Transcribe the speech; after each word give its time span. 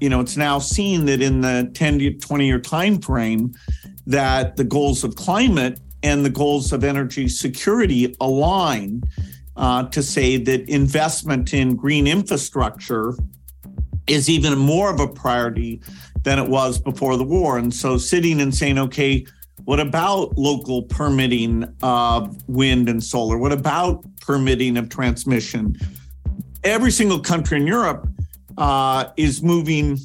You 0.00 0.08
know, 0.08 0.20
it's 0.20 0.36
now 0.36 0.58
seen 0.58 1.06
that 1.06 1.20
in 1.20 1.40
the 1.40 1.70
10 1.74 1.98
to 1.98 2.14
20 2.14 2.46
year 2.46 2.60
time 2.60 3.00
frame 3.00 3.54
that 4.06 4.56
the 4.56 4.64
goals 4.64 5.04
of 5.04 5.16
climate 5.16 5.80
and 6.02 6.24
the 6.24 6.30
goals 6.30 6.72
of 6.72 6.84
energy 6.84 7.28
security 7.28 8.14
align 8.20 9.02
uh, 9.56 9.84
to 9.88 10.02
say 10.02 10.36
that 10.36 10.68
investment 10.68 11.52
in 11.52 11.74
green 11.74 12.06
infrastructure 12.06 13.14
is 14.06 14.30
even 14.30 14.56
more 14.56 14.90
of 14.90 15.00
a 15.00 15.08
priority 15.08 15.80
than 16.22 16.38
it 16.38 16.48
was 16.48 16.78
before 16.78 17.16
the 17.16 17.24
war. 17.24 17.58
And 17.58 17.74
so 17.74 17.98
sitting 17.98 18.40
and 18.40 18.54
saying, 18.54 18.78
okay, 18.78 19.26
what 19.64 19.80
about 19.80 20.38
local 20.38 20.82
permitting 20.82 21.64
of 21.82 22.36
wind 22.48 22.88
and 22.88 23.02
solar? 23.02 23.36
What 23.36 23.52
about 23.52 24.04
permitting 24.20 24.76
of 24.76 24.88
transmission? 24.88 25.76
Every 26.64 26.90
single 26.90 27.20
country 27.20 27.58
in 27.58 27.66
Europe 27.66 28.08
uh, 28.58 29.06
is 29.16 29.42
moving 29.42 29.98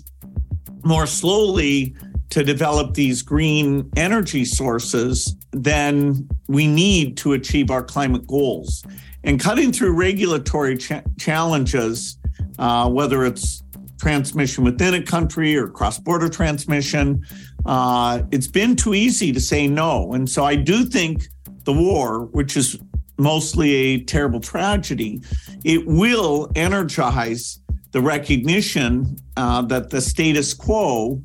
more 0.83 1.07
slowly 1.07 1.95
to 2.29 2.43
develop 2.43 2.93
these 2.93 3.21
green 3.21 3.89
energy 3.97 4.45
sources 4.45 5.35
than 5.51 6.27
we 6.47 6.67
need 6.67 7.17
to 7.17 7.33
achieve 7.33 7.69
our 7.69 7.83
climate 7.83 8.25
goals. 8.27 8.83
And 9.23 9.39
cutting 9.39 9.71
through 9.71 9.93
regulatory 9.93 10.77
cha- 10.77 11.01
challenges, 11.19 12.17
uh, 12.59 12.89
whether 12.89 13.25
it's 13.25 13.63
transmission 13.99 14.63
within 14.63 14.93
a 14.93 15.01
country 15.01 15.55
or 15.55 15.67
cross 15.67 15.99
border 15.99 16.29
transmission, 16.29 17.23
uh, 17.65 18.21
it's 18.31 18.47
been 18.47 18.75
too 18.75 18.93
easy 18.93 19.31
to 19.31 19.39
say 19.39 19.67
no. 19.67 20.13
And 20.13 20.29
so 20.29 20.43
I 20.43 20.55
do 20.55 20.85
think 20.85 21.27
the 21.63 21.73
war, 21.73 22.25
which 22.25 22.57
is 22.57 22.77
mostly 23.17 23.73
a 23.73 24.03
terrible 24.03 24.39
tragedy, 24.39 25.21
it 25.63 25.85
will 25.87 26.51
energize 26.55 27.59
the 27.93 28.01
recognition 28.01 29.15
uh, 29.37 29.61
that 29.61 29.89
the 29.91 30.01
status 30.01 30.53
quo, 30.53 31.21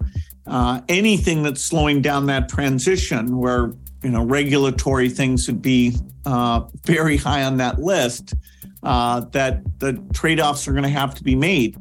uh, 0.47 0.81
anything 0.89 1.43
that's 1.43 1.65
slowing 1.65 2.01
down 2.01 2.27
that 2.27 2.49
transition, 2.49 3.39
where 3.39 3.73
you 4.03 4.11
know 4.11 4.23
regulatory 4.23 5.09
things 5.09 5.49
would 5.49 5.61
be 5.61 5.97
uh, 6.25 6.61
very 6.85 7.17
high 7.17 7.43
on 7.43 7.57
that 7.57 7.81
list, 7.81 8.35
uh, 8.83 9.21
that 9.33 9.63
the 9.81 9.95
trade-offs 10.13 10.69
are 10.69 10.73
going 10.73 10.85
to 10.85 10.89
have 10.89 11.15
to 11.15 11.25
be 11.25 11.35
made. 11.35 11.77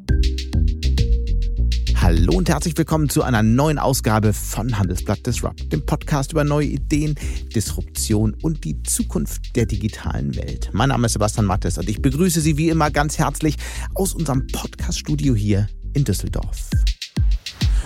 Hallo 2.08 2.38
und 2.38 2.48
herzlich 2.48 2.74
willkommen 2.78 3.10
zu 3.10 3.22
einer 3.22 3.42
neuen 3.42 3.78
Ausgabe 3.78 4.32
von 4.32 4.78
Handelsblatt 4.78 5.26
Disrupt, 5.26 5.70
dem 5.70 5.84
Podcast 5.84 6.32
über 6.32 6.42
neue 6.42 6.68
Ideen, 6.68 7.16
Disruption 7.54 8.34
und 8.40 8.64
die 8.64 8.82
Zukunft 8.82 9.54
der 9.54 9.66
digitalen 9.66 10.34
Welt. 10.34 10.70
Mein 10.72 10.88
Name 10.88 11.04
ist 11.04 11.12
Sebastian 11.12 11.44
Mattes 11.44 11.76
und 11.76 11.86
ich 11.86 12.00
begrüße 12.00 12.40
Sie 12.40 12.56
wie 12.56 12.70
immer 12.70 12.90
ganz 12.90 13.18
herzlich 13.18 13.56
aus 13.94 14.14
unserem 14.14 14.46
Podcast-Studio 14.46 15.34
hier 15.34 15.68
in 15.92 16.04
Düsseldorf. 16.04 16.70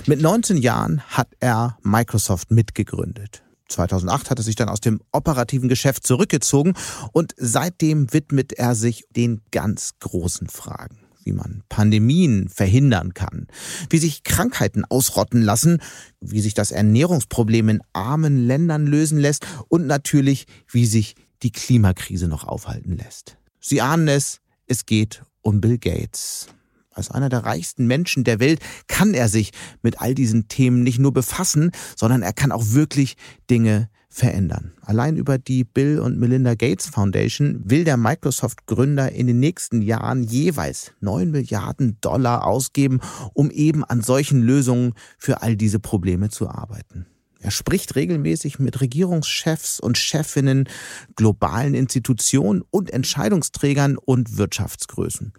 Mit 0.07 0.23
19 0.23 0.59
Jahren 0.59 1.01
hat 1.01 1.27
er 1.41 1.77
Microsoft 1.83 2.53
mitgegründet. 2.53 3.43
2008 3.71 4.31
hat 4.31 4.39
er 4.39 4.45
sich 4.45 4.55
dann 4.55 4.69
aus 4.69 4.79
dem 4.79 5.01
operativen 5.11 5.69
Geschäft 5.69 6.07
zurückgezogen 6.07 6.75
und 7.11 7.35
seitdem 7.39 8.13
widmet 8.13 8.53
er 8.53 8.77
sich 8.77 9.05
den 9.11 9.41
ganz 9.51 9.95
großen 9.99 10.47
Fragen 10.47 11.02
wie 11.25 11.33
man 11.33 11.63
Pandemien 11.69 12.49
verhindern 12.49 13.15
kann, 13.15 13.47
wie 13.91 13.99
sich 13.99 14.25
Krankheiten 14.25 14.85
ausrotten 14.85 15.43
lassen, 15.43 15.79
wie 16.21 16.41
sich 16.41 16.55
das 16.55 16.71
Ernährungsproblem 16.71 17.69
in 17.69 17.83
armen 17.93 18.47
Ländern 18.47 18.87
lösen 18.87 19.19
lässt 19.19 19.47
und 19.69 19.87
natürlich, 19.87 20.47
wie 20.71 20.87
sich 20.87 21.15
die 21.43 21.53
Klimakrise 21.53 22.29
noch 22.29 22.45
aufhalten 22.45 22.97
lässt. 22.97 23.37
Sie 23.61 23.81
ahnen 23.81 24.09
es, 24.09 24.41
es 24.67 24.87
geht 24.87 25.23
um 25.43 25.61
Bill 25.61 25.79
Gates. 25.79 26.49
Als 26.95 27.11
einer 27.11 27.29
der 27.29 27.45
reichsten 27.45 27.87
Menschen 27.87 28.25
der 28.25 28.41
Welt 28.41 28.61
kann 28.87 29.15
er 29.15 29.29
sich 29.29 29.53
mit 29.83 30.01
all 30.01 30.15
diesen 30.15 30.49
Themen 30.49 30.83
nicht 30.83 30.99
nur 30.99 31.13
befassen, 31.13 31.71
sondern 31.97 32.23
er 32.23 32.33
kann 32.33 32.53
auch 32.53 32.73
wirklich 32.73 33.17
Dinge 33.51 33.89
verändern. 34.13 34.73
Allein 34.83 35.17
über 35.17 35.39
die 35.39 35.65
Bill 35.65 35.99
und 35.99 36.19
Melinda 36.19 36.55
Gates 36.55 36.87
Foundation 36.87 37.63
will 37.65 37.85
der 37.85 37.97
Microsoft-Gründer 37.97 39.11
in 39.11 39.27
den 39.27 39.41
nächsten 39.41 39.81
Jahren 39.81 40.23
jeweils 40.23 40.93
9 41.01 41.31
Milliarden 41.31 41.97
Dollar 42.03 42.47
ausgeben, 42.47 43.01
um 43.33 43.51
eben 43.51 43.85
an 43.85 44.03
solchen 44.03 44.43
Lösungen 44.43 44.93
für 45.17 45.41
all 45.41 45.57
diese 45.57 45.79
Probleme 45.79 46.29
zu 46.29 46.49
arbeiten. 46.49 47.07
Er 47.43 47.51
spricht 47.51 47.97
regelmäßig 47.97 48.61
mit 48.61 48.81
Regierungschefs 48.81 49.81
und 49.81 49.99
Chefinnen, 49.99 50.69
globalen 51.17 51.75
Institutionen 51.75 52.63
und 52.71 52.91
Entscheidungsträgern 52.91 53.99
und 53.99 54.39
Wirtschaftsgrößen. 54.39 55.33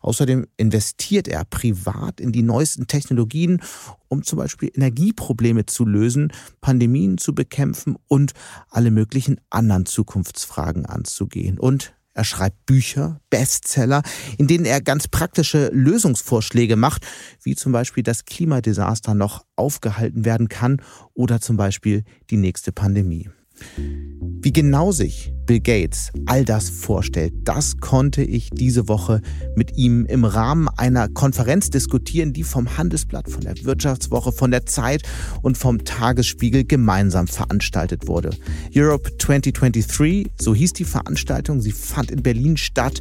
Außerdem 0.00 0.46
investiert 0.56 1.28
er 1.28 1.44
privat 1.44 2.20
in 2.20 2.32
die 2.32 2.42
neuesten 2.42 2.88
Technologien, 2.88 3.62
um 4.08 4.24
zum 4.24 4.38
Beispiel 4.38 4.72
Energieprobleme 4.74 5.64
zu 5.66 5.84
lösen, 5.84 6.32
Pandemien 6.60 7.18
zu 7.18 7.36
bekämpfen 7.36 7.96
und 8.08 8.32
alle 8.68 8.90
möglichen 8.90 9.40
anderen 9.48 9.86
Zukunftsfragen 9.86 10.86
anzugehen. 10.86 11.60
Und 11.60 11.94
er 12.14 12.24
schreibt 12.24 12.64
Bücher, 12.64 13.20
Bestseller, 13.28 14.02
in 14.38 14.46
denen 14.46 14.64
er 14.64 14.80
ganz 14.80 15.08
praktische 15.08 15.68
Lösungsvorschläge 15.72 16.76
macht, 16.76 17.06
wie 17.42 17.56
zum 17.56 17.72
Beispiel 17.72 18.02
das 18.02 18.24
Klimadesaster 18.24 19.14
noch 19.14 19.44
aufgehalten 19.56 20.24
werden 20.24 20.48
kann 20.48 20.80
oder 21.12 21.40
zum 21.40 21.56
Beispiel 21.56 22.04
die 22.30 22.36
nächste 22.36 22.72
Pandemie. 22.72 23.28
Wie 23.76 24.52
genau 24.52 24.92
sich 24.92 25.33
Bill 25.46 25.60
Gates 25.60 26.10
all 26.26 26.44
das 26.44 26.68
vorstellt, 26.68 27.32
das 27.44 27.78
konnte 27.78 28.22
ich 28.22 28.50
diese 28.50 28.88
Woche 28.88 29.20
mit 29.56 29.76
ihm 29.76 30.06
im 30.06 30.24
Rahmen 30.24 30.68
einer 30.76 31.08
Konferenz 31.08 31.70
diskutieren, 31.70 32.32
die 32.32 32.42
vom 32.42 32.76
Handelsblatt, 32.76 33.30
von 33.30 33.42
der 33.42 33.54
Wirtschaftswoche, 33.62 34.32
von 34.32 34.50
der 34.50 34.66
Zeit 34.66 35.02
und 35.42 35.58
vom 35.58 35.84
Tagesspiegel 35.84 36.64
gemeinsam 36.64 37.26
veranstaltet 37.26 38.06
wurde. 38.06 38.30
Europe 38.74 39.10
2023, 39.18 40.30
so 40.40 40.54
hieß 40.54 40.72
die 40.72 40.84
Veranstaltung, 40.84 41.60
sie 41.60 41.72
fand 41.72 42.10
in 42.10 42.22
Berlin 42.22 42.56
statt 42.56 43.00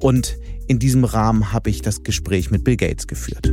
und 0.00 0.36
in 0.66 0.78
diesem 0.78 1.04
Rahmen 1.04 1.52
habe 1.52 1.70
ich 1.70 1.82
das 1.82 2.02
Gespräch 2.02 2.50
mit 2.50 2.64
Bill 2.64 2.76
Gates 2.76 3.06
geführt. 3.06 3.52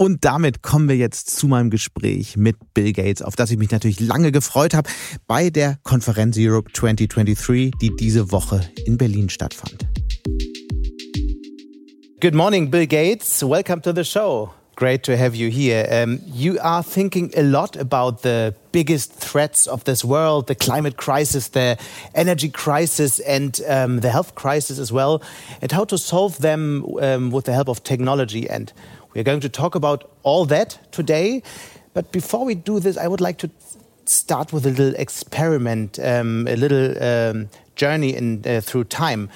Und 0.00 0.24
damit 0.24 0.62
kommen 0.62 0.88
wir 0.88 0.96
jetzt 0.96 1.28
zu 1.28 1.46
meinem 1.46 1.68
Gespräch 1.68 2.38
mit 2.38 2.56
Bill 2.72 2.94
Gates, 2.94 3.20
auf 3.20 3.36
das 3.36 3.50
ich 3.50 3.58
mich 3.58 3.70
natürlich 3.70 4.00
lange 4.00 4.32
gefreut 4.32 4.72
habe, 4.72 4.88
bei 5.26 5.50
der 5.50 5.76
Konferenz 5.82 6.38
Europe 6.38 6.72
2023, 6.72 7.72
die 7.82 7.94
diese 7.96 8.32
Woche 8.32 8.62
in 8.86 8.96
Berlin 8.96 9.28
stattfand. 9.28 9.86
Good 12.18 12.34
morning, 12.34 12.70
Bill 12.70 12.86
Gates. 12.86 13.42
Welcome 13.42 13.82
to 13.82 13.92
the 13.94 14.02
show. 14.02 14.54
Great 14.74 15.02
to 15.02 15.18
have 15.18 15.36
you 15.36 15.50
here. 15.50 15.86
Um, 15.90 16.20
you 16.24 16.58
are 16.62 16.82
thinking 16.82 17.30
a 17.36 17.42
lot 17.42 17.76
about 17.76 18.22
the 18.22 18.54
biggest 18.72 19.12
threats 19.12 19.66
of 19.66 19.84
this 19.84 20.02
world 20.02 20.46
the 20.46 20.54
climate 20.54 20.96
crisis, 20.96 21.48
the 21.48 21.76
energy 22.14 22.48
crisis, 22.48 23.20
and 23.20 23.60
um, 23.68 24.00
the 24.00 24.08
health 24.08 24.34
crisis 24.34 24.78
as 24.78 24.90
well, 24.90 25.20
and 25.60 25.70
how 25.70 25.84
to 25.84 25.98
solve 25.98 26.38
them 26.38 26.86
um, 27.02 27.30
with 27.30 27.44
the 27.44 27.52
help 27.52 27.68
of 27.68 27.82
technology. 27.82 28.48
And 28.48 28.72
we're 29.14 29.24
going 29.24 29.40
to 29.40 29.48
talk 29.48 29.74
about 29.74 30.10
all 30.22 30.44
that 30.46 30.78
today. 30.92 31.42
But 31.94 32.12
before 32.12 32.44
we 32.44 32.54
do 32.54 32.80
this, 32.80 32.96
I 32.96 33.08
would 33.08 33.20
like 33.20 33.38
to 33.38 33.50
start 34.04 34.52
with 34.52 34.66
a 34.66 34.70
little 34.70 34.94
experiment, 34.96 35.98
um, 35.98 36.46
a 36.48 36.56
little 36.56 37.02
um, 37.02 37.48
journey 37.76 38.14
in, 38.14 38.42
uh, 38.46 38.60
through 38.60 38.84
time. 38.84 39.28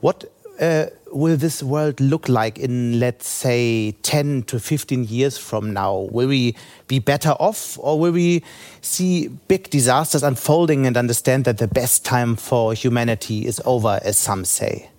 What 0.00 0.24
uh, 0.60 0.86
will 1.12 1.36
this 1.36 1.62
world 1.62 2.00
look 2.00 2.28
like 2.28 2.58
in, 2.58 3.00
let's 3.00 3.28
say, 3.28 3.92
10 4.02 4.44
to 4.44 4.60
15 4.60 5.04
years 5.04 5.38
from 5.38 5.72
now? 5.72 6.08
Will 6.10 6.28
we 6.28 6.56
be 6.86 6.98
better 6.98 7.30
off 7.30 7.78
or 7.80 7.98
will 7.98 8.12
we 8.12 8.42
see 8.80 9.28
big 9.48 9.70
disasters 9.70 10.22
unfolding 10.22 10.86
and 10.86 10.96
understand 10.96 11.44
that 11.44 11.58
the 11.58 11.68
best 11.68 12.04
time 12.04 12.36
for 12.36 12.74
humanity 12.74 13.46
is 13.46 13.60
over, 13.64 14.00
as 14.02 14.16
some 14.18 14.44
say? 14.44 14.90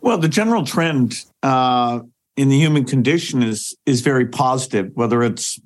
Well, 0.00 0.18
the 0.18 0.28
general 0.28 0.64
trend 0.64 1.24
uh, 1.42 2.00
in 2.36 2.48
the 2.48 2.58
human 2.58 2.84
condition 2.84 3.42
is 3.42 3.76
is 3.86 4.00
very 4.00 4.26
positive, 4.26 4.90
whether 4.94 5.22
it's 5.22 5.58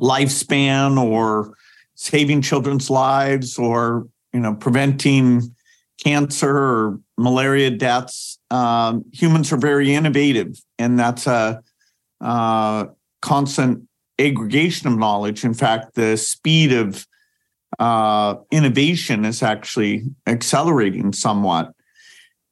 lifespan 0.00 0.98
or 0.98 1.54
saving 1.94 2.42
children's 2.42 2.90
lives 2.90 3.58
or 3.58 4.06
you 4.32 4.40
know 4.40 4.54
preventing 4.54 5.54
cancer 6.02 6.56
or 6.56 7.00
malaria 7.16 7.70
deaths. 7.70 8.38
Um, 8.50 9.04
humans 9.12 9.52
are 9.52 9.58
very 9.58 9.94
innovative, 9.94 10.56
and 10.78 10.98
that's 10.98 11.26
a 11.26 11.62
uh, 12.20 12.86
constant 13.20 13.88
aggregation 14.18 14.88
of 14.88 14.98
knowledge. 14.98 15.44
In 15.44 15.54
fact, 15.54 15.94
the 15.94 16.16
speed 16.16 16.72
of 16.72 17.06
uh, 17.78 18.36
innovation 18.50 19.24
is 19.24 19.42
actually 19.42 20.04
accelerating 20.26 21.12
somewhat. 21.12 21.72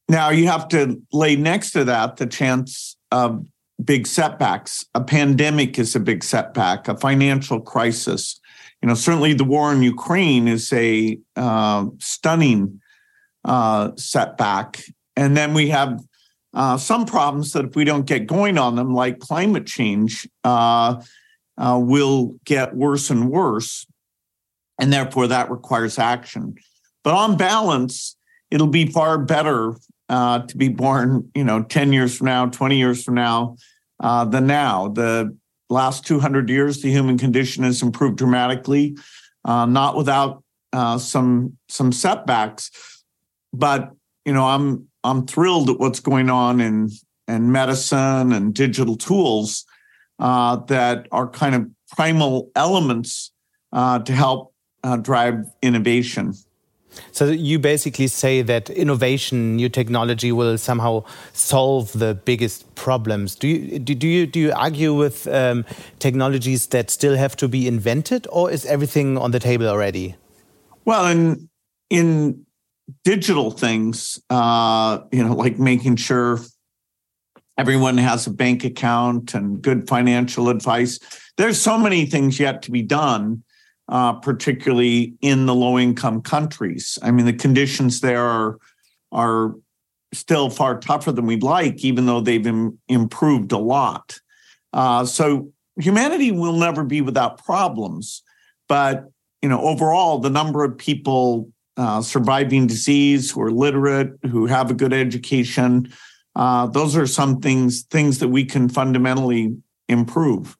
Now, 0.09 0.31
you 0.31 0.47
have 0.47 0.67
to 0.69 1.01
lay 1.13 1.37
next 1.37 1.73
to 1.73 1.85
that 1.85 2.17
the 2.17 2.27
chance 2.27 2.97
of 3.11 3.45
big 3.85 4.07
setbacks. 4.07 4.85
A 4.95 5.03
pandemic 5.03 5.79
is 5.79 5.97
a 5.97 6.01
big 6.01 6.23
setback, 6.23 6.89
a 6.89 6.97
financial 6.97 7.61
crisis. 7.61 8.41
You 8.83 8.89
know, 8.89 8.95
certainly 8.95 9.33
the 9.33 9.45
war 9.45 9.73
in 9.73 9.83
Ukraine 9.83 10.49
is 10.49 10.73
a 10.73 11.19
uh, 11.37 11.87
stunning 11.99 12.81
uh, 13.45 13.91
setback. 13.97 14.83
And 15.17 15.37
then 15.37 15.55
we 15.55 15.69
have 15.69 16.01
uh, 16.55 16.77
some 16.77 17.07
problems 17.07 17.53
that 17.53 17.67
if 17.67 17.77
we 17.77 17.85
don't 17.85 18.07
get 18.07 18.27
going 18.27 18.59
on 18.59 18.77
them, 18.77 18.95
like 18.95 19.19
climate 19.19 19.67
change, 19.67 20.29
uh, 20.45 21.01
uh, 21.59 21.79
will 21.83 22.37
get 22.45 22.75
worse 22.75 23.11
and 23.11 23.31
worse. 23.31 23.87
And 24.79 24.93
therefore, 24.93 25.27
that 25.27 25.51
requires 25.51 25.99
action. 25.99 26.55
But 27.05 27.15
on 27.15 27.37
balance, 27.37 28.17
it'll 28.51 28.67
be 28.67 28.87
far 28.87 29.19
better 29.19 29.75
uh, 30.11 30.41
to 30.41 30.57
be 30.57 30.69
born, 30.69 31.31
you 31.37 31.45
know, 31.45 31.63
10 31.63 31.93
years 31.93 32.19
from 32.19 32.27
now, 32.27 32.47
20 32.47 32.77
years 32.77 33.05
from 33.05 33.15
now, 33.15 33.57
uh, 34.01 34.25
than 34.25 34.47
now. 34.47 34.89
The 34.89 35.37
last 35.71 36.05
200 36.05 36.51
years, 36.51 36.83
the 36.83 36.91
human 36.91 37.17
condition 37.17 37.63
has 37.63 37.81
improved 37.81 38.19
dramatically, 38.19 38.99
uh, 39.45 39.67
not 39.67 39.97
without 39.97 40.43
uh, 40.73 40.99
some 40.99 41.57
some 41.69 41.93
setbacks. 41.93 42.71
But 43.53 43.91
you 44.25 44.33
know, 44.33 44.47
I'm 44.47 44.89
I'm 45.05 45.27
thrilled 45.27 45.71
at 45.71 45.79
what's 45.79 46.01
going 46.01 46.29
on 46.29 46.61
in 46.61 46.91
in 47.29 47.53
medicine 47.53 48.33
and 48.33 48.53
digital 48.53 48.97
tools 48.97 49.65
uh, 50.19 50.57
that 50.67 51.07
are 51.13 51.29
kind 51.29 51.55
of 51.55 51.71
primal 51.97 52.51
elements 52.57 53.31
uh, 53.73 54.01
to 54.01 54.13
help 54.13 54.53
drive 55.03 55.45
innovation. 55.63 56.35
So 57.13 57.27
you 57.27 57.59
basically 57.59 58.07
say 58.09 58.43
that 58.43 58.71
innovation, 58.71 59.57
new 59.57 59.69
technology 59.69 60.33
will 60.33 60.59
somehow 60.59 61.05
solve 61.33 61.93
the 61.93 62.15
biggest 62.15 62.75
problems. 62.75 63.35
Do 63.35 63.49
you 63.49 63.79
do 63.79 64.09
you 64.09 64.27
do 64.27 64.41
you 64.41 64.53
argue 64.53 64.95
with 64.95 65.27
um, 65.29 65.65
technologies 65.99 66.67
that 66.69 66.91
still 66.91 67.17
have 67.17 67.37
to 67.37 67.49
be 67.49 67.67
invented, 67.67 68.27
or 68.31 68.51
is 68.51 68.65
everything 68.67 69.19
on 69.19 69.31
the 69.31 69.39
table 69.39 69.67
already? 69.67 70.17
Well, 70.85 71.07
in 71.07 71.49
in 71.91 72.47
digital 73.05 73.51
things, 73.51 74.21
uh, 74.31 75.01
you 75.13 75.25
know, 75.25 75.35
like 75.35 75.59
making 75.59 75.97
sure 75.97 76.41
everyone 77.59 77.99
has 77.99 78.27
a 78.27 78.31
bank 78.31 78.65
account 78.65 79.35
and 79.35 79.61
good 79.61 79.89
financial 79.89 80.49
advice. 80.49 80.99
There's 81.37 81.61
so 81.61 81.79
many 81.79 82.07
things 82.07 82.41
yet 82.41 82.63
to 82.63 82.71
be 82.71 82.83
done, 82.83 83.43
uh, 83.91 84.15
particularly 84.15 85.15
in 85.21 85.47
the 85.47 85.55
low 85.55 85.79
income 85.79 86.23
countries. 86.23 86.99
I 87.03 87.11
mean, 87.11 87.27
the 87.27 87.33
conditions 87.33 88.01
there 88.01 88.25
are, 88.25 88.59
are 89.13 89.57
still 90.15 90.49
far 90.49 90.79
tougher 90.79 91.13
than 91.13 91.27
we'd 91.27 91.43
like, 91.43 91.85
even 91.85 92.07
though 92.07 92.21
they've 92.21 92.47
Im- 92.47 92.79
improved 92.89 93.53
a 93.53 93.59
lot. 93.59 94.21
Uh, 94.73 95.05
so 95.05 95.53
humanity 95.77 96.31
will 96.31 96.57
never 96.57 96.85
be 96.85 97.01
without 97.01 97.45
problems, 97.45 98.23
but 98.69 99.11
you 99.43 99.49
know, 99.49 99.61
overall, 99.61 100.19
the 100.19 100.31
number 100.31 100.65
of 100.65 100.77
people 100.77 101.51
uh, 101.77 102.03
surviving 102.03 102.67
disease 102.67 103.31
who 103.31 103.41
are 103.41 103.51
literate, 103.51 104.13
who 104.31 104.47
have 104.47 104.71
a 104.71 104.75
good 104.75 104.93
education, 104.93 105.91
uh, 106.37 106.67
those 106.67 106.97
are 106.97 107.07
some 107.07 107.41
things 107.41 107.83
things 107.83 108.19
that 108.19 108.29
we 108.29 108.45
can 108.45 108.69
fundamentally 108.69 109.57
improve. 109.89 110.57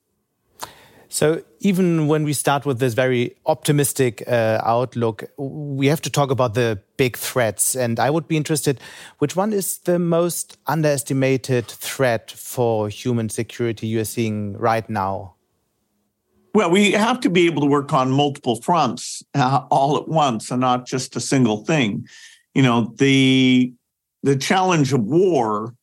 So 1.09 1.43
even 1.61 2.09
when 2.09 2.25
we 2.25 2.33
start 2.33 2.65
with 2.65 2.79
this 2.79 2.95
very 2.95 3.37
optimistic 3.45 4.25
uh, 4.27 4.61
outlook, 4.65 5.25
we 5.37 5.87
have 5.89 6.01
to 6.01 6.11
talk 6.11 6.31
about 6.31 6.55
the 6.55 6.81
big 6.97 7.19
threats. 7.19 7.77
And 7.77 8.01
I 8.01 8.09
would 8.09 8.27
be 8.27 8.37
interested, 8.37 8.81
which 9.19 9.37
one 9.37 9.53
is 9.53 9.79
the 9.79 9.99
most 9.99 10.57
underestimated 10.67 11.67
threat 11.69 12.31
for 12.31 12.89
human 12.89 13.29
security 13.29 13.87
you 13.87 14.01
are 14.01 14.05
seeing 14.07 14.57
right 14.57 14.89
now? 14.89 15.35
Well, 16.55 16.71
we 16.71 16.93
have 16.93 17.21
to 17.21 17.31
be 17.31 17.47
able 17.47 17.61
to 17.61 17.69
work 17.69 17.93
on 17.93 18.11
multiple 18.11 18.61
fronts 18.63 19.23
uh, 19.35 19.67
all 19.71 19.99
at 19.99 20.09
once 20.09 20.51
and 20.51 20.63
not 20.63 20.87
just 20.87 21.15
a 21.15 21.21
single 21.21 21.65
thing. 21.65 22.07
You 22.55 22.63
know, 22.63 22.95
the 22.99 23.73
the 24.23 24.37
challenge 24.37 24.93
of 24.93 25.03
war 25.03 25.75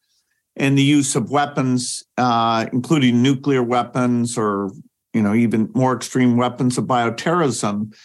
and 0.55 0.77
the 0.77 0.83
use 0.83 1.15
of 1.15 1.31
weapons, 1.31 2.03
uh, 2.17 2.65
including 2.73 3.23
nuclear 3.23 3.63
weapons 3.63 4.37
or 4.37 4.71
you 5.13 5.21
know 5.21 5.33
even 5.33 5.69
more 5.73 5.95
extreme 5.95 6.37
weapons 6.37 6.77
of 6.77 6.85
bioterrorism, 6.85 7.95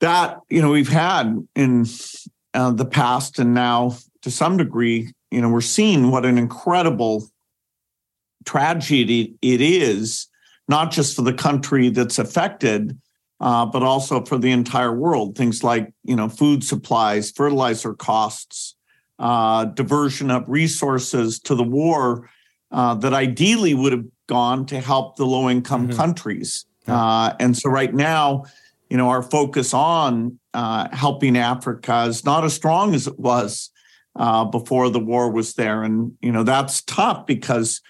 that 0.00 0.38
you 0.48 0.60
know 0.60 0.70
we've 0.70 0.88
had 0.88 1.46
in 1.54 1.86
uh, 2.54 2.70
the 2.70 2.84
past 2.84 3.38
and 3.38 3.54
now 3.54 3.96
to 4.24 4.30
some 4.30 4.56
degree, 4.56 5.12
you 5.30 5.42
know, 5.42 5.50
we're 5.50 5.60
seeing 5.60 6.10
what 6.10 6.24
an 6.24 6.38
incredible 6.38 7.28
tragedy 8.46 9.34
it 9.42 9.60
is, 9.60 10.28
not 10.66 10.90
just 10.90 11.14
for 11.14 11.20
the 11.20 11.32
country 11.32 11.90
that's 11.90 12.18
affected, 12.18 12.98
uh, 13.40 13.66
but 13.66 13.82
also 13.82 14.24
for 14.24 14.38
the 14.38 14.50
entire 14.50 14.94
world. 14.94 15.36
Things 15.36 15.62
like 15.62 15.92
you 16.04 16.16
know 16.16 16.28
food 16.30 16.64
supplies, 16.64 17.30
fertilizer 17.30 17.92
costs, 17.92 18.76
uh, 19.18 19.66
diversion 19.66 20.30
of 20.30 20.48
resources 20.48 21.38
to 21.40 21.54
the 21.54 21.62
war 21.62 22.30
uh, 22.70 22.94
that 22.94 23.12
ideally 23.12 23.74
would 23.74 23.92
have 23.92 24.06
gone 24.26 24.66
to 24.66 24.80
help 24.80 25.16
the 25.16 25.26
low 25.26 25.50
income 25.50 25.88
mm-hmm. 25.88 25.96
countries. 25.96 26.66
Uh, 26.86 27.32
and 27.40 27.56
so 27.56 27.70
right 27.70 27.94
now, 27.94 28.44
you 28.90 28.96
know, 28.96 29.08
our 29.08 29.22
focus 29.22 29.72
on 29.72 30.38
uh, 30.52 30.88
helping 30.92 31.36
Africa 31.36 32.04
is 32.04 32.24
not 32.24 32.44
as 32.44 32.52
strong 32.52 32.94
as 32.94 33.06
it 33.06 33.18
was 33.18 33.70
uh, 34.16 34.44
before 34.44 34.90
the 34.90 35.00
war 35.00 35.30
was 35.30 35.54
there. 35.54 35.82
And, 35.82 36.12
you 36.20 36.30
know, 36.30 36.42
that's 36.42 36.82
tough 36.82 37.26
because 37.26 37.80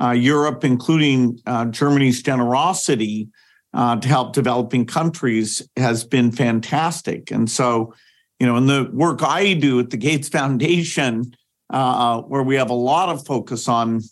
uh, 0.00 0.10
Europe, 0.10 0.64
including 0.64 1.38
Germany's 1.70 2.22
generosity 2.22 3.28
to 3.74 4.06
help 4.06 4.34
developing 4.34 4.84
countries, 4.84 5.66
has 5.76 6.04
been 6.04 6.30
fantastic. 6.30 7.30
And 7.30 7.50
so, 7.50 7.94
you 8.38 8.46
know, 8.46 8.56
in 8.56 8.66
the 8.66 8.90
work 8.92 9.22
I 9.22 9.54
do 9.54 9.80
at 9.80 9.90
the 9.90 9.96
Gates 9.96 10.28
Foundation, 10.28 11.32
uh, 11.70 12.20
where 12.22 12.42
we 12.42 12.56
have 12.56 12.70
a 12.70 12.74
lot 12.74 13.08
of 13.08 13.24
focus 13.24 13.68
on 13.68 14.02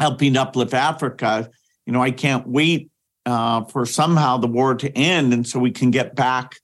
helping 0.00 0.36
uplift 0.36 0.74
Africa, 0.74 1.48
you 1.86 1.92
know, 1.92 2.02
I 2.02 2.10
can't 2.10 2.46
wait 2.48 2.90
uh, 3.26 3.64
for 3.64 3.86
somehow 3.86 4.38
the 4.38 4.46
war 4.46 4.74
to 4.74 4.90
end, 4.96 5.32
and 5.32 5.46
so 5.46 5.60
we 5.60 5.70
can 5.70 5.90
get 5.90 6.16
back 6.16 6.56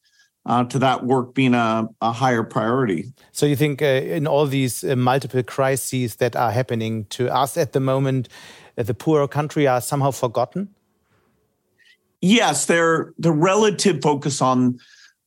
uh, 0.47 0.65
to 0.65 0.79
that 0.79 1.05
work 1.05 1.35
being 1.35 1.55
a, 1.55 1.89
a, 2.01 2.13
higher 2.13 2.43
priority. 2.43 3.13
So 3.33 3.47
you 3.47 3.57
think 3.57 3.83
uh, 3.83 3.87
in 3.87 4.27
all 4.27 4.47
these 4.47 4.85
uh, 4.85 4.97
multiple 4.97 5.43
crises 5.43 6.17
that 6.17 6.37
are 6.37 6.53
happening 6.53 7.05
to 7.07 7.29
us 7.29 7.57
at 7.57 7.73
the 7.73 7.81
moment, 7.81 8.29
uh, 8.79 8.85
the 8.85 8.95
poorer 8.95 9.29
country 9.29 9.67
are 9.67 9.81
somehow 9.81 10.13
forgotten? 10.13 10.69
Yes, 12.23 12.67
they're 12.67 13.13
the 13.19 13.33
relative 13.33 14.01
focus 14.03 14.41
on 14.41 14.79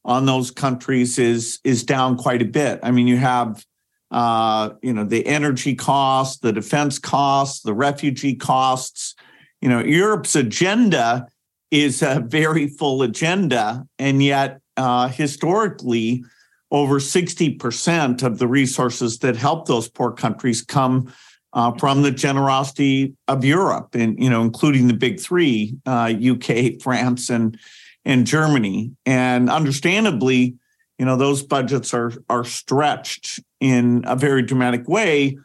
on 0.05 0.25
those 0.25 0.51
countries 0.51 1.19
is 1.19 1.59
is 1.63 1.83
down 1.83 2.17
quite 2.17 2.41
a 2.41 2.45
bit. 2.45 2.79
I 2.81 2.91
mean, 2.91 3.07
you 3.07 3.17
have 3.17 3.65
uh, 4.11 4.71
you 4.81 4.93
know 4.93 5.03
the 5.03 5.25
energy 5.25 5.75
costs, 5.75 6.37
the 6.39 6.51
defense 6.51 6.99
costs, 6.99 7.61
the 7.61 7.73
refugee 7.73 8.35
costs. 8.35 9.15
You 9.61 9.69
know, 9.69 9.79
Europe's 9.79 10.35
agenda 10.35 11.27
is 11.71 12.01
a 12.01 12.23
very 12.25 12.67
full 12.67 13.03
agenda, 13.03 13.85
and 13.99 14.23
yet 14.23 14.61
uh, 14.77 15.09
historically, 15.09 16.23
over 16.71 16.99
sixty 16.99 17.51
percent 17.53 18.23
of 18.23 18.39
the 18.39 18.47
resources 18.47 19.19
that 19.19 19.35
help 19.35 19.67
those 19.67 19.87
poor 19.87 20.11
countries 20.11 20.63
come 20.63 21.13
uh, 21.53 21.71
from 21.77 22.01
the 22.01 22.11
generosity 22.11 23.13
of 23.27 23.45
Europe, 23.45 23.93
and 23.93 24.21
you 24.21 24.29
know, 24.29 24.41
including 24.41 24.87
the 24.87 24.93
big 24.93 25.19
three: 25.19 25.75
UK, 25.85 26.49
uh, 26.49 26.69
France, 26.81 27.29
and 27.29 27.59
and 28.05 28.25
Germany. 28.25 28.91
And 29.05 29.51
understandably, 29.51 30.55
you 30.97 31.05
know, 31.05 31.15
those 31.15 31.43
budgets 31.43 31.93
are 31.93 32.11
are 32.27 32.43
stretched 32.43 33.41
in 33.59 34.03
a 34.05 34.15
very 34.15 34.41
dramatic 34.41 34.87
way, 34.87 35.37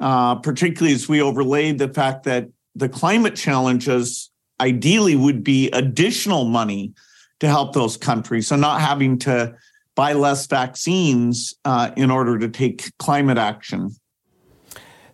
uh, 0.00 0.36
particularly 0.36 0.94
as 0.94 1.08
we 1.08 1.22
overlaid 1.22 1.78
the 1.78 1.88
fact 1.88 2.24
that 2.24 2.48
the 2.74 2.88
climate 2.88 3.36
challenges 3.36 4.30
ideally 4.60 5.16
would 5.16 5.42
be 5.42 5.70
additional 5.70 6.44
money 6.44 6.92
to 7.40 7.48
help 7.48 7.72
those 7.72 7.96
countries, 7.96 8.48
so 8.48 8.56
not 8.56 8.80
having 8.80 9.18
to 9.18 9.54
buy 9.94 10.12
less 10.12 10.46
vaccines 10.46 11.54
uh, 11.64 11.90
in 11.96 12.10
order 12.10 12.38
to 12.38 12.48
take 12.48 12.96
climate 12.98 13.38
action. 13.38 13.90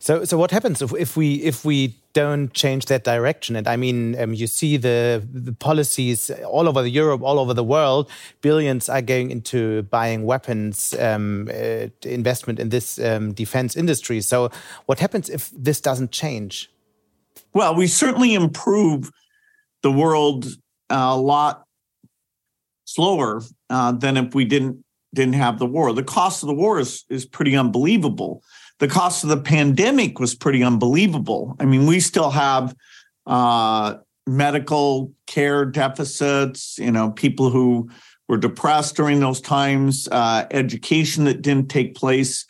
So, 0.01 0.25
so 0.25 0.39
what 0.39 0.51
happens 0.51 0.81
if, 0.81 0.93
if 0.95 1.17
we 1.17 1.35
if 1.37 1.65
we 1.65 1.95
don't 2.13 2.53
change 2.53 2.87
that 2.87 3.05
direction? 3.05 3.57
And 3.57 3.67
I 3.67 3.77
mean, 3.77 4.19
um, 4.21 4.33
you 4.33 4.47
see 4.47 4.77
the 4.77 5.27
the 5.33 5.53
policies 5.53 6.31
all 6.31 6.69
over 6.69 6.87
Europe, 6.87 7.23
all 7.23 7.39
over 7.39 7.53
the 7.53 7.65
world. 7.65 8.09
Billions 8.41 8.89
are 8.89 9.03
going 9.03 9.31
into 9.31 9.83
buying 9.85 10.25
weapons, 10.25 10.95
um, 11.01 11.49
uh, 11.53 11.89
investment 12.03 12.61
in 12.61 12.69
this 12.69 12.99
um, 13.01 13.33
defense 13.33 13.77
industry. 13.77 14.21
So, 14.21 14.51
what 14.87 15.01
happens 15.01 15.29
if 15.29 15.51
this 15.51 15.81
doesn't 15.81 16.13
change? 16.13 16.71
Well, 17.53 17.75
we 17.75 17.89
certainly 17.89 18.35
improve 18.35 19.11
the 19.83 19.91
world 19.91 20.47
a 20.91 21.17
lot 21.17 21.65
slower 22.85 23.43
uh, 23.69 23.93
than 23.93 24.17
if 24.17 24.35
we 24.35 24.45
didn't 24.45 24.85
didn't 25.13 25.35
have 25.35 25.59
the 25.59 25.67
war. 25.67 25.93
The 25.93 26.05
cost 26.05 26.45
of 26.45 26.47
the 26.47 26.55
war 26.55 26.79
is 26.79 27.05
is 27.11 27.27
pretty 27.27 27.57
unbelievable 27.57 28.43
the 28.79 28.89
cost 28.89 29.25
of 29.25 29.31
the 29.31 29.41
pandemic 29.41 30.21
was 30.21 30.35
pretty 30.35 30.63
unbelievable. 30.63 31.57
I 31.59 31.65
mean, 31.65 31.87
we 31.87 32.01
still 32.01 32.31
have 32.31 32.75
uh, 33.27 33.97
medical 34.27 35.13
care 35.27 35.65
deficits, 35.65 36.79
you 36.79 36.93
know, 36.93 37.11
people 37.11 37.51
who 37.51 37.91
were 38.29 38.37
depressed 38.37 38.95
during 38.95 39.21
those 39.21 39.41
times, 39.41 40.09
uh, 40.13 40.47
education 40.51 41.25
that 41.25 41.43
didn't 41.43 41.69
take 41.69 41.95
place, 41.95 42.45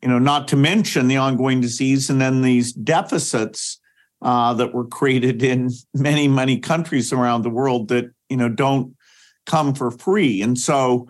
you 0.00 0.08
know, 0.08 0.18
not 0.18 0.48
to 0.48 0.56
mention 0.56 1.08
the 1.08 1.16
ongoing 1.16 1.60
disease, 1.60 2.08
and 2.08 2.20
then 2.20 2.42
these 2.42 2.72
deficits 2.72 3.80
uh, 4.22 4.54
that 4.54 4.72
were 4.72 4.86
created 4.86 5.42
in 5.42 5.70
many, 5.94 6.28
many 6.28 6.58
countries 6.58 7.12
around 7.12 7.42
the 7.42 7.50
world 7.50 7.88
that, 7.88 8.06
you 8.28 8.36
know, 8.36 8.48
don't 8.48 8.96
come 9.44 9.74
for 9.74 9.90
free. 9.90 10.40
And 10.40 10.58
so, 10.58 11.08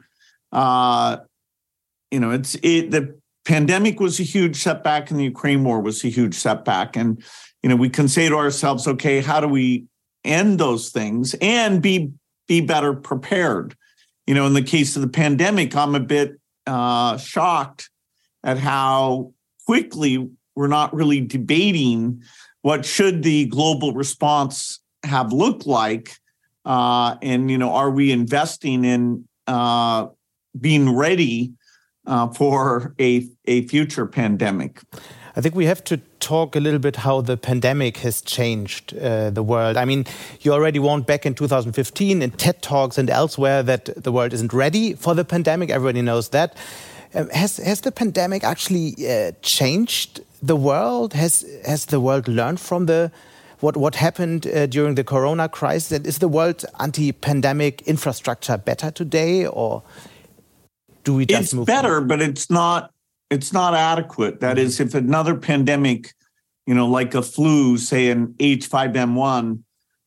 uh, 0.53 1.19
you 2.11 2.21
know, 2.21 2.31
it's 2.31 2.57
it 2.63 2.91
the 2.91 3.19
pandemic 3.45 4.01
was 4.01 4.19
a 4.21 4.25
huge 4.25 4.57
setback 4.57 5.11
and 5.11 5.21
the 5.21 5.25
Ukraine 5.25 5.65
war 5.65 5.81
was 5.81 6.05
a 6.05 6.09
huge 6.09 6.35
setback. 6.35 6.97
And, 6.97 7.23
you 7.63 7.69
know, 7.69 7.77
we 7.77 7.91
can 7.91 8.09
say 8.09 8.29
to 8.29 8.37
ourselves, 8.37 8.87
okay, 8.89 9.21
how 9.21 9.41
do 9.41 9.49
we 9.49 9.85
end 10.25 10.59
those 10.59 10.91
things 10.91 11.35
and 11.41 11.83
be 11.83 12.11
be 12.47 12.61
better 12.61 12.95
prepared? 12.95 13.77
You 14.27 14.35
know, 14.35 14.47
in 14.47 14.55
the 14.55 14.63
case 14.63 14.97
of 14.97 15.03
the 15.03 15.09
pandemic, 15.09 15.77
I'm 15.77 15.95
a 15.95 16.01
bit 16.01 16.41
uh, 16.67 17.19
shocked 17.19 17.91
at 18.43 18.59
how 18.59 19.33
quickly 19.67 20.31
we're 20.55 20.67
not 20.67 20.95
really 20.95 21.21
debating 21.21 22.23
what 22.63 22.87
should 22.87 23.23
the 23.23 23.47
global 23.47 23.93
response 23.93 24.81
have 25.03 25.33
looked 25.33 25.67
like, 25.67 26.17
uh, 26.65 27.17
and 27.21 27.51
you 27.51 27.59
know, 27.59 27.73
are 27.73 27.91
we 27.91 28.11
investing 28.11 28.85
in 28.85 29.29
uh, 29.47 30.07
being 30.59 30.95
ready 30.97 31.53
uh, 32.07 32.29
for 32.29 32.95
a, 32.99 33.27
a 33.47 33.67
future 33.69 34.07
pandemic. 34.07 34.81
I 35.37 35.41
think 35.41 35.57
we 35.57 35.67
have 35.67 35.83
to 35.85 35.97
talk 36.21 36.55
a 36.55 36.61
little 36.61 36.79
bit 36.79 36.97
how 36.97 37.21
the 37.21 37.37
pandemic 37.37 37.97
has 37.99 38.23
changed 38.23 38.97
uh, 38.97 39.31
the 39.31 39.43
world. 39.43 39.77
I 39.77 39.85
mean, 39.85 40.07
you 40.43 40.53
already 40.53 40.79
warned 40.79 41.07
back 41.07 41.27
in 41.27 41.35
2015 41.35 42.23
in 42.23 42.31
TED 42.31 42.63
Talks 42.63 42.99
and 42.99 43.11
elsewhere 43.11 43.63
that 43.65 43.87
the 44.01 44.13
world 44.13 44.33
isn't 44.33 44.53
ready 44.53 44.95
for 44.95 45.15
the 45.15 45.25
pandemic. 45.25 45.71
Everybody 45.71 46.03
knows 46.03 46.29
that. 46.29 46.57
Um, 47.15 47.29
has 47.31 47.59
has 47.59 47.81
the 47.81 47.93
pandemic 47.93 48.45
actually 48.45 48.95
uh, 49.09 49.33
changed 49.43 50.21
the 50.43 50.57
world? 50.57 51.15
Has 51.15 51.45
has 51.65 51.87
the 51.87 52.01
world 52.01 52.29
learned 52.29 52.61
from 52.61 52.87
the 52.87 53.11
what 53.61 53.77
what 53.77 53.97
happened 53.97 54.47
uh, 54.47 54.67
during 54.67 54.95
the 54.95 55.05
Corona 55.05 55.49
crisis? 55.49 55.93
And 55.93 56.07
is 56.07 56.19
the 56.19 56.29
world 56.29 56.65
anti-pandemic 56.79 57.83
infrastructure 57.83 58.57
better 58.57 58.91
today, 58.91 59.47
or 59.47 59.83
do 61.05 61.15
we 61.15 61.25
it's 61.25 61.53
better 61.53 62.01
but 62.01 62.21
it's 62.21 62.51
not 62.51 62.91
it's 63.31 63.53
not 63.53 63.75
adequate. 63.75 64.41
That 64.41 64.57
mm-hmm. 64.57 64.67
is, 64.67 64.81
if 64.81 64.95
another 64.95 65.35
pandemic 65.35 66.13
you 66.67 66.75
know 66.75 66.87
like 66.87 67.15
a 67.15 67.23
flu 67.23 67.77
say 67.79 68.11
an 68.11 68.35
h5n1 68.39 69.63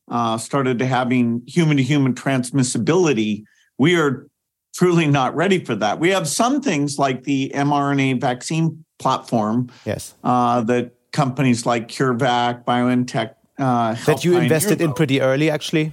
uh, 0.10 0.38
started 0.38 0.80
to 0.80 0.86
having 0.86 1.44
human 1.48 1.78
to 1.78 1.84
human 1.84 2.14
transmissibility 2.14 3.44
we 3.78 4.00
are 4.00 4.28
truly 4.74 5.08
not 5.08 5.36
ready 5.36 5.64
for 5.64 5.76
that. 5.76 6.00
We 6.00 6.10
have 6.10 6.28
some 6.28 6.62
things 6.62 6.98
like 7.00 7.24
the 7.24 7.52
mrna 7.56 8.20
vaccine 8.22 8.86
platform 9.00 9.70
yes. 9.86 10.14
uh, 10.24 10.62
that 10.62 10.94
companies 11.12 11.66
like 11.66 11.88
curevac 11.88 12.64
biontech 12.66 13.36
uh, 13.58 13.96
that 14.06 14.24
you 14.24 14.38
invested 14.38 14.82
in 14.82 14.94
pretty 14.94 15.22
early 15.22 15.50
actually? 15.50 15.92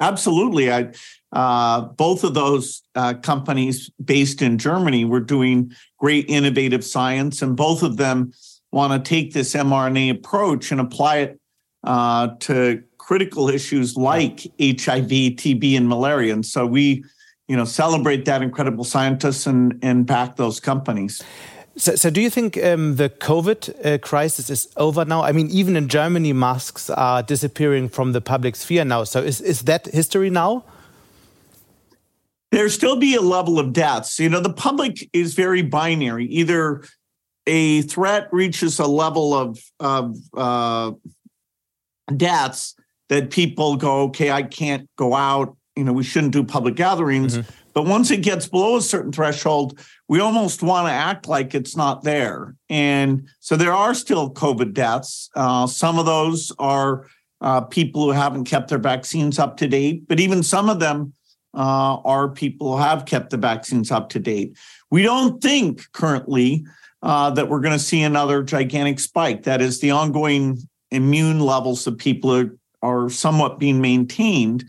Absolutely. 0.00 0.72
I 0.72 0.92
uh, 1.32 1.80
both 1.80 2.24
of 2.24 2.34
those 2.34 2.82
uh, 2.94 3.14
companies 3.14 3.90
based 4.04 4.42
in 4.42 4.58
Germany 4.58 5.04
were 5.04 5.20
doing 5.20 5.72
great 5.98 6.26
innovative 6.28 6.84
science, 6.84 7.40
and 7.40 7.56
both 7.56 7.82
of 7.82 7.96
them 7.96 8.32
want 8.70 8.92
to 8.92 9.08
take 9.08 9.32
this 9.32 9.54
mRNA 9.54 10.10
approach 10.10 10.70
and 10.70 10.80
apply 10.80 11.16
it 11.18 11.40
uh, 11.84 12.28
to 12.40 12.82
critical 12.98 13.48
issues 13.48 13.96
like 13.96 14.40
HIV, 14.60 15.36
TB, 15.40 15.76
and 15.76 15.88
malaria. 15.88 16.32
And 16.32 16.44
so 16.44 16.66
we, 16.66 17.04
you 17.48 17.56
know, 17.56 17.64
celebrate 17.64 18.24
that 18.26 18.42
incredible 18.42 18.84
scientists 18.84 19.46
and 19.46 19.78
and 19.82 20.06
back 20.06 20.36
those 20.36 20.60
companies. 20.60 21.22
So, 21.76 21.96
so 21.96 22.10
do 22.10 22.20
you 22.20 22.28
think 22.28 22.62
um, 22.62 22.96
the 22.96 23.08
COVID 23.08 23.86
uh, 23.86 23.98
crisis 23.98 24.50
is 24.50 24.68
over 24.76 25.06
now? 25.06 25.22
I 25.22 25.32
mean, 25.32 25.48
even 25.50 25.76
in 25.76 25.88
Germany, 25.88 26.34
masks 26.34 26.90
are 26.90 27.22
disappearing 27.22 27.88
from 27.88 28.12
the 28.12 28.20
public 28.20 28.56
sphere 28.56 28.84
now. 28.84 29.04
So, 29.04 29.22
is 29.22 29.40
is 29.40 29.62
that 29.62 29.86
history 29.86 30.28
now? 30.28 30.64
There 32.52 32.68
still 32.68 32.96
be 32.96 33.16
a 33.16 33.20
level 33.20 33.58
of 33.58 33.72
deaths. 33.72 34.20
You 34.20 34.28
know, 34.28 34.40
the 34.40 34.52
public 34.52 35.08
is 35.12 35.34
very 35.34 35.62
binary. 35.62 36.26
Either 36.26 36.84
a 37.46 37.82
threat 37.82 38.28
reaches 38.30 38.78
a 38.78 38.86
level 38.86 39.34
of 39.34 39.58
of 39.80 40.16
uh, 40.36 40.92
deaths 42.16 42.76
that 43.08 43.30
people 43.30 43.76
go, 43.76 44.02
okay, 44.02 44.30
I 44.30 44.42
can't 44.42 44.88
go 44.96 45.14
out. 45.14 45.56
You 45.74 45.84
know, 45.84 45.92
we 45.92 46.04
shouldn't 46.04 46.32
do 46.32 46.44
public 46.44 46.76
gatherings. 46.76 47.38
Mm-hmm. 47.38 47.50
But 47.74 47.86
once 47.86 48.10
it 48.10 48.18
gets 48.18 48.46
below 48.46 48.76
a 48.76 48.82
certain 48.82 49.12
threshold, 49.12 49.78
we 50.06 50.20
almost 50.20 50.62
want 50.62 50.88
to 50.88 50.92
act 50.92 51.26
like 51.26 51.54
it's 51.54 51.74
not 51.74 52.04
there. 52.04 52.54
And 52.68 53.26
so 53.40 53.56
there 53.56 53.72
are 53.72 53.94
still 53.94 54.30
COVID 54.30 54.74
deaths. 54.74 55.30
Uh, 55.34 55.66
some 55.66 55.98
of 55.98 56.04
those 56.04 56.52
are 56.58 57.06
uh, 57.40 57.62
people 57.62 58.04
who 58.04 58.10
haven't 58.10 58.44
kept 58.44 58.68
their 58.68 58.78
vaccines 58.78 59.38
up 59.38 59.56
to 59.56 59.66
date, 59.66 60.06
but 60.06 60.20
even 60.20 60.42
some 60.42 60.68
of 60.68 60.80
them 60.80 61.14
uh, 61.54 61.98
are 62.04 62.28
people 62.28 62.76
have 62.76 63.04
kept 63.04 63.30
the 63.30 63.36
vaccines 63.36 63.90
up 63.90 64.08
to 64.10 64.18
date. 64.18 64.56
We 64.90 65.02
don't 65.02 65.42
think 65.42 65.90
currently 65.92 66.64
uh, 67.02 67.30
that 67.30 67.48
we're 67.48 67.60
going 67.60 67.78
to 67.78 67.84
see 67.84 68.02
another 68.02 68.42
gigantic 68.42 69.00
spike. 69.00 69.42
That 69.42 69.60
is, 69.60 69.80
the 69.80 69.90
ongoing 69.90 70.58
immune 70.90 71.40
levels 71.40 71.86
of 71.86 71.98
people 71.98 72.34
are, 72.34 72.56
are 72.82 73.10
somewhat 73.10 73.58
being 73.58 73.80
maintained, 73.80 74.64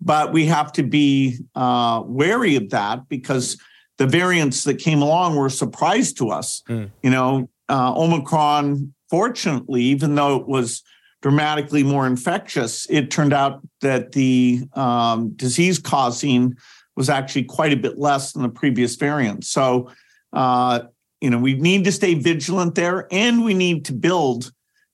but 0.00 0.32
we 0.32 0.46
have 0.46 0.72
to 0.72 0.82
be 0.82 1.38
uh, 1.54 2.02
wary 2.04 2.56
of 2.56 2.70
that 2.70 3.08
because 3.08 3.56
the 3.96 4.06
variants 4.06 4.64
that 4.64 4.78
came 4.78 5.02
along 5.02 5.36
were 5.36 5.46
a 5.46 5.50
surprise 5.50 6.12
to 6.14 6.30
us. 6.30 6.62
Mm. 6.68 6.90
You 7.02 7.10
know, 7.10 7.50
uh, 7.68 7.94
Omicron, 7.96 8.94
fortunately, 9.10 9.82
even 9.82 10.14
though 10.14 10.36
it 10.36 10.46
was 10.46 10.82
dramatically 11.28 11.82
more 11.82 12.06
infectious, 12.06 12.86
it 12.88 13.10
turned 13.10 13.34
out 13.34 13.60
that 13.82 14.12
the 14.12 14.62
um, 14.72 15.28
disease 15.36 15.78
causing 15.78 16.56
was 16.96 17.10
actually 17.10 17.44
quite 17.44 17.70
a 17.70 17.76
bit 17.76 17.98
less 17.98 18.32
than 18.32 18.42
the 18.42 18.48
previous 18.48 18.96
variant. 18.96 19.44
So, 19.44 19.90
uh, 20.32 20.84
you 21.20 21.28
know, 21.28 21.38
we 21.38 21.52
need 21.52 21.84
to 21.84 21.92
stay 21.92 22.14
vigilant 22.14 22.76
there 22.76 23.06
and 23.12 23.44
we 23.44 23.52
need 23.52 23.84
to 23.84 23.92
build 23.92 24.50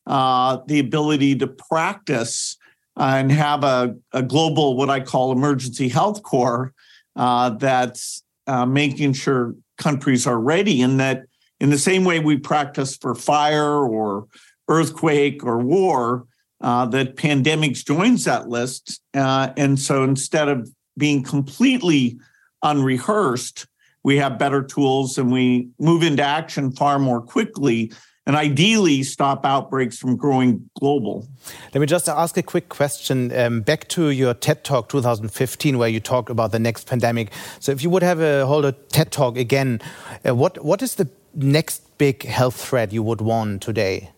uh, 0.09 0.59
the 0.67 0.81
ability 0.81 1.37
to 1.37 1.47
practice 1.47 2.57
and 2.97 3.31
have 3.31 3.63
a, 3.63 3.95
a, 4.13 4.23
global, 4.23 4.77
what 4.77 4.91
I 4.91 4.99
call 4.99 5.31
emergency 5.31 5.89
health 5.89 6.25
corps 6.25 6.73
uh, 7.15 7.51
that's 7.51 8.25
uh, 8.49 8.67
making 8.67 9.13
sure 9.13 9.55
countries 9.79 10.27
are 10.27 10.41
ready 10.41 10.83
and 10.83 10.99
that 10.99 11.27
in 11.61 11.71
the 11.71 11.79
same 11.79 12.05
way 12.05 12.19
we 12.19 12.39
practice 12.39 12.97
for 12.97 13.15
fire 13.15 13.85
or 13.85 14.27
earthquake 14.69 15.45
or 15.45 15.59
war, 15.59 16.27
uh, 16.61 16.87
that 16.87 17.17
pandemics 17.17 17.85
joins 17.85 18.25
that 18.25 18.49
list. 18.49 19.01
Uh, 19.13 19.53
and 19.57 19.79
so 19.79 20.03
instead 20.03 20.49
of 20.49 20.71
being 20.97 21.23
completely 21.23 22.19
unrehearsed, 22.63 23.67
we 24.03 24.17
have 24.19 24.39
better 24.39 24.63
tools 24.63 25.19
and 25.19 25.33
we 25.33 25.69
move 25.79 26.03
into 26.03 26.23
action 26.23 26.73
far 26.73 26.99
more 26.99 27.21
quickly 27.21 27.93
and 28.27 28.37
ideally 28.37 29.03
stop 29.03 29.45
outbreaks 29.45 29.99
from 29.99 30.17
growing 30.17 30.69
global. 30.79 31.29
Let 31.75 31.81
me 31.81 31.87
just 31.87 32.09
ask 32.09 32.37
a 32.37 32.43
quick 32.43 32.69
question. 32.69 33.37
Um, 33.37 33.61
back 33.61 33.89
to 33.89 34.11
your 34.11 34.33
TED 34.33 34.65
Talk 34.65 34.89
2015, 34.89 35.77
where 35.77 35.89
you 35.89 36.01
talked 36.01 36.31
about 36.31 36.53
the 36.53 36.59
next 36.59 36.87
pandemic. 36.87 37.33
So, 37.61 37.73
if 37.73 37.83
you 37.83 37.91
would 37.91 38.03
have 38.03 38.21
a 38.21 38.47
hold 38.47 38.65
a 38.65 38.73
TED 38.73 39.11
Talk 39.11 39.37
again, 39.37 39.81
uh, 40.27 40.35
what 40.35 40.65
what 40.65 40.83
is 40.83 40.95
the 40.95 41.09
next 41.35 41.99
big 41.99 42.25
health 42.25 42.57
threat 42.57 42.93
you 42.93 43.03
would 43.03 43.21
want 43.21 43.63
today? 43.63 44.11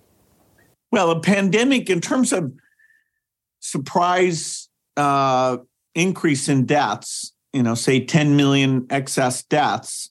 Well, 0.93 1.11
a 1.11 1.21
pandemic, 1.21 1.90
in 1.90 2.00
terms 2.00 2.33
of 2.33 2.52
surprise 3.61 4.69
uh, 4.97 5.59
increase 5.95 6.49
in 6.49 6.66
deaths, 6.66 7.33
you 7.52 7.62
know, 7.62 7.75
say 7.75 8.05
10 8.05 8.37
million 8.37 8.87
excess 8.90 9.43
deaths, 9.43 10.11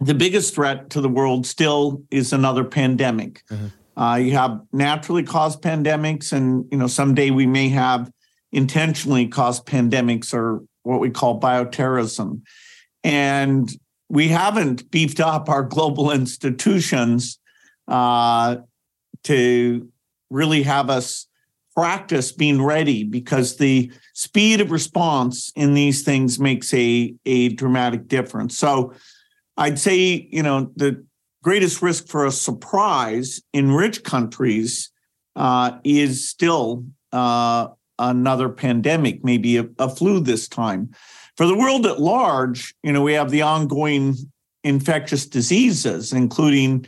the 0.00 0.14
biggest 0.14 0.54
threat 0.54 0.90
to 0.90 1.00
the 1.00 1.08
world 1.08 1.46
still 1.46 2.02
is 2.10 2.32
another 2.32 2.64
pandemic. 2.64 3.42
Mm-hmm. 3.50 4.00
Uh, 4.00 4.16
you 4.16 4.32
have 4.32 4.60
naturally 4.72 5.22
caused 5.22 5.62
pandemics, 5.62 6.32
and 6.32 6.66
you 6.72 6.78
know 6.78 6.86
someday 6.86 7.30
we 7.30 7.46
may 7.46 7.68
have 7.68 8.10
intentionally 8.50 9.28
caused 9.28 9.66
pandemics 9.66 10.34
or 10.34 10.62
what 10.82 11.00
we 11.00 11.10
call 11.10 11.38
bioterrorism. 11.38 12.42
And 13.04 13.70
we 14.08 14.28
haven't 14.28 14.90
beefed 14.90 15.20
up 15.20 15.48
our 15.48 15.62
global 15.62 16.10
institutions 16.10 17.38
uh, 17.88 18.56
to 19.24 19.88
really 20.30 20.62
have 20.62 20.90
us 20.90 21.26
practice 21.74 22.32
being 22.32 22.62
ready 22.62 23.04
because 23.04 23.56
the 23.56 23.90
speed 24.12 24.60
of 24.60 24.70
response 24.70 25.52
in 25.56 25.74
these 25.74 26.02
things 26.02 26.38
makes 26.38 26.72
a, 26.74 27.14
a 27.24 27.48
dramatic 27.50 28.08
difference. 28.08 28.56
So 28.58 28.92
I'd 29.56 29.78
say, 29.78 30.28
you 30.30 30.42
know, 30.42 30.70
the 30.76 31.04
greatest 31.42 31.82
risk 31.82 32.08
for 32.08 32.26
a 32.26 32.32
surprise 32.32 33.40
in 33.52 33.72
rich 33.72 34.02
countries 34.04 34.90
uh, 35.34 35.78
is 35.82 36.28
still 36.28 36.84
uh, 37.12 37.68
another 37.98 38.48
pandemic, 38.48 39.24
maybe 39.24 39.56
a, 39.56 39.66
a 39.78 39.88
flu 39.88 40.20
this 40.20 40.48
time. 40.48 40.90
For 41.36 41.46
the 41.46 41.56
world 41.56 41.86
at 41.86 42.00
large, 42.00 42.74
you 42.82 42.92
know, 42.92 43.02
we 43.02 43.14
have 43.14 43.30
the 43.30 43.42
ongoing 43.42 44.14
infectious 44.62 45.26
diseases, 45.26 46.12
including 46.12 46.86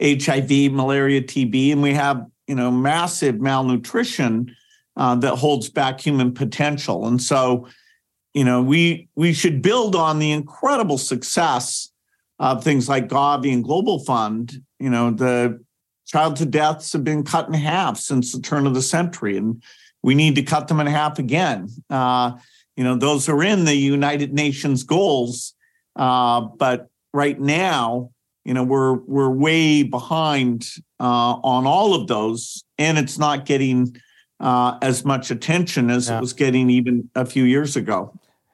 HIV, 0.00 0.72
malaria, 0.72 1.22
TB, 1.22 1.72
and 1.72 1.82
we 1.82 1.92
have 1.94 2.26
you 2.46 2.54
know 2.54 2.70
massive 2.70 3.40
malnutrition 3.40 4.54
uh, 4.96 5.14
that 5.16 5.36
holds 5.36 5.68
back 5.68 6.00
human 6.00 6.32
potential. 6.32 7.06
And 7.06 7.22
so, 7.22 7.66
you 8.34 8.44
know, 8.44 8.62
we 8.62 9.08
we 9.14 9.32
should 9.32 9.62
build 9.62 9.96
on 9.96 10.18
the 10.18 10.32
incredible 10.32 10.98
success 10.98 11.90
of 12.38 12.64
things 12.64 12.88
like 12.88 13.08
Gavi 13.08 13.52
and 13.52 13.64
Global 13.64 13.98
Fund. 14.00 14.62
You 14.78 14.90
know, 14.90 15.10
the 15.10 15.62
childhood 16.06 16.50
deaths 16.50 16.92
have 16.92 17.04
been 17.04 17.24
cut 17.24 17.48
in 17.48 17.54
half 17.54 17.98
since 17.98 18.32
the 18.32 18.40
turn 18.40 18.66
of 18.66 18.74
the 18.74 18.82
century, 18.82 19.36
and 19.36 19.62
we 20.02 20.14
need 20.14 20.34
to 20.36 20.42
cut 20.42 20.68
them 20.68 20.80
in 20.80 20.86
half 20.86 21.18
again. 21.18 21.68
Uh, 21.88 22.32
you 22.76 22.84
know, 22.84 22.96
those 22.96 23.28
are 23.28 23.42
in 23.42 23.64
the 23.64 23.74
United 23.74 24.32
Nations 24.32 24.82
goals, 24.82 25.54
uh, 25.96 26.40
but 26.40 26.88
right 27.12 27.38
now, 27.38 28.10
you 28.44 28.54
know, 28.54 28.64
we're 28.64 28.94
we're 28.94 29.30
way 29.30 29.82
behind 29.82 30.68
uh, 30.98 31.34
on 31.42 31.66
all 31.66 31.94
of 31.94 32.08
those, 32.08 32.64
and 32.78 32.98
it's 32.98 33.18
not 33.18 33.46
getting 33.46 33.96
uh, 34.40 34.78
as 34.82 35.04
much 35.04 35.30
attention 35.30 35.90
as 35.90 36.08
yeah. 36.08 36.18
it 36.18 36.20
was 36.20 36.32
getting 36.32 36.70
even 36.70 37.10
a 37.14 37.26
few 37.26 37.44
years 37.44 37.76
ago. 37.76 38.12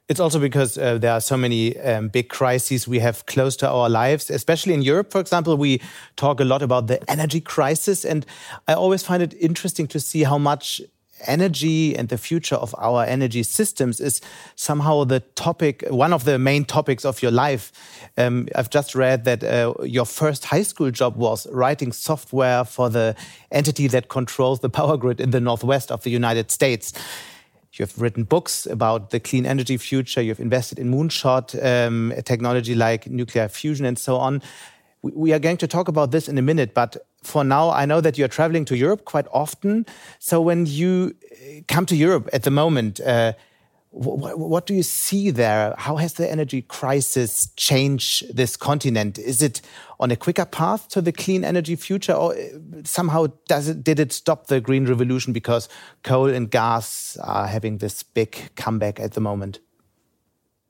It's 0.08 0.20
also 0.20 0.38
because 0.38 0.78
uh, 0.78 0.98
there 0.98 1.12
are 1.12 1.20
so 1.20 1.36
many 1.36 1.76
um, 1.80 2.08
big 2.08 2.28
crises 2.28 2.86
we 2.86 3.00
have 3.00 3.26
close 3.26 3.56
to 3.56 3.68
our 3.68 3.88
lives, 3.88 4.30
especially 4.30 4.72
in 4.72 4.82
Europe, 4.82 5.10
for 5.10 5.20
example. 5.20 5.56
We 5.56 5.80
talk 6.14 6.38
a 6.38 6.44
lot 6.44 6.62
about 6.62 6.86
the 6.86 7.10
energy 7.10 7.40
crisis, 7.40 8.04
and 8.04 8.24
I 8.68 8.74
always 8.74 9.02
find 9.02 9.20
it 9.22 9.34
interesting 9.40 9.88
to 9.88 9.98
see 9.98 10.22
how 10.22 10.38
much 10.38 10.80
energy 11.26 11.96
and 11.96 12.08
the 12.08 12.18
future 12.18 12.56
of 12.56 12.74
our 12.78 13.04
energy 13.04 13.42
systems 13.42 14.00
is 14.00 14.20
somehow 14.54 15.04
the 15.04 15.20
topic, 15.20 15.84
one 15.88 16.12
of 16.12 16.24
the 16.24 16.38
main 16.38 16.64
topics 16.64 17.04
of 17.04 17.22
your 17.22 17.30
life. 17.30 17.72
Um, 18.16 18.48
I've 18.54 18.70
just 18.70 18.94
read 18.94 19.24
that 19.24 19.44
uh, 19.44 19.74
your 19.82 20.06
first 20.06 20.46
high 20.46 20.62
school 20.62 20.90
job 20.90 21.16
was 21.16 21.46
writing 21.50 21.92
software 21.92 22.64
for 22.64 22.88
the 22.90 23.14
entity 23.50 23.86
that 23.88 24.08
controls 24.08 24.60
the 24.60 24.70
power 24.70 24.96
grid 24.96 25.20
in 25.20 25.30
the 25.30 25.40
northwest 25.40 25.90
of 25.90 26.02
the 26.02 26.10
United 26.10 26.50
States. 26.50 26.92
You've 27.78 28.00
written 28.00 28.24
books 28.24 28.66
about 28.66 29.10
the 29.10 29.20
clean 29.20 29.44
energy 29.44 29.76
future. 29.76 30.22
You've 30.22 30.40
invested 30.40 30.78
in 30.78 30.90
moonshot 30.90 31.54
um, 31.62 32.12
technology 32.24 32.74
like 32.74 33.06
nuclear 33.06 33.48
fusion 33.48 33.84
and 33.84 33.98
so 33.98 34.16
on. 34.16 34.42
We 35.02 35.32
are 35.32 35.38
going 35.38 35.58
to 35.58 35.66
talk 35.66 35.88
about 35.88 36.10
this 36.10 36.28
in 36.28 36.38
a 36.38 36.42
minute, 36.42 36.72
but 36.74 36.96
for 37.26 37.44
now, 37.44 37.70
I 37.70 37.84
know 37.86 38.00
that 38.00 38.16
you're 38.16 38.28
traveling 38.28 38.64
to 38.66 38.76
Europe 38.76 39.04
quite 39.04 39.26
often. 39.32 39.86
So 40.18 40.40
when 40.40 40.66
you 40.66 41.14
uh, 41.32 41.62
come 41.68 41.86
to 41.86 41.96
Europe 41.96 42.28
at 42.32 42.44
the 42.44 42.50
moment, 42.50 43.00
uh, 43.00 43.32
what, 43.90 44.66
do 44.66 44.74
you 44.74 44.82
see 44.82 45.30
there? 45.30 45.74
How 45.78 45.96
has 45.96 46.14
the 46.14 46.30
energy 46.30 46.60
crisis 46.60 47.48
changed 47.56 48.36
this 48.36 48.54
continent? 48.54 49.18
Is 49.18 49.40
it 49.40 49.62
on 49.98 50.10
a 50.10 50.16
quicker 50.16 50.44
path 50.44 50.88
to 50.88 51.00
the 51.00 51.12
clean 51.12 51.44
energy 51.44 51.76
future, 51.76 52.12
or 52.12 52.34
uh, 52.34 52.82
somehow 52.84 53.28
does 53.48 53.68
it, 53.68 53.82
did 53.82 53.98
it 53.98 54.12
stop 54.12 54.48
the 54.48 54.60
green 54.60 54.84
revolution 54.84 55.32
because 55.32 55.68
coal 56.02 56.26
and 56.26 56.50
gas 56.50 57.16
are 57.22 57.46
having 57.46 57.78
this 57.78 58.02
big 58.02 58.50
comeback 58.54 59.00
at 59.00 59.12
the 59.12 59.20
moment? 59.20 59.60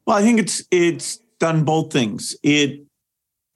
Well, 0.06 0.16
I 0.16 0.22
think 0.22 0.38
it's 0.38 0.62
it's 0.70 1.16
done 1.40 1.64
both 1.64 1.92
things. 1.92 2.36
It 2.44 2.85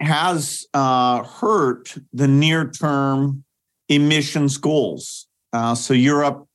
has 0.00 0.66
uh, 0.72 1.22
hurt 1.24 1.94
the 2.12 2.26
near 2.26 2.70
term 2.70 3.44
emissions 3.88 4.56
goals. 4.56 5.26
Uh, 5.52 5.74
so, 5.74 5.94
Europe, 5.94 6.46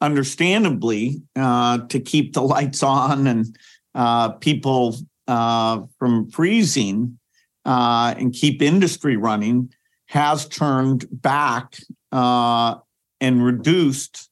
understandably, 0.00 1.22
uh, 1.36 1.78
to 1.88 1.98
keep 1.98 2.32
the 2.32 2.42
lights 2.42 2.82
on 2.82 3.26
and 3.26 3.56
uh, 3.94 4.30
people 4.30 4.96
uh, 5.28 5.80
from 5.98 6.30
freezing 6.30 7.18
and 7.64 8.32
keep 8.32 8.60
industry 8.60 9.16
running, 9.16 9.72
has 10.06 10.46
turned 10.48 11.06
back 11.10 11.78
and 12.12 13.44
reduced 13.44 14.28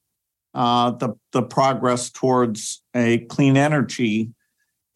the, 0.52 1.14
the 1.32 1.42
progress 1.42 2.10
towards 2.10 2.82
a 2.94 3.18
clean 3.30 3.56
energy. 3.56 4.30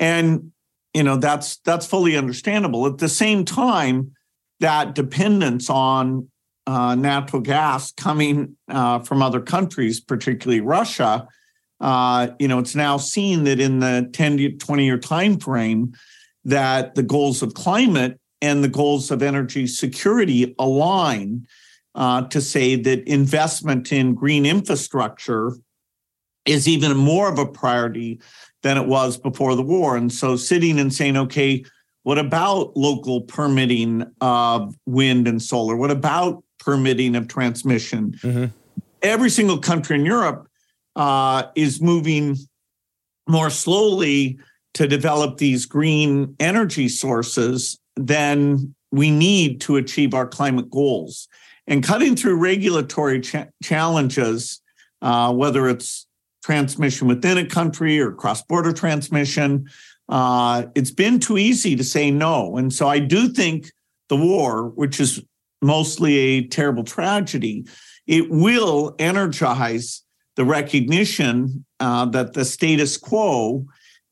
And 0.01 0.53
you 0.95 1.03
know 1.03 1.17
that's 1.17 1.57
that's 1.59 1.87
fully 1.87 2.17
understandable. 2.17 2.87
At 2.87 2.99
the 2.99 3.09
same 3.09 3.45
time 3.45 4.13
that 4.61 4.95
dependence 4.95 5.69
on 5.69 6.29
uh, 6.67 6.95
natural 6.95 7.43
gas 7.43 7.93
coming 7.93 8.57
uh, 8.69 8.99
from 9.01 9.21
other 9.21 9.41
countries 9.41 10.01
particularly 10.01 10.63
russia 10.63 11.29
uh, 11.81 12.29
you 12.39 12.49
know 12.49 12.59
it's 12.59 12.75
now 12.75 12.97
seen 12.97 13.45
that 13.45 13.61
in 13.61 13.81
the 13.81 14.09
10 14.15 14.39
to 14.39 14.57
20 14.57 14.85
year 14.85 14.99
time 14.99 15.39
frame 15.39 15.93
that 16.45 16.95
the 16.95 17.03
goals 17.03 17.43
of 17.43 17.53
climate 17.53 18.19
and 18.41 18.65
the 18.65 18.69
goals 18.69 19.11
of 19.11 19.23
energy 19.23 19.67
security 19.67 20.55
align 20.59 21.47
uh, 21.95 22.23
to 22.29 22.41
say 22.41 22.77
that 22.77 23.07
investment 23.07 23.93
in 23.93 24.15
green 24.15 24.47
infrastructure 24.47 25.53
is 26.45 26.69
even 26.69 26.97
more 26.97 27.31
of 27.31 27.39
a 27.39 27.47
priority 27.47 28.21
than 28.65 28.79
it 28.79 28.89
was 28.89 29.17
before 29.19 29.55
the 29.55 29.63
war. 29.63 29.95
And 29.97 30.11
so 30.11 30.37
sitting 30.37 30.81
and 30.81 30.93
saying, 30.93 31.17
okay, 31.17 31.65
what 32.03 32.19
about 32.19 32.75
local 32.77 33.21
permitting 33.21 34.05
of 34.23 34.75
wind 34.87 35.29
and 35.29 35.41
solar? 35.41 35.77
What 35.77 35.91
about 35.91 36.43
permitting 36.59 37.15
of 37.15 37.29
transmission? 37.29 38.13
Mm-hmm. 38.23 38.47
Every 39.03 39.29
single 39.29 39.59
country 39.59 39.97
in 39.97 40.07
Europe 40.07 40.49
uh, 40.97 41.45
is 41.55 41.83
moving 41.83 42.37
more 43.29 43.51
slowly 43.51 44.39
to 44.73 44.89
develop 44.89 45.37
these 45.37 45.67
green 45.67 46.35
energy 46.41 46.89
sources 46.89 47.79
than 47.97 48.75
we 48.93 49.11
need 49.11 49.61
to 49.61 49.77
achieve 49.77 50.15
our 50.15 50.27
climate 50.27 50.71
goals. 50.71 51.29
And 51.67 51.85
cutting 51.85 52.17
through 52.17 52.37
regulatory 52.37 53.21
cha- 53.21 53.47
challenges, 53.63 54.63
uh, 55.03 55.35
whether 55.35 55.69
it's 55.69 56.04
transmission 56.45 57.09
within 57.09 57.39
a 57.39 57.47
country 57.47 57.99
or 57.99 58.13
cross 58.13 58.43
border 58.43 58.73
transmission. 58.73 59.67
Uh, 60.11 60.65
it's 60.75 60.91
been 60.91 61.19
too 61.19 61.39
easy 61.39 61.75
to 61.75 61.83
say 61.83 62.11
no. 62.11 62.59
And 62.59 62.73
so 62.73 62.87
I 62.87 62.99
do 62.99 63.29
think 63.29 63.73
the 64.11 64.17
war, 64.17 64.69
which 64.69 65.01
is 65.01 65.23
mostly 65.63 66.19
a 66.19 66.47
terrible 66.47 66.85
tragedy, 66.85 67.67
it 68.07 68.31
will 68.31 68.95
energize 68.99 70.03
the 70.37 70.45
recognition 70.45 71.65
uh, 71.81 72.05
that 72.07 72.35
the 72.35 72.45
status 72.45 72.99
quo, 72.99 73.65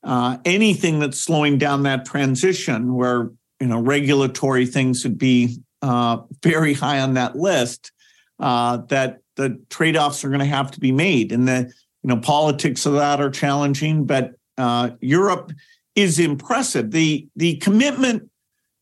uh, 0.02 0.38
anything 0.46 1.00
that's 1.00 1.18
slowing 1.18 1.58
down 1.58 1.82
that 1.82 2.06
transition, 2.06 2.94
where 2.94 3.30
you 3.60 3.66
know 3.66 3.80
regulatory 3.80 4.64
things 4.64 5.04
would 5.04 5.18
be 5.18 5.58
uh, 5.82 6.18
very 6.42 6.72
high 6.72 7.00
on 7.00 7.14
that 7.14 7.36
list, 7.36 7.92
uh, 8.38 8.78
that 8.88 9.18
the 9.36 9.60
trade-offs 9.68 10.24
are 10.24 10.28
going 10.28 10.40
to 10.40 10.46
have 10.46 10.70
to 10.70 10.80
be 10.80 10.92
made, 10.92 11.32
and 11.32 11.46
the 11.46 11.72
you 12.02 12.08
know, 12.08 12.16
politics 12.16 12.84
of 12.86 12.94
that 12.94 13.20
are 13.20 13.30
challenging, 13.30 14.04
but 14.04 14.32
uh, 14.58 14.90
Europe 15.00 15.52
is 15.94 16.18
impressive. 16.18 16.90
The 16.90 17.28
the 17.36 17.56
commitment 17.56 18.28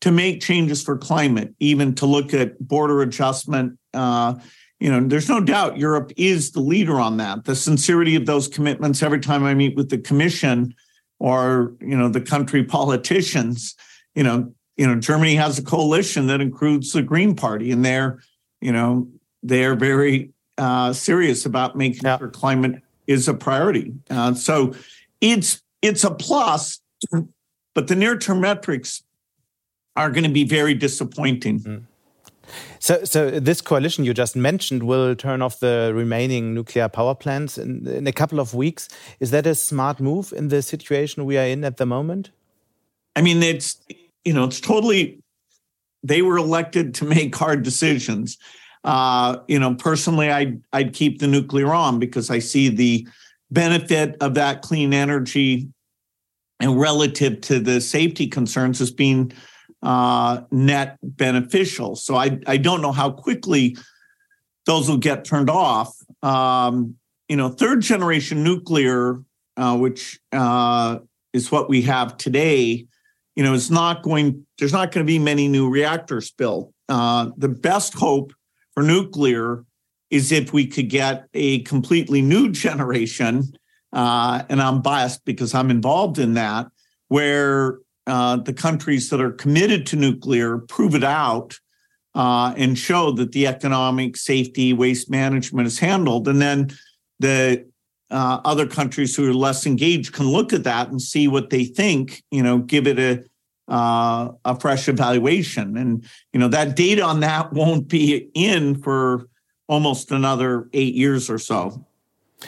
to 0.01 0.11
make 0.11 0.41
changes 0.41 0.81
for 0.81 0.97
climate, 0.97 1.53
even 1.59 1.93
to 1.95 2.05
look 2.05 2.33
at 2.33 2.59
border 2.59 3.01
adjustment. 3.01 3.77
Uh, 3.93 4.35
you 4.79 4.89
know, 4.89 5.07
there's 5.07 5.29
no 5.29 5.39
doubt 5.39 5.77
Europe 5.77 6.11
is 6.17 6.51
the 6.51 6.59
leader 6.59 6.99
on 6.99 7.17
that. 7.17 7.45
The 7.45 7.55
sincerity 7.55 8.15
of 8.15 8.25
those 8.25 8.47
commitments. 8.47 9.03
Every 9.03 9.19
time 9.19 9.43
I 9.43 9.53
meet 9.53 9.75
with 9.75 9.89
the 9.89 9.99
Commission 9.99 10.73
or 11.19 11.73
you 11.79 11.95
know 11.97 12.09
the 12.09 12.21
country 12.21 12.63
politicians, 12.77 13.75
you 14.15 14.23
know, 14.23 14.51
you 14.77 14.87
know, 14.87 14.99
Germany 14.99 15.35
has 15.35 15.59
a 15.59 15.63
coalition 15.63 16.27
that 16.27 16.41
includes 16.41 16.93
the 16.93 17.03
Green 17.03 17.35
Party, 17.35 17.71
and 17.71 17.85
they're, 17.85 18.19
you 18.61 18.71
know, 18.71 19.07
they're 19.43 19.75
very 19.75 20.31
uh, 20.57 20.93
serious 20.93 21.45
about 21.45 21.75
making 21.75 22.01
yeah. 22.03 22.17
sure 22.17 22.29
climate 22.29 22.81
is 23.11 23.27
a 23.27 23.33
priority. 23.33 23.93
Uh, 24.09 24.33
so 24.33 24.73
it's 25.19 25.61
it's 25.81 26.03
a 26.03 26.11
plus, 26.11 26.81
but 27.73 27.87
the 27.87 27.95
near 27.95 28.17
term 28.17 28.41
metrics 28.41 29.03
are 29.95 30.09
going 30.09 30.23
to 30.23 30.29
be 30.29 30.43
very 30.43 30.73
disappointing. 30.73 31.59
Mm. 31.59 31.83
So, 32.79 33.03
so 33.03 33.39
this 33.39 33.61
coalition 33.61 34.03
you 34.03 34.13
just 34.13 34.35
mentioned 34.35 34.83
will 34.83 35.15
turn 35.15 35.41
off 35.41 35.59
the 35.59 35.91
remaining 35.93 36.53
nuclear 36.53 36.89
power 36.89 37.15
plants 37.15 37.57
in, 37.57 37.87
in 37.87 38.07
a 38.07 38.11
couple 38.11 38.39
of 38.39 38.53
weeks. 38.53 38.89
Is 39.19 39.31
that 39.31 39.45
a 39.45 39.55
smart 39.55 39.99
move 39.99 40.33
in 40.33 40.49
the 40.49 40.61
situation 40.61 41.25
we 41.25 41.37
are 41.37 41.45
in 41.45 41.63
at 41.63 41.77
the 41.77 41.85
moment? 41.85 42.31
I 43.15 43.21
mean, 43.21 43.43
it's 43.43 43.79
you 44.25 44.33
know, 44.33 44.45
it's 44.45 44.59
totally. 44.59 45.19
They 46.03 46.23
were 46.23 46.37
elected 46.37 46.95
to 46.95 47.05
make 47.05 47.35
hard 47.35 47.61
decisions. 47.61 48.37
Uh, 48.83 49.37
you 49.47 49.59
know, 49.59 49.75
personally, 49.75 50.31
I'd 50.31 50.61
I'd 50.73 50.93
keep 50.93 51.19
the 51.19 51.27
nuclear 51.27 51.73
on 51.73 51.99
because 51.99 52.29
I 52.29 52.39
see 52.39 52.69
the 52.69 53.07
benefit 53.51 54.15
of 54.21 54.33
that 54.35 54.61
clean 54.61 54.93
energy 54.93 55.67
and 56.59 56.79
relative 56.79 57.41
to 57.41 57.59
the 57.59 57.81
safety 57.81 58.27
concerns 58.27 58.81
as 58.81 58.91
being 58.91 59.31
uh, 59.83 60.41
net 60.51 60.97
beneficial. 61.03 61.95
So 61.95 62.15
I 62.15 62.39
I 62.47 62.57
don't 62.57 62.81
know 62.81 62.91
how 62.91 63.11
quickly 63.11 63.77
those 64.65 64.89
will 64.89 64.97
get 64.97 65.25
turned 65.25 65.49
off. 65.49 65.95
Um, 66.23 66.95
you 67.27 67.35
know, 67.35 67.49
third 67.49 67.81
generation 67.81 68.43
nuclear, 68.43 69.23
uh, 69.57 69.77
which 69.77 70.19
uh, 70.31 70.99
is 71.33 71.51
what 71.51 71.69
we 71.69 71.81
have 71.83 72.17
today, 72.17 72.85
you 73.35 73.43
know, 73.43 73.53
is 73.53 73.71
not 73.71 74.01
going. 74.01 74.45
There's 74.57 74.73
not 74.73 74.91
going 74.91 75.05
to 75.05 75.07
be 75.07 75.19
many 75.19 75.47
new 75.47 75.69
reactors 75.69 76.31
built. 76.31 76.73
Uh, 76.89 77.29
the 77.37 77.47
best 77.47 77.93
hope 77.93 78.33
for 78.73 78.83
nuclear 78.83 79.65
is 80.09 80.31
if 80.31 80.53
we 80.53 80.67
could 80.67 80.89
get 80.89 81.27
a 81.33 81.59
completely 81.61 82.21
new 82.21 82.51
generation. 82.51 83.53
Uh, 83.93 84.43
and 84.49 84.61
I'm 84.61 84.81
biased 84.81 85.25
because 85.25 85.53
I'm 85.53 85.69
involved 85.69 86.19
in 86.19 86.33
that, 86.35 86.67
where 87.07 87.79
uh, 88.07 88.37
the 88.37 88.53
countries 88.53 89.09
that 89.09 89.21
are 89.21 89.31
committed 89.31 89.85
to 89.87 89.95
nuclear 89.95 90.59
prove 90.59 90.95
it 90.95 91.03
out 91.03 91.57
uh, 92.15 92.53
and 92.57 92.77
show 92.77 93.11
that 93.11 93.31
the 93.31 93.47
economic 93.47 94.17
safety 94.17 94.73
waste 94.73 95.09
management 95.09 95.67
is 95.67 95.79
handled. 95.79 96.27
And 96.27 96.41
then 96.41 96.71
the 97.19 97.65
uh, 98.09 98.41
other 98.43 98.67
countries 98.67 99.15
who 99.15 99.29
are 99.29 99.33
less 99.33 99.65
engaged 99.65 100.13
can 100.13 100.27
look 100.27 100.51
at 100.51 100.65
that 100.65 100.89
and 100.89 101.01
see 101.01 101.27
what 101.27 101.49
they 101.49 101.63
think, 101.63 102.23
you 102.31 102.43
know, 102.43 102.57
give 102.57 102.87
it 102.87 102.99
a 102.99 103.23
uh, 103.71 104.29
a 104.45 104.59
fresh 104.59 104.87
evaluation. 104.87 105.77
And 105.77 106.05
you 106.33 106.39
know 106.39 106.49
that 106.49 106.75
data 106.75 107.03
on 107.03 107.21
that 107.21 107.53
won't 107.53 107.87
be 107.87 108.29
in 108.33 108.75
for 108.75 109.27
almost 109.67 110.11
another 110.11 110.69
eight 110.73 110.93
years 110.93 111.29
or 111.29 111.39
so. 111.39 111.85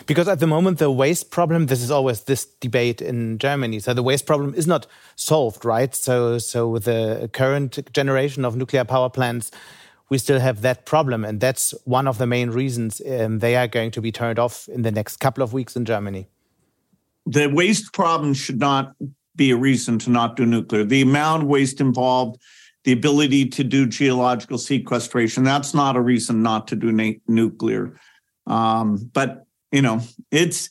Because 0.05 0.27
at 0.27 0.39
the 0.39 0.47
moment, 0.47 0.79
the 0.79 0.91
waste 0.91 1.29
problem, 1.31 1.67
this 1.67 1.81
is 1.81 1.91
always 1.91 2.23
this 2.23 2.45
debate 2.45 3.01
in 3.01 3.37
Germany. 3.37 3.79
So 3.79 3.93
the 3.93 4.03
waste 4.03 4.25
problem 4.25 4.53
is 4.55 4.65
not 4.65 4.87
solved, 5.15 5.63
right? 5.63 5.95
So, 5.95 6.39
so 6.39 6.67
with 6.67 6.85
the 6.85 7.29
current 7.31 7.93
generation 7.93 8.43
of 8.43 8.55
nuclear 8.55 8.83
power 8.83 9.09
plants, 9.09 9.51
we 10.09 10.17
still 10.17 10.39
have 10.39 10.61
that 10.61 10.85
problem. 10.85 11.23
And 11.23 11.39
that's 11.39 11.75
one 11.85 12.07
of 12.07 12.17
the 12.17 12.25
main 12.25 12.49
reasons 12.49 13.01
um, 13.07 13.39
they 13.39 13.55
are 13.55 13.67
going 13.67 13.91
to 13.91 14.01
be 14.01 14.11
turned 14.11 14.39
off 14.39 14.67
in 14.67 14.81
the 14.81 14.91
next 14.91 15.17
couple 15.17 15.43
of 15.43 15.53
weeks 15.53 15.75
in 15.75 15.85
Germany. 15.85 16.27
The 17.27 17.47
waste 17.47 17.93
problem 17.93 18.33
should 18.33 18.59
not 18.59 18.95
be 19.35 19.51
a 19.51 19.57
reason 19.57 19.99
to 19.99 20.09
not 20.09 20.35
do 20.35 20.45
nuclear. 20.45 20.83
The 20.83 21.01
amount 21.01 21.43
of 21.43 21.49
waste 21.49 21.81
involved, 21.81 22.41
the 22.83 22.91
ability 22.91 23.49
to 23.49 23.63
do 23.63 23.87
geological 23.87 24.57
sequestration, 24.57 25.43
that's 25.43 25.73
not 25.73 25.95
a 25.95 26.01
reason 26.01 26.43
not 26.43 26.67
to 26.69 26.75
do 26.75 26.91
na- 26.91 27.13
nuclear. 27.27 27.99
Um, 28.45 29.09
but 29.13 29.45
you 29.71 29.81
know, 29.81 30.01
it's 30.31 30.69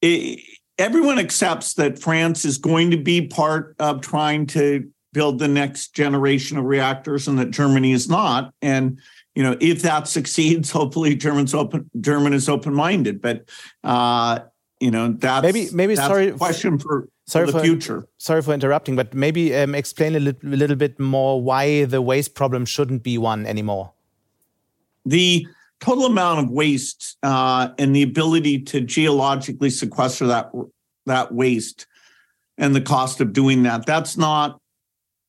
it, 0.00 0.40
everyone 0.78 1.18
accepts 1.18 1.74
that 1.74 1.98
France 1.98 2.44
is 2.44 2.58
going 2.58 2.90
to 2.90 2.96
be 2.96 3.26
part 3.26 3.74
of 3.78 4.00
trying 4.00 4.46
to 4.46 4.88
build 5.12 5.38
the 5.38 5.48
next 5.48 5.94
generation 5.94 6.58
of 6.58 6.64
reactors, 6.64 7.28
and 7.28 7.38
that 7.38 7.50
Germany 7.50 7.92
is 7.92 8.08
not. 8.08 8.52
And 8.62 8.98
you 9.34 9.42
know, 9.42 9.56
if 9.60 9.82
that 9.82 10.08
succeeds, 10.08 10.70
hopefully 10.72 11.14
German's 11.14 11.54
open. 11.54 11.90
German 12.00 12.32
is 12.32 12.48
open 12.48 12.74
minded, 12.74 13.22
but 13.22 13.48
uh, 13.84 14.40
you 14.80 14.90
know 14.90 15.12
that's 15.12 15.44
maybe 15.44 15.68
maybe 15.72 15.94
that's 15.94 16.08
sorry 16.08 16.32
question 16.32 16.78
for. 16.78 17.08
Sorry 17.32 17.46
for 17.46 17.52
the 17.52 17.60
future. 17.60 18.06
Sorry 18.18 18.42
for 18.42 18.52
interrupting, 18.52 18.94
but 18.94 19.14
maybe 19.14 19.54
um, 19.56 19.74
explain 19.74 20.14
a, 20.16 20.20
li- 20.20 20.36
a 20.42 20.46
little 20.46 20.76
bit 20.76 21.00
more 21.00 21.40
why 21.40 21.86
the 21.86 22.02
waste 22.02 22.34
problem 22.34 22.66
shouldn't 22.66 23.02
be 23.02 23.16
one 23.16 23.46
anymore. 23.46 23.92
The 25.06 25.46
total 25.80 26.04
amount 26.04 26.44
of 26.44 26.50
waste 26.50 27.16
uh, 27.22 27.70
and 27.78 27.96
the 27.96 28.02
ability 28.02 28.60
to 28.64 28.82
geologically 28.82 29.70
sequester 29.70 30.26
that 30.26 30.50
that 31.06 31.32
waste 31.32 31.86
and 32.58 32.76
the 32.76 32.80
cost 32.80 33.20
of 33.20 33.32
doing 33.32 33.64
that 33.64 33.84
that's 33.84 34.16
not 34.16 34.60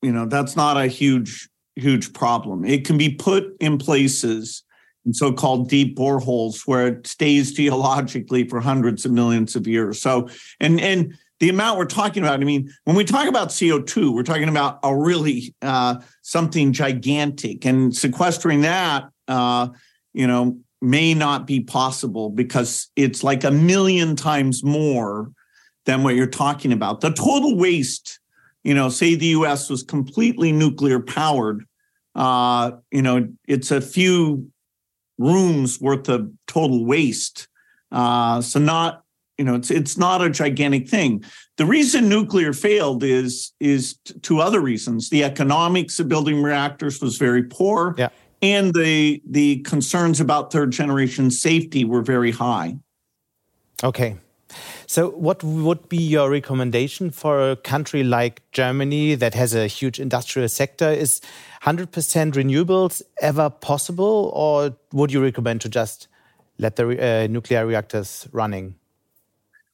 you 0.03 0.11
know 0.11 0.27
that's 0.27 0.55
not 0.55 0.77
a 0.77 0.85
huge 0.85 1.49
huge 1.75 2.13
problem 2.13 2.63
it 2.63 2.85
can 2.85 2.99
be 2.99 3.09
put 3.09 3.45
in 3.59 3.79
places 3.79 4.61
in 5.07 5.13
so-called 5.13 5.67
deep 5.67 5.97
boreholes 5.97 6.67
where 6.67 6.87
it 6.87 7.07
stays 7.07 7.53
geologically 7.53 8.47
for 8.47 8.59
hundreds 8.59 9.03
of 9.03 9.11
millions 9.11 9.55
of 9.55 9.65
years 9.65 9.99
so 9.99 10.29
and 10.59 10.79
and 10.79 11.17
the 11.43 11.49
amount 11.49 11.77
we're 11.77 11.85
talking 11.85 12.23
about 12.23 12.39
i 12.39 12.43
mean 12.43 12.71
when 12.85 12.95
we 12.95 13.03
talk 13.03 13.27
about 13.27 13.49
co2 13.49 14.13
we're 14.13 14.23
talking 14.23 14.49
about 14.49 14.79
a 14.83 14.95
really 14.95 15.53
uh, 15.61 15.95
something 16.21 16.71
gigantic 16.71 17.65
and 17.65 17.95
sequestering 17.95 18.61
that 18.61 19.09
uh, 19.27 19.67
you 20.13 20.27
know, 20.27 20.57
may 20.81 21.13
not 21.13 21.47
be 21.47 21.61
possible 21.61 22.29
because 22.29 22.89
it's 22.95 23.23
like 23.23 23.43
a 23.43 23.51
million 23.51 24.15
times 24.15 24.63
more 24.63 25.31
than 25.85 26.03
what 26.03 26.15
you're 26.15 26.27
talking 26.27 26.71
about. 26.71 27.01
The 27.01 27.11
total 27.11 27.57
waste, 27.57 28.19
you 28.63 28.73
know, 28.73 28.89
say 28.89 29.15
the 29.15 29.27
US 29.27 29.69
was 29.69 29.83
completely 29.83 30.51
nuclear 30.51 30.99
powered, 30.99 31.65
uh, 32.15 32.71
you 32.91 33.01
know, 33.01 33.27
it's 33.47 33.71
a 33.71 33.81
few 33.81 34.49
rooms 35.17 35.79
worth 35.79 36.09
of 36.09 36.29
total 36.47 36.85
waste. 36.85 37.47
Uh, 37.91 38.41
so 38.41 38.59
not, 38.59 39.02
you 39.37 39.45
know, 39.45 39.55
it's 39.55 39.71
it's 39.71 39.97
not 39.97 40.21
a 40.21 40.29
gigantic 40.29 40.87
thing. 40.87 41.23
The 41.57 41.65
reason 41.65 42.09
nuclear 42.09 42.53
failed 42.53 43.03
is 43.03 43.51
is 43.59 43.97
t- 44.05 44.13
two 44.21 44.39
other 44.39 44.59
reasons. 44.61 45.09
The 45.09 45.23
economics 45.23 45.99
of 45.99 46.07
building 46.07 46.43
reactors 46.43 47.01
was 47.01 47.17
very 47.17 47.43
poor. 47.43 47.95
Yeah 47.97 48.09
and 48.43 48.73
the 48.73 49.21
the 49.25 49.59
concerns 49.59 50.19
about 50.19 50.51
third 50.51 50.71
generation 50.71 51.31
safety 51.31 51.85
were 51.85 52.03
very 52.03 52.31
high. 52.31 52.77
Okay. 53.83 54.17
So, 54.85 55.09
what 55.09 55.43
would 55.43 55.89
be 55.89 55.97
your 55.97 56.29
recommendation 56.29 57.09
for 57.09 57.51
a 57.51 57.55
country 57.55 58.03
like 58.03 58.41
Germany 58.51 59.15
that 59.15 59.33
has 59.33 59.55
a 59.55 59.65
huge 59.65 59.99
industrial 59.99 60.49
sector? 60.49 60.91
Is 60.91 61.21
100% 61.63 61.87
renewables 62.33 63.01
ever 63.19 63.49
possible, 63.49 64.31
or 64.35 64.75
would 64.91 65.11
you 65.11 65.23
recommend 65.23 65.61
to 65.61 65.69
just 65.69 66.07
let 66.59 66.75
the 66.75 66.85
uh, 66.85 67.27
nuclear 67.27 67.65
reactors 67.65 68.27
running? 68.31 68.75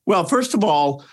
Well, 0.10 0.24
first 0.24 0.56
of 0.56 0.64
all, 0.64 1.06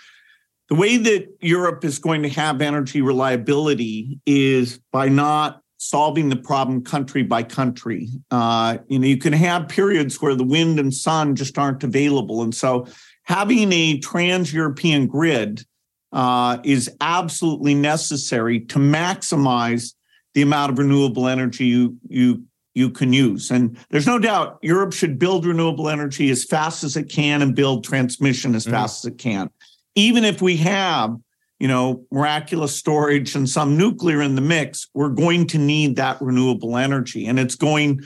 the 0.69 0.75
way 0.75 0.97
that 0.97 1.27
Europe 1.39 1.85
is 1.85 1.99
going 1.99 2.23
to 2.23 2.29
have 2.29 2.63
energy 2.63 3.03
reliability 3.03 4.19
is 4.25 4.79
by 4.91 5.07
not 5.07 5.61
solving 5.77 6.29
the 6.29 6.35
problem 6.35 6.83
country 6.83 7.21
by 7.21 7.43
country. 7.43 8.09
Uh, 8.31 8.79
you 8.87 8.97
know, 8.97 9.05
you 9.05 9.19
can 9.19 9.33
have 9.33 9.69
periods 9.69 10.19
where 10.19 10.33
the 10.33 10.43
wind 10.43 10.79
and 10.79 10.91
sun 10.91 11.35
just 11.35 11.59
aren't 11.59 11.83
available, 11.83 12.41
and 12.41 12.55
so 12.55 12.87
having 13.21 13.71
a 13.71 13.99
trans-European 13.99 15.05
grid 15.05 15.63
uh, 16.11 16.57
is 16.63 16.89
absolutely 16.99 17.75
necessary 17.75 18.61
to 18.61 18.79
maximize 18.79 19.93
the 20.33 20.41
amount 20.41 20.71
of 20.71 20.79
renewable 20.79 21.27
energy 21.27 21.67
you 21.67 21.95
you 22.09 22.46
you 22.77 22.89
can 22.89 23.11
use. 23.11 23.51
And 23.51 23.77
there's 23.89 24.07
no 24.07 24.19
doubt 24.19 24.59
Europe 24.61 24.93
should 24.93 25.17
build 25.17 25.45
renewable 25.45 25.89
energy 25.89 26.29
as 26.29 26.45
fast 26.45 26.83
as 26.83 26.95
it 26.95 27.09
can 27.09 27.41
and 27.41 27.55
build 27.55 27.83
transmission 27.83 28.55
as 28.55 28.63
mm-hmm. 28.63 28.73
fast 28.73 29.05
as 29.05 29.11
it 29.11 29.17
can. 29.17 29.49
Even 29.95 30.23
if 30.23 30.41
we 30.41 30.57
have 30.57 31.17
you 31.59 31.67
know, 31.67 32.05
miraculous 32.11 32.75
storage 32.75 33.35
and 33.35 33.49
some 33.49 33.77
nuclear 33.77 34.21
in 34.21 34.35
the 34.35 34.41
mix, 34.41 34.87
we're 34.93 35.09
going 35.09 35.47
to 35.47 35.57
need 35.57 35.95
that 35.95 36.21
renewable 36.21 36.77
energy, 36.77 37.25
and 37.25 37.39
it's 37.39 37.55
going 37.55 38.01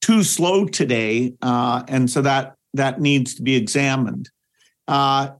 too 0.00 0.22
slow 0.22 0.64
today, 0.64 1.34
uh, 1.42 1.82
and 1.88 2.08
so 2.08 2.22
that 2.22 2.54
that 2.74 3.00
needs 3.00 3.34
to 3.34 3.42
be 3.42 3.56
examined. 3.56 4.30
Uh, 4.86 5.30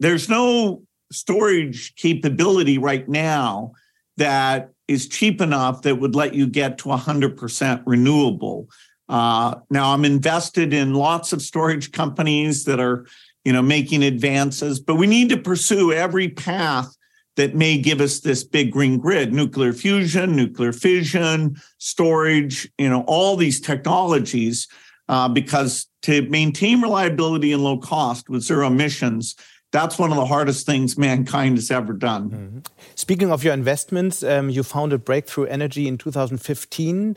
there's 0.00 0.28
no 0.28 0.82
storage 1.12 1.94
capability 1.96 2.78
right 2.78 3.08
now 3.08 3.72
that 4.16 4.70
is 4.88 5.08
cheap 5.08 5.40
enough 5.40 5.82
that 5.82 5.96
would 5.96 6.14
let 6.14 6.34
you 6.34 6.46
get 6.46 6.78
to 6.78 6.88
100% 6.88 7.82
renewable. 7.86 8.68
Uh, 9.08 9.56
now, 9.70 9.92
I'm 9.92 10.04
invested 10.04 10.72
in 10.72 10.94
lots 10.94 11.32
of 11.32 11.42
storage 11.42 11.92
companies 11.92 12.64
that 12.64 12.80
are 12.80 13.06
you 13.44 13.52
know, 13.52 13.62
making 13.62 14.02
advances, 14.02 14.80
but 14.80 14.96
we 14.96 15.06
need 15.06 15.28
to 15.28 15.36
pursue 15.36 15.92
every 15.92 16.28
path 16.28 16.96
that 17.36 17.54
may 17.54 17.76
give 17.78 18.00
us 18.00 18.20
this 18.20 18.44
big 18.44 18.70
green 18.72 18.98
grid 18.98 19.32
nuclear 19.32 19.72
fusion 19.72 20.36
nuclear 20.36 20.72
fission 20.72 21.56
storage 21.78 22.70
you 22.78 22.88
know 22.88 23.02
all 23.08 23.36
these 23.36 23.60
technologies 23.60 24.68
uh, 25.08 25.28
because 25.28 25.88
to 26.02 26.22
maintain 26.28 26.80
reliability 26.80 27.52
and 27.52 27.64
low 27.64 27.76
cost 27.76 28.28
with 28.28 28.42
zero 28.42 28.68
emissions 28.68 29.34
that's 29.74 29.98
one 29.98 30.12
of 30.12 30.16
the 30.16 30.26
hardest 30.26 30.66
things 30.66 30.96
mankind 30.96 31.56
has 31.56 31.68
ever 31.68 31.92
done. 31.92 32.30
Mm-hmm. 32.30 32.58
Speaking 32.94 33.32
of 33.32 33.42
your 33.42 33.52
investments, 33.52 34.22
um, 34.22 34.48
you 34.48 34.62
founded 34.62 35.04
Breakthrough 35.04 35.46
Energy 35.46 35.88
in 35.88 35.98
2015 35.98 37.16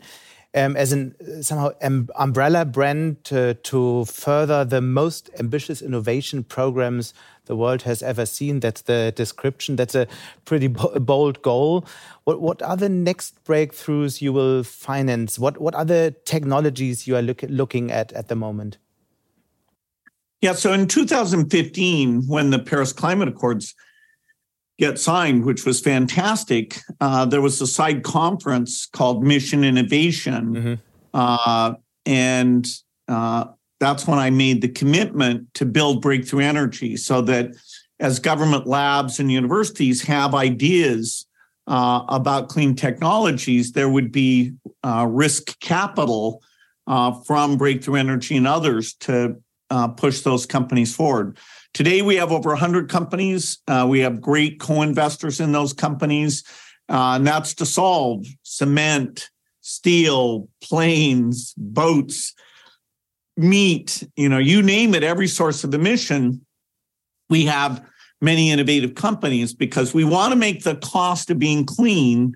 um, 0.54 0.76
as 0.76 0.92
an 0.92 1.14
somehow 1.40 1.70
um, 1.82 2.08
umbrella 2.16 2.64
brand 2.64 3.22
to, 3.24 3.54
to 3.54 4.04
further 4.06 4.64
the 4.64 4.80
most 4.80 5.30
ambitious 5.38 5.80
innovation 5.80 6.42
programs 6.42 7.14
the 7.44 7.54
world 7.54 7.82
has 7.82 8.02
ever 8.02 8.26
seen. 8.26 8.58
That's 8.58 8.82
the 8.82 9.12
description. 9.14 9.76
That's 9.76 9.94
a 9.94 10.08
pretty 10.44 10.66
bold 10.66 11.42
goal. 11.42 11.86
What, 12.24 12.40
what 12.40 12.60
are 12.62 12.76
the 12.76 12.88
next 12.88 13.44
breakthroughs 13.44 14.20
you 14.20 14.32
will 14.32 14.64
finance? 14.64 15.38
What, 15.38 15.60
what 15.60 15.76
are 15.76 15.84
the 15.84 16.16
technologies 16.24 17.06
you 17.06 17.14
are 17.14 17.22
look, 17.22 17.42
looking 17.48 17.92
at 17.92 18.12
at 18.14 18.26
the 18.26 18.34
moment? 18.34 18.78
Yeah, 20.40 20.52
so 20.52 20.72
in 20.72 20.86
2015, 20.86 22.22
when 22.28 22.50
the 22.50 22.58
Paris 22.58 22.92
Climate 22.92 23.28
Accords 23.28 23.74
get 24.78 24.98
signed, 24.98 25.44
which 25.44 25.66
was 25.66 25.80
fantastic, 25.80 26.78
uh, 27.00 27.24
there 27.24 27.40
was 27.40 27.60
a 27.60 27.66
side 27.66 28.04
conference 28.04 28.86
called 28.86 29.24
Mission 29.24 29.64
Innovation. 29.64 30.54
Mm-hmm. 30.54 30.74
Uh, 31.12 31.74
and 32.06 32.66
uh, 33.08 33.46
that's 33.80 34.06
when 34.06 34.18
I 34.18 34.30
made 34.30 34.62
the 34.62 34.68
commitment 34.68 35.52
to 35.54 35.66
build 35.66 36.00
breakthrough 36.00 36.44
energy 36.44 36.96
so 36.96 37.20
that 37.22 37.50
as 37.98 38.20
government 38.20 38.66
labs 38.66 39.18
and 39.18 39.32
universities 39.32 40.02
have 40.02 40.34
ideas 40.34 41.26
uh, 41.66 42.04
about 42.08 42.48
clean 42.48 42.76
technologies, 42.76 43.72
there 43.72 43.88
would 43.88 44.12
be 44.12 44.52
uh, 44.84 45.06
risk 45.08 45.58
capital 45.60 46.40
uh, 46.86 47.12
from 47.26 47.58
breakthrough 47.58 47.96
energy 47.96 48.36
and 48.36 48.46
others 48.46 48.94
to 48.94 49.36
push 49.96 50.20
those 50.22 50.46
companies 50.46 50.94
forward. 50.94 51.38
Today, 51.74 52.02
we 52.02 52.16
have 52.16 52.32
over 52.32 52.50
100 52.50 52.88
companies. 52.88 53.58
Uh, 53.68 53.86
we 53.88 54.00
have 54.00 54.20
great 54.20 54.60
co 54.60 54.82
investors 54.82 55.40
in 55.40 55.52
those 55.52 55.72
companies, 55.72 56.44
uh, 56.88 57.14
and 57.16 57.26
that's 57.26 57.54
to 57.54 57.66
solve 57.66 58.26
cement, 58.42 59.30
steel, 59.60 60.48
planes, 60.62 61.54
boats, 61.56 62.34
meat, 63.36 64.06
you 64.16 64.28
know, 64.28 64.38
you 64.38 64.62
name 64.62 64.94
it, 64.94 65.02
every 65.04 65.28
source 65.28 65.62
of 65.64 65.72
emission. 65.74 66.44
We 67.30 67.44
have 67.46 67.84
many 68.20 68.50
innovative 68.50 68.94
companies 68.94 69.54
because 69.54 69.94
we 69.94 70.04
want 70.04 70.32
to 70.32 70.36
make 70.36 70.64
the 70.64 70.76
cost 70.76 71.30
of 71.30 71.38
being 71.38 71.64
clean 71.64 72.34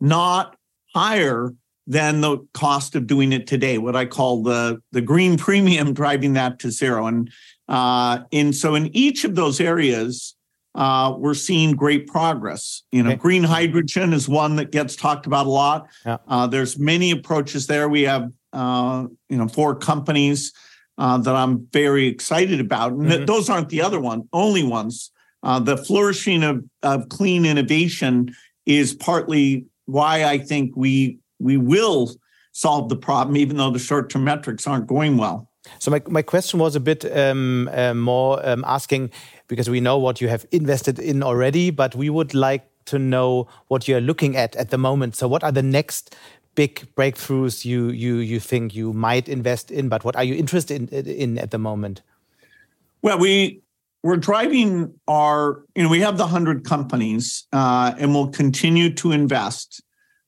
not 0.00 0.56
higher 0.94 1.52
than 1.86 2.20
the 2.20 2.38
cost 2.52 2.94
of 2.94 3.06
doing 3.06 3.32
it 3.32 3.46
today, 3.46 3.78
what 3.78 3.94
I 3.94 4.06
call 4.06 4.42
the, 4.42 4.80
the 4.92 5.00
green 5.00 5.36
premium, 5.38 5.92
driving 5.92 6.34
that 6.34 6.58
to 6.60 6.70
zero. 6.70 7.06
And 7.06 7.30
uh, 7.68 8.20
and 8.32 8.54
so 8.54 8.74
in 8.74 8.94
each 8.94 9.24
of 9.24 9.34
those 9.34 9.60
areas, 9.60 10.36
uh, 10.76 11.14
we're 11.16 11.34
seeing 11.34 11.74
great 11.74 12.06
progress. 12.06 12.82
You 12.92 13.02
know, 13.02 13.10
okay. 13.10 13.18
green 13.18 13.42
hydrogen 13.42 14.12
is 14.12 14.28
one 14.28 14.56
that 14.56 14.70
gets 14.70 14.94
talked 14.94 15.26
about 15.26 15.46
a 15.46 15.50
lot. 15.50 15.88
Yeah. 16.04 16.18
Uh, 16.28 16.46
there's 16.46 16.78
many 16.78 17.10
approaches 17.10 17.66
there. 17.66 17.88
We 17.88 18.02
have, 18.02 18.30
uh, 18.52 19.06
you 19.28 19.36
know, 19.36 19.48
four 19.48 19.74
companies 19.74 20.52
uh, 20.98 21.18
that 21.18 21.34
I'm 21.34 21.66
very 21.72 22.06
excited 22.06 22.60
about. 22.60 22.92
And 22.92 23.06
mm-hmm. 23.06 23.24
those 23.24 23.48
aren't 23.48 23.70
the 23.70 23.82
other 23.82 24.00
one, 24.00 24.28
only 24.32 24.62
ones. 24.62 25.10
Uh, 25.42 25.60
the 25.60 25.76
flourishing 25.76 26.42
of, 26.42 26.64
of 26.82 27.08
clean 27.08 27.46
innovation 27.46 28.34
is 28.66 28.94
partly 28.94 29.66
why 29.86 30.24
I 30.24 30.38
think 30.38 30.72
we 30.76 31.18
we 31.38 31.56
will 31.56 32.14
solve 32.52 32.88
the 32.88 32.96
problem, 32.96 33.36
even 33.36 33.56
though 33.56 33.70
the 33.70 33.78
short-term 33.78 34.24
metrics 34.24 34.66
aren't 34.66 34.86
going 34.86 35.16
well. 35.16 35.48
So 35.78 35.90
my, 35.90 36.00
my 36.08 36.22
question 36.22 36.60
was 36.60 36.76
a 36.76 36.80
bit 36.80 37.04
um, 37.16 37.68
uh, 37.72 37.92
more 37.92 38.46
um, 38.48 38.64
asking 38.66 39.10
because 39.48 39.68
we 39.68 39.80
know 39.80 39.98
what 39.98 40.20
you 40.20 40.28
have 40.28 40.46
invested 40.52 40.98
in 40.98 41.22
already, 41.22 41.70
but 41.70 41.94
we 41.94 42.08
would 42.08 42.34
like 42.34 42.68
to 42.86 42.98
know 42.98 43.48
what 43.68 43.88
you're 43.88 44.00
looking 44.00 44.36
at 44.36 44.56
at 44.56 44.70
the 44.70 44.78
moment. 44.78 45.16
So 45.16 45.28
what 45.28 45.42
are 45.42 45.52
the 45.52 45.62
next 45.62 46.14
big 46.54 46.86
breakthroughs 46.96 47.64
you 47.64 47.90
you 47.90 48.16
you 48.16 48.40
think 48.40 48.74
you 48.74 48.92
might 48.92 49.28
invest 49.28 49.70
in, 49.70 49.88
but 49.88 50.04
what 50.04 50.16
are 50.16 50.24
you 50.24 50.34
interested 50.34 50.92
in, 50.92 51.06
in 51.06 51.38
at 51.38 51.50
the 51.50 51.58
moment? 51.58 52.02
Well, 53.02 53.18
we 53.18 53.60
we're 54.02 54.16
driving 54.16 54.94
our 55.06 55.64
you 55.74 55.82
know 55.82 55.88
we 55.88 56.00
have 56.00 56.16
the 56.16 56.26
hundred 56.26 56.64
companies 56.64 57.46
uh, 57.52 57.94
and 57.98 58.14
we'll 58.14 58.30
continue 58.30 58.92
to 58.94 59.12
invest. 59.12 59.82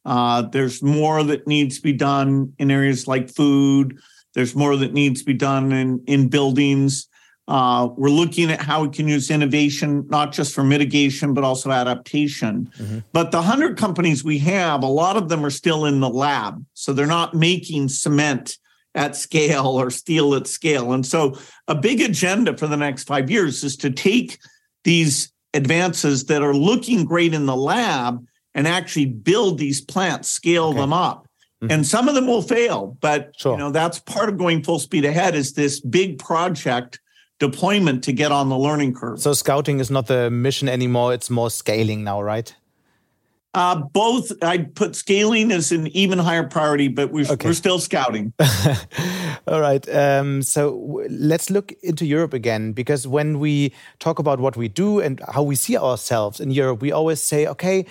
Uh, 0.08 0.42
there's 0.42 0.82
more 0.82 1.22
that 1.22 1.46
needs 1.46 1.76
to 1.76 1.82
be 1.82 1.92
done 1.92 2.52
in 2.58 2.70
areas 2.70 3.06
like 3.06 3.28
food 3.28 3.98
there's 4.38 4.54
more 4.54 4.76
that 4.76 4.92
needs 4.92 5.18
to 5.18 5.26
be 5.26 5.34
done 5.34 5.72
in, 5.72 6.00
in 6.06 6.28
buildings. 6.28 7.08
Uh, 7.48 7.88
we're 7.96 8.08
looking 8.08 8.52
at 8.52 8.60
how 8.60 8.82
we 8.82 8.88
can 8.88 9.08
use 9.08 9.32
innovation, 9.32 10.06
not 10.08 10.30
just 10.30 10.54
for 10.54 10.62
mitigation, 10.62 11.34
but 11.34 11.42
also 11.42 11.72
adaptation. 11.72 12.70
Mm-hmm. 12.78 12.98
But 13.12 13.32
the 13.32 13.38
100 13.38 13.76
companies 13.76 14.22
we 14.22 14.38
have, 14.38 14.84
a 14.84 14.86
lot 14.86 15.16
of 15.16 15.28
them 15.28 15.44
are 15.44 15.50
still 15.50 15.86
in 15.86 15.98
the 15.98 16.08
lab. 16.08 16.64
So 16.74 16.92
they're 16.92 17.04
not 17.04 17.34
making 17.34 17.88
cement 17.88 18.58
at 18.94 19.16
scale 19.16 19.66
or 19.66 19.90
steel 19.90 20.36
at 20.36 20.46
scale. 20.46 20.92
And 20.92 21.04
so 21.04 21.36
a 21.66 21.74
big 21.74 22.00
agenda 22.00 22.56
for 22.56 22.68
the 22.68 22.76
next 22.76 23.08
five 23.08 23.30
years 23.30 23.64
is 23.64 23.76
to 23.78 23.90
take 23.90 24.38
these 24.84 25.32
advances 25.52 26.26
that 26.26 26.42
are 26.42 26.54
looking 26.54 27.04
great 27.04 27.34
in 27.34 27.46
the 27.46 27.56
lab 27.56 28.24
and 28.54 28.66
actually 28.66 29.06
build 29.06 29.58
these 29.58 29.80
plants, 29.80 30.28
scale 30.28 30.68
okay. 30.68 30.78
them 30.78 30.92
up. 30.92 31.28
Mm-hmm. 31.62 31.72
And 31.72 31.86
some 31.86 32.08
of 32.08 32.14
them 32.14 32.26
will 32.26 32.42
fail, 32.42 32.96
but 33.00 33.32
sure. 33.36 33.52
you 33.52 33.58
know 33.58 33.72
that's 33.72 33.98
part 33.98 34.28
of 34.28 34.38
going 34.38 34.62
full 34.62 34.78
speed 34.78 35.04
ahead 35.04 35.34
is 35.34 35.54
this 35.54 35.80
big 35.80 36.18
project 36.18 37.00
deployment 37.40 38.04
to 38.04 38.12
get 38.12 38.30
on 38.30 38.48
the 38.48 38.56
learning 38.56 38.94
curve. 38.94 39.20
So 39.20 39.32
scouting 39.32 39.80
is 39.80 39.90
not 39.90 40.06
the 40.06 40.30
mission 40.30 40.68
anymore; 40.68 41.12
it's 41.12 41.28
more 41.28 41.50
scaling 41.50 42.04
now, 42.04 42.22
right? 42.22 42.54
Uh, 43.54 43.74
both. 43.92 44.30
I 44.40 44.58
put 44.58 44.94
scaling 44.94 45.50
as 45.50 45.72
an 45.72 45.88
even 45.88 46.20
higher 46.20 46.44
priority, 46.44 46.86
but 46.86 47.10
we're, 47.10 47.26
okay. 47.26 47.48
we're 47.48 47.54
still 47.54 47.80
scouting. 47.80 48.32
All 49.48 49.60
right. 49.60 49.88
Um, 49.88 50.42
so 50.42 51.02
let's 51.10 51.50
look 51.50 51.72
into 51.82 52.06
Europe 52.06 52.34
again, 52.34 52.72
because 52.72 53.08
when 53.08 53.40
we 53.40 53.72
talk 53.98 54.20
about 54.20 54.38
what 54.38 54.56
we 54.56 54.68
do 54.68 55.00
and 55.00 55.20
how 55.32 55.42
we 55.42 55.56
see 55.56 55.76
ourselves 55.76 56.38
in 56.38 56.52
Europe, 56.52 56.82
we 56.82 56.92
always 56.92 57.20
say, 57.20 57.48
okay 57.48 57.84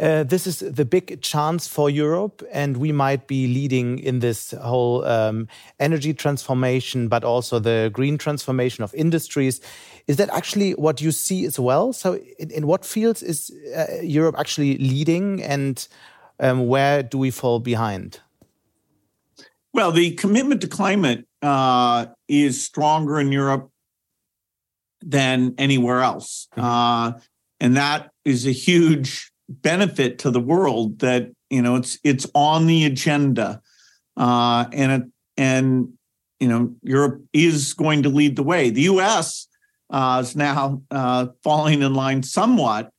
uh, 0.00 0.24
this 0.24 0.46
is 0.46 0.58
the 0.58 0.84
big 0.84 1.22
chance 1.22 1.66
for 1.66 1.88
Europe, 1.88 2.42
and 2.52 2.76
we 2.76 2.92
might 2.92 3.26
be 3.26 3.46
leading 3.46 3.98
in 3.98 4.18
this 4.18 4.50
whole 4.50 5.04
um, 5.06 5.48
energy 5.80 6.12
transformation, 6.12 7.08
but 7.08 7.24
also 7.24 7.58
the 7.58 7.90
green 7.92 8.18
transformation 8.18 8.84
of 8.84 8.92
industries. 8.94 9.58
Is 10.06 10.16
that 10.16 10.28
actually 10.30 10.72
what 10.72 11.00
you 11.00 11.12
see 11.12 11.46
as 11.46 11.58
well? 11.58 11.94
So, 11.94 12.18
in, 12.38 12.50
in 12.50 12.66
what 12.66 12.84
fields 12.84 13.22
is 13.22 13.50
uh, 13.74 14.02
Europe 14.02 14.36
actually 14.38 14.76
leading, 14.76 15.42
and 15.42 15.86
um, 16.40 16.68
where 16.68 17.02
do 17.02 17.16
we 17.16 17.30
fall 17.30 17.58
behind? 17.58 18.20
Well, 19.72 19.92
the 19.92 20.14
commitment 20.14 20.60
to 20.60 20.68
climate 20.68 21.26
uh, 21.40 22.06
is 22.28 22.62
stronger 22.62 23.18
in 23.18 23.32
Europe 23.32 23.70
than 25.00 25.54
anywhere 25.56 26.02
else. 26.02 26.48
Mm 26.56 26.62
-hmm. 26.62 27.20
and 27.60 27.76
that 27.76 28.10
is 28.24 28.46
a 28.46 28.52
huge 28.52 29.32
benefit 29.48 30.18
to 30.20 30.30
the 30.30 30.40
world 30.40 30.98
that 31.00 31.30
you 31.50 31.62
know 31.62 31.76
it's 31.76 31.98
it's 32.02 32.26
on 32.34 32.66
the 32.66 32.84
agenda 32.84 33.60
uh, 34.16 34.64
and 34.72 34.92
it, 34.92 35.10
and 35.36 35.92
you 36.40 36.48
know 36.48 36.74
Europe 36.82 37.22
is 37.32 37.74
going 37.74 38.02
to 38.02 38.08
lead 38.08 38.36
the 38.36 38.42
way. 38.42 38.70
The 38.70 38.82
U.S. 38.82 39.48
Uh, 39.90 40.20
is 40.22 40.34
now 40.34 40.82
uh, 40.90 41.26
falling 41.42 41.82
in 41.82 41.94
line 41.94 42.22
somewhat 42.22 42.90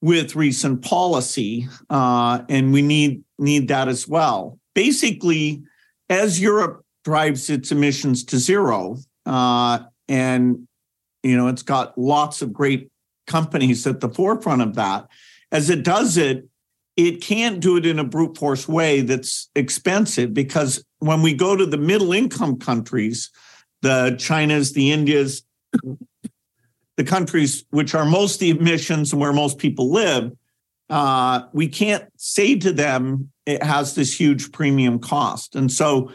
with 0.00 0.34
recent 0.34 0.82
policy, 0.82 1.68
uh, 1.90 2.42
and 2.48 2.72
we 2.72 2.82
need 2.82 3.22
need 3.38 3.68
that 3.68 3.88
as 3.88 4.08
well. 4.08 4.58
Basically, 4.74 5.62
as 6.08 6.40
Europe 6.40 6.84
drives 7.04 7.50
its 7.50 7.72
emissions 7.72 8.24
to 8.24 8.38
zero, 8.38 8.96
uh, 9.26 9.80
and 10.08 10.66
you 11.22 11.36
know 11.36 11.48
it's 11.48 11.62
got 11.62 11.96
lots 11.98 12.42
of 12.42 12.52
great 12.52 12.90
companies 13.26 13.86
at 13.86 14.00
the 14.00 14.08
forefront 14.08 14.62
of 14.62 14.74
that 14.74 15.08
as 15.52 15.70
it 15.70 15.84
does 15.84 16.16
it, 16.16 16.48
it 16.96 17.22
can't 17.22 17.60
do 17.60 17.76
it 17.76 17.86
in 17.86 17.98
a 17.98 18.04
brute 18.04 18.36
force 18.36 18.66
way 18.66 19.02
that's 19.02 19.48
expensive 19.54 20.34
because 20.34 20.84
when 20.98 21.22
we 21.22 21.34
go 21.34 21.54
to 21.54 21.64
the 21.64 21.78
middle 21.78 22.12
income 22.12 22.58
countries, 22.58 23.30
the 23.82 24.16
Chinas, 24.18 24.74
the 24.74 24.90
Indias, 24.90 25.42
the 26.96 27.04
countries 27.04 27.64
which 27.70 27.94
are 27.94 28.04
most 28.04 28.40
the 28.40 28.50
emissions 28.50 29.12
and 29.12 29.20
where 29.20 29.32
most 29.32 29.58
people 29.58 29.90
live, 29.90 30.32
uh, 30.90 31.42
we 31.52 31.68
can't 31.68 32.04
say 32.16 32.58
to 32.58 32.72
them 32.72 33.30
it 33.46 33.62
has 33.62 33.94
this 33.94 34.18
huge 34.18 34.52
premium 34.52 34.98
cost. 34.98 35.56
And 35.56 35.72
so, 35.72 36.12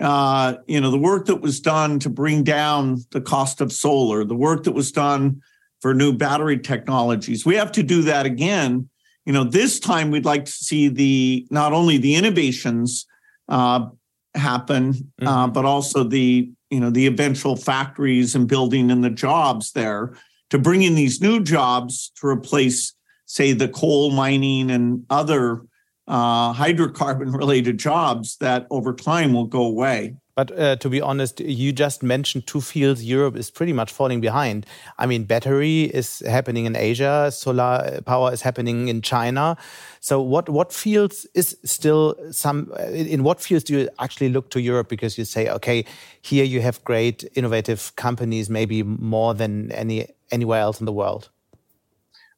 uh, 0.00 0.54
you 0.66 0.80
know, 0.80 0.90
the 0.90 0.98
work 0.98 1.26
that 1.26 1.40
was 1.40 1.60
done 1.60 1.98
to 2.00 2.10
bring 2.10 2.42
down 2.42 2.98
the 3.12 3.20
cost 3.20 3.60
of 3.60 3.72
solar, 3.72 4.24
the 4.24 4.34
work 4.34 4.64
that 4.64 4.72
was 4.72 4.90
done 4.90 5.42
for 5.86 5.94
new 5.94 6.12
battery 6.12 6.58
technologies. 6.58 7.46
We 7.46 7.54
have 7.54 7.70
to 7.70 7.82
do 7.84 8.02
that 8.02 8.26
again. 8.26 8.88
You 9.24 9.32
know, 9.32 9.44
this 9.44 9.78
time 9.78 10.10
we'd 10.10 10.24
like 10.24 10.44
to 10.46 10.50
see 10.50 10.88
the 10.88 11.46
not 11.48 11.72
only 11.72 11.96
the 11.96 12.16
innovations 12.16 13.06
uh, 13.48 13.86
happen, 14.34 14.88
uh, 14.88 14.92
mm-hmm. 14.92 15.28
uh, 15.28 15.46
but 15.46 15.64
also 15.64 16.02
the 16.02 16.50
you 16.70 16.80
know 16.80 16.90
the 16.90 17.06
eventual 17.06 17.54
factories 17.54 18.34
and 18.34 18.48
building 18.48 18.90
and 18.90 19.04
the 19.04 19.10
jobs 19.10 19.70
there 19.70 20.16
to 20.50 20.58
bring 20.58 20.82
in 20.82 20.96
these 20.96 21.20
new 21.20 21.40
jobs 21.40 22.10
to 22.16 22.26
replace 22.26 22.92
say 23.26 23.52
the 23.52 23.68
coal 23.68 24.10
mining 24.10 24.72
and 24.72 25.06
other 25.08 25.62
uh, 26.08 26.52
hydrocarbon 26.52 27.32
related 27.32 27.78
jobs 27.78 28.38
that 28.38 28.66
over 28.70 28.92
time 28.92 29.32
will 29.32 29.46
go 29.46 29.62
away 29.62 30.16
but 30.36 30.56
uh, 30.58 30.76
to 30.76 30.90
be 30.90 31.00
honest, 31.00 31.40
you 31.40 31.72
just 31.72 32.02
mentioned 32.02 32.46
two 32.46 32.60
fields 32.60 33.02
Europe 33.02 33.36
is 33.36 33.50
pretty 33.50 33.72
much 33.72 33.90
falling 33.90 34.20
behind. 34.20 34.66
I 34.98 35.06
mean, 35.06 35.24
battery 35.24 35.84
is 35.84 36.22
happening 36.26 36.66
in 36.66 36.76
Asia, 36.76 37.30
solar 37.32 38.02
power 38.04 38.30
is 38.34 38.42
happening 38.42 38.88
in 38.88 39.00
China. 39.00 39.56
So, 40.00 40.20
what 40.20 40.50
what 40.50 40.74
fields 40.74 41.26
is 41.32 41.56
still 41.64 42.14
some? 42.30 42.70
In 42.92 43.24
what 43.24 43.40
fields 43.40 43.64
do 43.64 43.78
you 43.78 43.88
actually 43.98 44.28
look 44.28 44.50
to 44.50 44.60
Europe 44.60 44.90
because 44.90 45.16
you 45.16 45.24
say, 45.24 45.48
okay, 45.48 45.86
here 46.20 46.44
you 46.44 46.60
have 46.60 46.84
great 46.84 47.24
innovative 47.34 47.96
companies, 47.96 48.50
maybe 48.50 48.82
more 48.82 49.32
than 49.32 49.72
any 49.72 50.06
anywhere 50.30 50.60
else 50.60 50.80
in 50.80 50.84
the 50.84 50.92
world? 50.92 51.30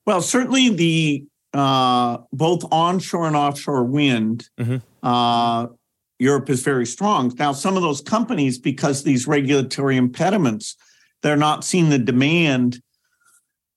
Well, 0.06 0.22
certainly 0.22 0.70
the 0.70 1.26
uh, 1.52 2.18
both 2.32 2.64
onshore 2.70 3.26
and 3.26 3.34
offshore 3.34 3.82
wind. 3.82 4.50
Mm 4.56 4.66
-hmm. 4.66 4.80
uh, 5.02 5.77
Europe 6.18 6.50
is 6.50 6.62
very 6.62 6.86
strong. 6.86 7.32
Now, 7.38 7.52
some 7.52 7.76
of 7.76 7.82
those 7.82 8.00
companies, 8.00 8.58
because 8.58 9.02
these 9.02 9.26
regulatory 9.26 9.96
impediments, 9.96 10.76
they're 11.22 11.36
not 11.36 11.64
seeing 11.64 11.90
the 11.90 11.98
demand 11.98 12.80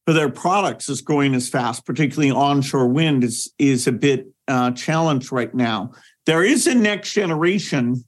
for 0.06 0.13
their 0.13 0.30
products 0.30 0.89
is 0.89 1.01
growing 1.01 1.36
as 1.36 1.47
fast, 1.47 1.86
particularly 1.86 2.32
onshore 2.32 2.88
wind 2.88 3.23
is, 3.23 3.54
is 3.60 3.88
a 3.88 3.91
bit 3.91 4.27
uh, 4.47 4.71
challenged 4.71 5.32
right 5.32 5.54
now. 5.54 5.91
There 6.25 6.43
is 6.43 6.65
a 6.67 6.73
next 6.75 7.13
generation 7.13 8.04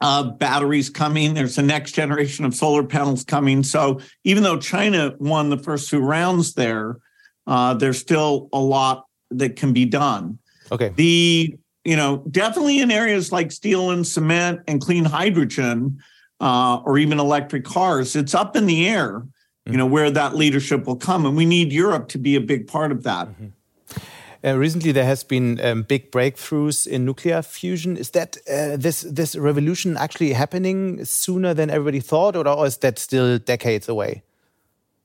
of 0.00 0.38
batteries 0.38 0.90
coming. 0.90 1.34
There's 1.34 1.58
a 1.58 1.62
next 1.62 1.92
generation 1.92 2.44
of 2.44 2.54
solar 2.54 2.84
panels 2.84 3.24
coming. 3.24 3.62
So 3.62 4.00
even 4.24 4.42
though 4.42 4.58
China 4.58 5.14
won 5.18 5.50
the 5.50 5.58
first 5.58 5.90
two 5.90 6.00
rounds 6.00 6.54
there, 6.54 6.98
uh, 7.46 7.74
there's 7.74 7.98
still 7.98 8.48
a 8.52 8.58
lot 8.58 9.06
that 9.30 9.56
can 9.56 9.72
be 9.72 9.84
done. 9.84 10.38
Okay. 10.70 10.92
The 10.96 11.56
you 11.84 11.96
know, 11.96 12.22
definitely 12.30 12.80
in 12.80 12.90
areas 12.90 13.32
like 13.32 13.52
steel 13.52 13.90
and 13.90 14.06
cement 14.06 14.60
and 14.68 14.80
clean 14.80 15.04
hydrogen, 15.04 15.98
uh, 16.40 16.80
or 16.84 16.98
even 16.98 17.20
electric 17.20 17.64
cars, 17.64 18.16
it's 18.16 18.34
up 18.34 18.56
in 18.56 18.66
the 18.66 18.88
air, 18.88 19.22
you 19.64 19.76
know, 19.76 19.86
where 19.86 20.10
that 20.10 20.34
leadership 20.34 20.86
will 20.86 20.96
come. 20.96 21.24
And 21.24 21.36
we 21.36 21.46
need 21.46 21.72
Europe 21.72 22.08
to 22.08 22.18
be 22.18 22.34
a 22.34 22.40
big 22.40 22.66
part 22.66 22.92
of 22.92 23.02
that. 23.04 23.28
Mm 23.28 23.34
-hmm. 23.38 23.52
Uh, 24.44 24.58
recently, 24.58 24.92
there 24.92 25.06
has 25.06 25.24
been 25.24 25.60
um, 25.60 25.82
big 25.82 26.10
breakthroughs 26.10 26.86
in 26.86 27.04
nuclear 27.04 27.42
fusion. 27.42 27.96
Is 27.96 28.10
that 28.10 28.36
uh, 28.48 28.76
this 28.76 29.06
this 29.14 29.36
revolution 29.36 29.96
actually 29.96 30.34
happening 30.34 31.04
sooner 31.04 31.54
than 31.54 31.70
everybody 31.70 32.00
thought, 32.00 32.36
or, 32.36 32.48
or 32.48 32.66
is 32.66 32.78
that 32.78 32.98
still 32.98 33.38
decades 33.38 33.88
away? 33.88 34.22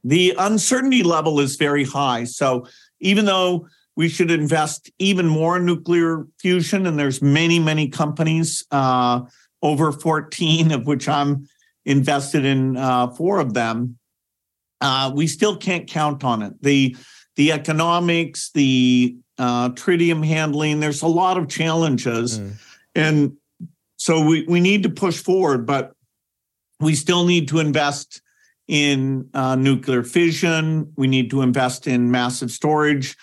The 0.04 0.34
uncertainty 0.38 1.04
level 1.04 1.40
is 1.40 1.58
very 1.58 1.86
high. 1.86 2.26
So 2.26 2.66
even 3.00 3.26
though 3.26 3.68
we 3.98 4.08
should 4.08 4.30
invest 4.30 4.92
even 5.00 5.28
more 5.28 5.58
in 5.58 5.66
nuclear 5.66 6.28
fusion. 6.40 6.86
And 6.86 7.00
there's 7.00 7.20
many, 7.20 7.58
many 7.58 7.90
companies, 7.90 8.64
uh, 8.70 9.22
over 9.64 9.92
14 9.92 10.72
of 10.72 10.86
which 10.86 11.10
I'm 11.10 11.50
invested 11.84 12.46
in 12.46 12.78
uh, 12.78 13.08
four 13.08 13.40
of 13.40 13.56
them. 13.56 13.98
Uh, 14.80 15.12
we 15.16 15.26
still 15.26 15.58
can't 15.58 15.88
count 15.88 16.24
on 16.24 16.44
it. 16.44 16.54
The 16.62 16.96
the 17.38 17.52
economics, 17.52 18.52
the 18.52 19.18
uh, 19.40 19.70
tritium 19.70 20.26
handling, 20.26 20.80
there's 20.80 21.02
a 21.02 21.08
lot 21.08 21.38
of 21.38 21.48
challenges. 21.48 22.40
Mm. 22.40 22.54
And 22.96 23.34
so 23.98 24.24
we, 24.24 24.44
we 24.48 24.60
need 24.60 24.84
to 24.84 24.90
push 24.90 25.22
forward, 25.22 25.66
but 25.66 25.94
we 26.80 26.96
still 26.96 27.26
need 27.26 27.48
to 27.50 27.60
invest 27.60 28.22
in 28.68 29.30
uh, 29.36 29.56
nuclear 29.56 30.04
fission. 30.04 30.94
We 30.98 31.08
need 31.08 31.30
to 31.30 31.42
invest 31.44 31.86
in 31.86 32.10
massive 32.10 32.50
storage 32.50 33.16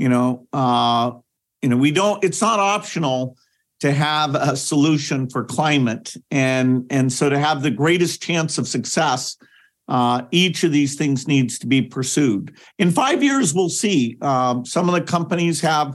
you 0.00 0.08
know, 0.08 0.46
uh, 0.54 1.12
you 1.60 1.68
know, 1.68 1.76
we 1.76 1.90
don't. 1.90 2.24
It's 2.24 2.40
not 2.40 2.58
optional 2.58 3.36
to 3.80 3.92
have 3.92 4.34
a 4.34 4.56
solution 4.56 5.28
for 5.28 5.44
climate, 5.44 6.14
and 6.30 6.86
and 6.88 7.12
so 7.12 7.28
to 7.28 7.38
have 7.38 7.62
the 7.62 7.70
greatest 7.70 8.22
chance 8.22 8.56
of 8.56 8.66
success, 8.66 9.36
uh, 9.88 10.22
each 10.30 10.64
of 10.64 10.72
these 10.72 10.94
things 10.96 11.28
needs 11.28 11.58
to 11.58 11.66
be 11.66 11.82
pursued. 11.82 12.56
In 12.78 12.90
five 12.90 13.22
years, 13.22 13.52
we'll 13.52 13.68
see. 13.68 14.16
Um, 14.22 14.64
some 14.64 14.88
of 14.88 14.94
the 14.94 15.02
companies 15.02 15.60
have 15.60 15.94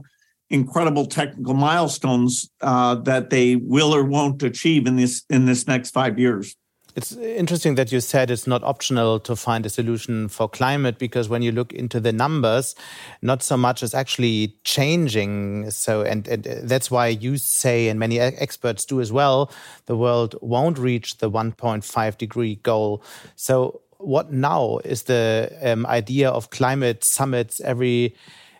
incredible 0.51 1.07
technical 1.07 1.55
milestones 1.55 2.47
uh, 2.61 2.93
that 2.95 3.31
they 3.31 3.55
will 3.55 3.93
or 3.93 4.03
won't 4.03 4.43
achieve 4.43 4.85
in 4.85 4.97
this 4.97 5.23
in 5.31 5.47
this 5.47 5.65
next 5.65 5.89
five 5.91 6.19
years. 6.19 6.55
It's 6.95 7.11
interesting 7.17 7.75
that 7.75 7.91
you 7.91 7.99
said 7.99 8.31
it's 8.31 8.47
not 8.47 8.63
optional 8.63 9.19
to 9.19 9.35
find 9.35 9.65
a 9.65 9.69
solution 9.69 10.29
for 10.29 10.47
climate 10.47 10.97
because 10.97 11.27
when 11.27 11.41
you 11.41 11.51
look 11.51 11.73
into 11.73 11.99
the 11.99 12.13
numbers, 12.13 12.73
not 13.21 13.43
so 13.43 13.57
much 13.57 13.83
is 13.83 13.93
actually 13.93 14.55
changing. 14.63 15.71
So, 15.71 16.03
and, 16.03 16.25
and 16.25 16.45
that's 16.63 16.89
why 16.89 17.07
you 17.07 17.35
say, 17.35 17.89
and 17.89 17.99
many 17.99 18.17
experts 18.17 18.85
do 18.85 19.01
as 19.01 19.11
well, 19.11 19.51
the 19.87 19.97
world 19.97 20.35
won't 20.41 20.77
reach 20.77 21.17
the 21.17 21.29
1.5 21.29 22.17
degree 22.17 22.55
goal. 22.63 23.03
So, 23.35 23.81
what 23.97 24.31
now 24.31 24.79
is 24.85 25.03
the 25.03 25.51
um, 25.61 25.85
idea 25.87 26.29
of 26.29 26.49
climate 26.49 27.03
summits 27.03 27.59
every 27.61 28.15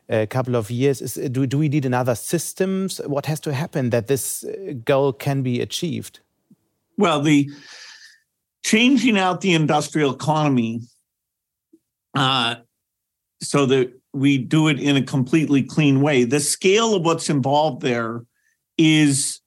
a 0.08 0.28
couple 0.28 0.56
of 0.56 0.70
years 0.70 1.02
is 1.02 1.16
do, 1.32 1.48
do 1.48 1.58
we 1.58 1.68
need 1.68 1.84
another 1.84 2.14
systems 2.14 3.02
what 3.08 3.26
has 3.26 3.40
to 3.40 3.52
happen 3.52 3.90
that 3.90 4.08
this 4.08 4.44
uh, 4.44 4.74
goal 4.86 5.12
can 5.12 5.42
be 5.42 5.60
achieved 5.62 6.20
well 6.96 7.22
the 7.22 7.50
changing 8.66 9.16
out 9.16 9.42
the 9.42 9.54
industrial 9.54 10.12
economy 10.12 10.82
uh, 12.16 12.56
so 13.40 13.68
that 13.68 13.94
we 14.12 14.40
do 14.40 14.70
it 14.70 14.80
in 14.80 14.96
a 14.96 15.04
completely 15.04 15.62
clean 15.62 16.02
way. 16.02 16.24
The 16.24 16.40
scale 16.40 16.96
of 16.96 17.06
what's 17.06 17.30
involved 17.30 17.84
there 17.84 18.26
is 18.76 19.40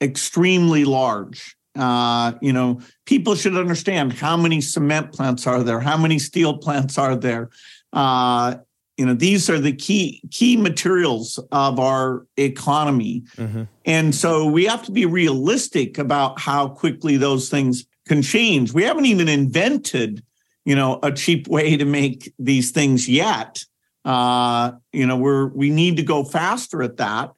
extremely 0.00 0.86
large. 0.86 1.56
Uh, 1.76 2.32
you 2.40 2.54
know, 2.54 2.80
people 3.04 3.34
should 3.34 3.54
understand 3.54 4.14
how 4.14 4.34
many 4.34 4.62
cement 4.62 5.12
plants 5.12 5.46
are 5.46 5.62
there, 5.62 5.80
how 5.80 5.98
many 5.98 6.18
steel 6.18 6.56
plants 6.56 6.96
are 6.96 7.16
there. 7.16 7.50
Uh, 7.92 8.54
you 8.96 9.04
know, 9.04 9.12
these 9.12 9.50
are 9.50 9.58
the 9.58 9.72
key 9.72 10.22
key 10.30 10.56
materials 10.56 11.38
of 11.52 11.80
our 11.80 12.26
economy, 12.36 13.24
mm-hmm. 13.36 13.64
and 13.84 14.14
so 14.14 14.46
we 14.46 14.64
have 14.66 14.84
to 14.84 14.92
be 14.92 15.04
realistic 15.04 15.98
about 15.98 16.38
how 16.38 16.68
quickly 16.68 17.16
those 17.16 17.48
things 17.48 17.86
can 18.06 18.22
change. 18.22 18.72
We 18.72 18.84
haven't 18.84 19.06
even 19.06 19.28
invented, 19.28 20.22
you 20.64 20.74
know, 20.74 20.98
a 21.02 21.12
cheap 21.12 21.48
way 21.48 21.76
to 21.76 21.84
make 21.84 22.32
these 22.38 22.70
things 22.70 23.08
yet. 23.08 23.64
Uh, 24.04 24.72
you 24.92 25.06
know, 25.06 25.16
we're 25.16 25.46
we 25.46 25.70
need 25.70 25.96
to 25.96 26.02
go 26.02 26.24
faster 26.24 26.82
at 26.82 26.98
that. 26.98 27.32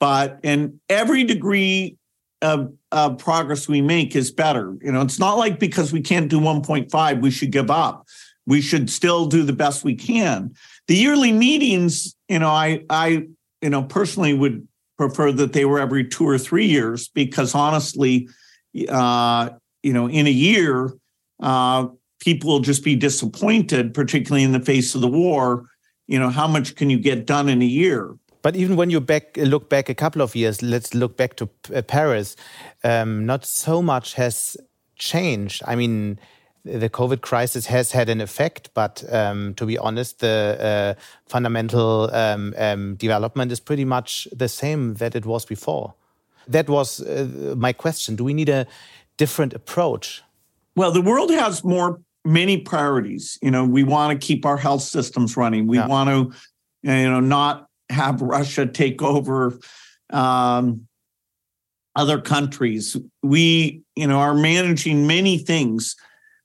But 0.00 0.40
in 0.42 0.80
every 0.88 1.24
degree 1.24 1.96
of, 2.42 2.72
of 2.92 3.18
progress 3.18 3.68
we 3.68 3.80
make 3.80 4.14
is 4.14 4.30
better. 4.30 4.76
You 4.82 4.92
know, 4.92 5.00
it's 5.00 5.18
not 5.18 5.38
like 5.38 5.58
because 5.58 5.92
we 5.92 6.02
can't 6.02 6.28
do 6.28 6.40
1.5, 6.40 7.22
we 7.22 7.30
should 7.30 7.50
give 7.50 7.70
up. 7.70 8.06
We 8.46 8.60
should 8.60 8.90
still 8.90 9.26
do 9.26 9.42
the 9.42 9.54
best 9.54 9.84
we 9.84 9.94
can. 9.94 10.54
The 10.86 10.96
yearly 10.96 11.32
meetings, 11.32 12.14
you 12.28 12.38
know, 12.38 12.50
I 12.50 12.84
I 12.90 13.26
you 13.62 13.70
know 13.70 13.82
personally 13.82 14.34
would 14.34 14.68
prefer 14.98 15.32
that 15.32 15.54
they 15.54 15.64
were 15.64 15.80
every 15.80 16.04
two 16.04 16.28
or 16.28 16.38
three 16.38 16.66
years 16.66 17.08
because 17.08 17.54
honestly, 17.54 18.28
uh, 18.88 19.50
you 19.84 19.92
know, 19.92 20.08
in 20.08 20.26
a 20.26 20.30
year, 20.30 20.92
uh, 21.40 21.86
people 22.20 22.50
will 22.50 22.60
just 22.60 22.82
be 22.82 22.96
disappointed, 22.96 23.92
particularly 23.92 24.42
in 24.42 24.52
the 24.52 24.60
face 24.60 24.94
of 24.94 25.02
the 25.02 25.08
war. 25.08 25.66
You 26.06 26.18
know, 26.18 26.30
how 26.30 26.48
much 26.48 26.74
can 26.74 26.90
you 26.90 26.98
get 26.98 27.26
done 27.26 27.48
in 27.48 27.60
a 27.62 27.66
year? 27.66 28.16
But 28.42 28.56
even 28.56 28.76
when 28.76 28.90
you 28.90 29.00
back 29.00 29.36
look 29.36 29.68
back 29.68 29.88
a 29.88 29.94
couple 29.94 30.22
of 30.22 30.34
years, 30.34 30.62
let's 30.62 30.94
look 30.94 31.16
back 31.16 31.36
to 31.36 31.48
uh, 31.74 31.82
Paris. 31.82 32.36
Um, 32.82 33.26
not 33.26 33.44
so 33.44 33.80
much 33.82 34.14
has 34.14 34.56
changed. 34.96 35.62
I 35.66 35.76
mean, 35.76 36.18
the 36.64 36.88
COVID 36.88 37.20
crisis 37.20 37.66
has 37.66 37.92
had 37.92 38.08
an 38.08 38.20
effect, 38.20 38.70
but 38.74 39.04
um, 39.10 39.54
to 39.54 39.66
be 39.66 39.78
honest, 39.78 40.20
the 40.20 40.96
uh, 40.98 41.02
fundamental 41.26 42.14
um, 42.14 42.54
um, 42.58 42.96
development 42.96 43.52
is 43.52 43.60
pretty 43.60 43.84
much 43.84 44.28
the 44.32 44.48
same 44.48 44.94
that 44.94 45.14
it 45.14 45.26
was 45.26 45.44
before. 45.44 45.94
That 46.46 46.68
was 46.68 47.00
uh, 47.00 47.54
my 47.56 47.72
question. 47.72 48.16
Do 48.16 48.24
we 48.24 48.34
need 48.34 48.50
a 48.50 48.66
different 49.16 49.54
approach? 49.54 50.22
Well, 50.76 50.90
the 50.90 51.02
world 51.02 51.30
has 51.30 51.64
more 51.64 52.00
many 52.24 52.58
priorities. 52.58 53.38
You 53.42 53.50
know, 53.50 53.64
we 53.64 53.84
want 53.84 54.18
to 54.18 54.26
keep 54.26 54.46
our 54.46 54.56
health 54.56 54.82
systems 54.82 55.36
running. 55.36 55.66
We 55.66 55.78
yeah. 55.78 55.86
want 55.86 56.10
to, 56.10 56.38
you 56.82 57.10
know, 57.10 57.20
not 57.20 57.68
have 57.90 58.22
Russia 58.22 58.66
take 58.66 59.02
over 59.02 59.58
um, 60.10 60.86
other 61.94 62.20
countries. 62.20 62.96
We, 63.22 63.82
you 63.94 64.06
know, 64.06 64.18
are 64.18 64.34
managing 64.34 65.06
many 65.06 65.38
things 65.38 65.96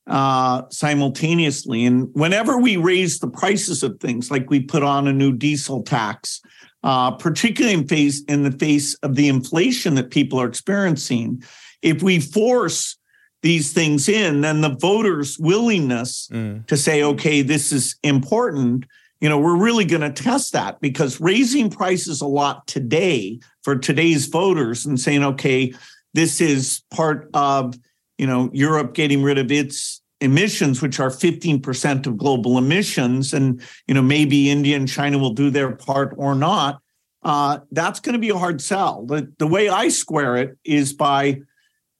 uh, 0.08 0.64
simultaneously. 0.70 1.86
And 1.86 2.10
whenever 2.14 2.58
we 2.58 2.78
raise 2.78 3.20
the 3.20 3.30
prices 3.30 3.84
of 3.84 4.00
things, 4.00 4.32
like 4.32 4.50
we 4.50 4.60
put 4.60 4.84
on 4.84 5.08
a 5.08 5.14
new 5.14 5.32
diesel 5.32 5.84
tax, 5.84 6.42
uh, 6.84 7.12
particularly 7.12 7.76
in 7.78 7.88
face 7.88 8.24
in 8.24 8.44
the 8.44 8.52
face 8.52 8.96
of 8.96 9.16
the 9.16 9.28
inflation 9.28 9.96
that 9.96 10.12
people 10.12 10.42
are 10.42 10.48
experiencing, 10.48 11.44
if 11.82 12.04
we 12.04 12.20
force 12.20 12.98
these 13.42 13.72
things 13.72 14.10
in, 14.10 14.42
then 14.42 14.62
the 14.62 14.76
voters' 14.76 15.40
willingness 15.40 16.28
mm. 16.32 16.66
to 16.68 16.76
say, 16.76 17.04
okay, 17.04 17.42
this 17.42 17.72
is 17.72 17.96
important, 18.04 18.86
you 19.22 19.30
know, 19.30 19.40
we're 19.40 19.58
really 19.58 19.86
going 19.86 20.02
to 20.02 20.12
test 20.12 20.54
that 20.54 20.80
because 20.82 21.22
raising 21.22 21.70
prices 21.70 22.22
a 22.22 22.28
lot 22.28 22.68
today 22.68 23.40
for 23.64 23.78
today's 23.78 24.28
voters 24.28 24.86
and 24.86 25.00
saying, 25.00 25.24
okay, 25.24 25.74
this 26.14 26.42
is 26.42 26.82
part 26.92 27.30
of, 27.34 27.76
you 28.18 28.28
know, 28.28 28.50
Europe 28.54 28.94
getting 28.94 29.24
rid 29.24 29.38
of 29.38 29.52
its 29.52 30.02
emissions, 30.22 30.82
which 30.82 31.00
are 31.00 31.10
15% 31.10 32.08
of 32.08 32.18
global 32.18 32.58
emissions, 32.58 33.34
and, 33.34 33.62
you 33.88 33.94
know, 33.94 34.02
maybe 34.02 34.50
India 34.50 34.76
and 34.76 34.88
China 34.88 35.18
will 35.18 35.34
do 35.34 35.50
their 35.50 35.76
part 35.76 36.14
or 36.18 36.36
not. 36.36 36.82
Uh, 37.24 37.60
that's 37.72 38.00
going 38.00 38.14
to 38.14 38.20
be 38.20 38.30
a 38.30 38.38
hard 38.38 38.62
sell. 38.62 39.06
The, 39.06 39.32
the 39.40 39.48
way 39.48 39.70
I 39.70 39.90
square 39.90 40.38
it 40.38 40.58
is 40.64 40.94
by 40.94 41.42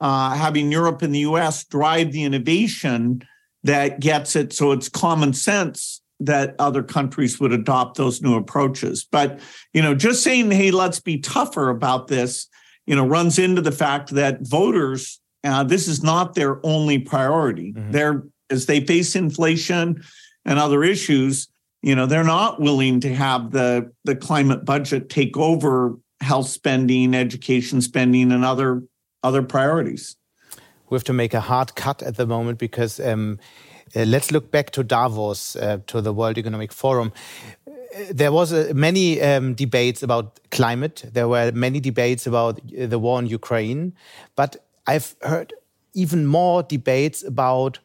uh, 0.02 0.32
having 0.36 0.72
Europe 0.72 1.02
and 1.02 1.14
the 1.14 1.20
US 1.20 1.64
drive 1.66 2.12
the 2.12 2.24
innovation 2.24 3.22
that 3.64 4.00
gets 4.00 4.36
it 4.36 4.54
so 4.54 4.72
it's 4.72 4.90
common 4.90 5.34
sense 5.34 6.02
that 6.20 6.56
other 6.60 6.84
countries 6.84 7.40
would 7.40 7.54
adopt 7.54 7.98
those 7.98 8.22
new 8.22 8.36
approaches. 8.36 9.08
But, 9.10 9.40
you 9.74 9.82
know, 9.82 9.96
just 9.96 10.24
saying, 10.24 10.52
hey, 10.52 10.72
let's 10.72 11.00
be 11.00 11.20
tougher 11.20 11.70
about 11.70 12.08
this, 12.08 12.48
you 12.86 12.96
know, 12.96 13.06
runs 13.06 13.40
into 13.40 13.62
the 13.62 13.72
fact 13.72 14.10
that 14.12 14.40
voters, 14.42 15.20
uh, 15.44 15.64
this 15.64 15.88
is 15.88 16.04
not 16.04 16.36
their 16.36 16.66
only 16.66 17.00
priority. 17.00 17.74
Mm-hmm. 17.74 17.92
They're, 17.92 18.24
as 18.50 18.66
they 18.66 18.82
face 18.82 19.16
inflation 19.16 20.04
and 20.44 20.60
other 20.60 20.84
issues, 20.84 21.48
you 21.82 21.96
know, 21.96 22.06
they're 22.06 22.24
not 22.26 22.60
willing 22.60 23.00
to 23.02 23.16
have 23.16 23.52
the, 23.52 23.92
the 24.04 24.16
climate 24.16 24.66
budget 24.66 25.10
take 25.10 25.38
over 25.38 25.96
health 26.20 26.50
spending, 26.50 27.16
education 27.16 27.80
spending, 27.82 28.34
and 28.34 28.44
other 28.44 28.84
other 29.24 29.44
priorities. 29.44 30.16
We 30.90 30.96
have 30.96 31.04
to 31.06 31.14
make 31.14 31.34
a 31.34 31.42
hard 31.42 31.76
cut 31.76 32.02
at 32.02 32.16
the 32.16 32.26
moment 32.26 32.58
because 32.58 33.00
um, 33.00 33.40
uh, 33.96 34.04
let's 34.04 34.32
look 34.32 34.52
back 34.52 34.72
to 34.72 34.84
Davos, 34.84 35.56
uh, 35.56 35.80
to 35.88 36.02
the 36.02 36.14
World 36.14 36.38
Economic 36.38 36.72
Forum. 36.72 37.12
Uh, 37.68 37.72
there 38.12 38.32
was 38.32 38.54
uh, 38.54 38.72
many 38.74 39.22
um, 39.22 39.54
debates 39.54 40.04
about 40.04 40.40
climate. 40.52 41.06
There 41.12 41.28
were 41.28 41.52
many 41.52 41.80
debates 41.80 42.26
about 42.28 42.60
uh, 42.60 42.88
the 42.88 43.00
war 43.00 43.20
in 43.20 43.28
Ukraine, 43.28 43.94
but 44.36 44.66
I've 44.88 45.16
heard 45.22 45.54
even 45.94 46.26
more 46.26 46.64
debates 46.64 47.24
about 47.24 47.80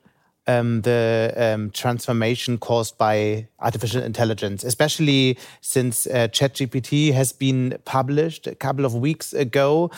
um, 0.47 0.83
the 0.83 1.33
um, 1.37 1.71
transformation 1.71 2.59
caused 2.59 2.99
by 2.99 3.49
artificial 3.61 4.03
intelligence, 4.03 4.63
especially 4.63 5.39
since 5.61 6.07
uh, 6.07 6.29
ChatGPT 6.29 7.13
has 7.13 7.33
been 7.33 7.79
published 7.85 8.47
a 8.47 8.55
couple 8.55 8.85
of 8.85 8.95
weeks 8.95 9.33
ago. 9.33 9.91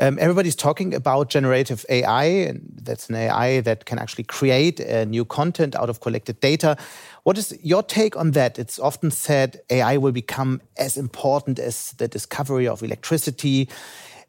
Um, 0.00 0.16
everybody's 0.20 0.54
talking 0.54 0.94
about 0.94 1.28
generative 1.28 1.84
AI, 1.88 2.24
and 2.24 2.60
that's 2.82 3.08
an 3.08 3.16
AI 3.16 3.60
that 3.62 3.84
can 3.84 3.98
actually 3.98 4.24
create 4.24 4.80
uh, 4.80 5.04
new 5.04 5.24
content 5.24 5.74
out 5.74 5.90
of 5.90 6.00
collected 6.00 6.38
data. 6.38 6.76
What 7.24 7.36
is 7.36 7.58
your 7.64 7.82
take 7.82 8.16
on 8.16 8.30
that? 8.30 8.60
It's 8.60 8.78
often 8.78 9.10
said 9.10 9.60
AI 9.70 9.96
will 9.96 10.12
become 10.12 10.60
as 10.76 10.96
important 10.96 11.58
as 11.58 11.92
the 11.98 12.06
discovery 12.06 12.68
of 12.68 12.82
electricity. 12.84 13.68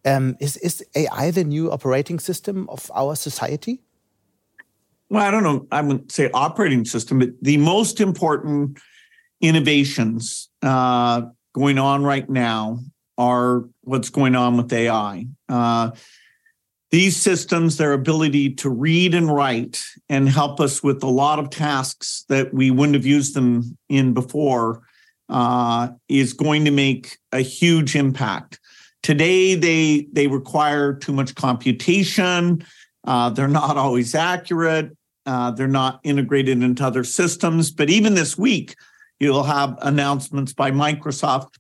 Um, 0.06 0.38
is, 0.40 0.58
is 0.58 0.84
AI 0.96 1.30
the 1.30 1.44
new 1.44 1.72
operating 1.72 2.18
system 2.18 2.68
of 2.70 2.90
our 2.96 3.16
society? 3.16 3.80
Well, 5.12 5.24
I 5.24 5.30
don't 5.30 5.44
know. 5.44 5.68
I 5.72 5.82
wouldn't 5.82 6.12
say 6.12 6.32
operating 6.34 6.84
system, 6.86 7.20
but 7.20 7.30
the 7.44 7.58
most 7.58 8.02
important 8.02 8.80
innovations 9.40 10.50
uh, 10.64 11.22
going 11.54 11.78
on 11.78 12.04
right 12.04 12.28
now 12.28 12.80
are 13.20 13.66
what's 13.82 14.10
going 14.10 14.34
on 14.34 14.58
with 14.58 14.72
AI. 14.72 15.28
Uh, 15.50 15.92
these 16.90 17.16
systems, 17.16 17.78
their 17.78 17.94
ability 17.94 18.56
to 18.56 18.70
read 18.70 19.14
and 19.14 19.32
write 19.32 19.84
and 20.08 20.28
help 20.28 20.60
us 20.60 20.82
with 20.82 21.04
a 21.04 21.08
lot 21.08 21.38
of 21.38 21.52
tasks 21.52 22.26
that 22.30 22.52
we 22.52 22.72
wouldn't 22.72 22.96
have 22.96 23.06
used 23.06 23.36
them 23.36 23.78
in 23.90 24.14
before, 24.14 24.82
uh, 25.28 25.90
is 26.08 26.34
going 26.34 26.66
to 26.66 26.72
make 26.72 27.20
a 27.32 27.42
huge 27.42 27.96
impact. 27.96 28.60
Today, 29.04 29.54
they 29.54 30.08
they 30.12 30.28
require 30.28 30.94
too 30.94 31.14
much 31.14 31.36
computation. 31.36 32.66
Uh, 33.06 33.30
they're 33.30 33.48
not 33.48 33.78
always 33.78 34.16
accurate. 34.16 34.98
Uh, 35.26 35.52
they're 35.52 35.68
not 35.68 36.00
integrated 36.04 36.64
into 36.64 36.84
other 36.84 37.04
systems. 37.04 37.70
But 37.70 37.90
even 37.90 38.16
this 38.16 38.38
week, 38.38 38.76
you'll 39.20 39.44
have 39.44 39.78
announcements 39.82 40.54
by 40.54 40.72
Microsoft 40.72 41.56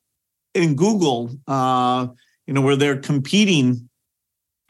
in 0.59 0.75
Google, 0.75 1.31
uh, 1.47 2.07
you 2.45 2.53
know, 2.53 2.61
where 2.61 2.75
they're 2.75 2.99
competing 2.99 3.89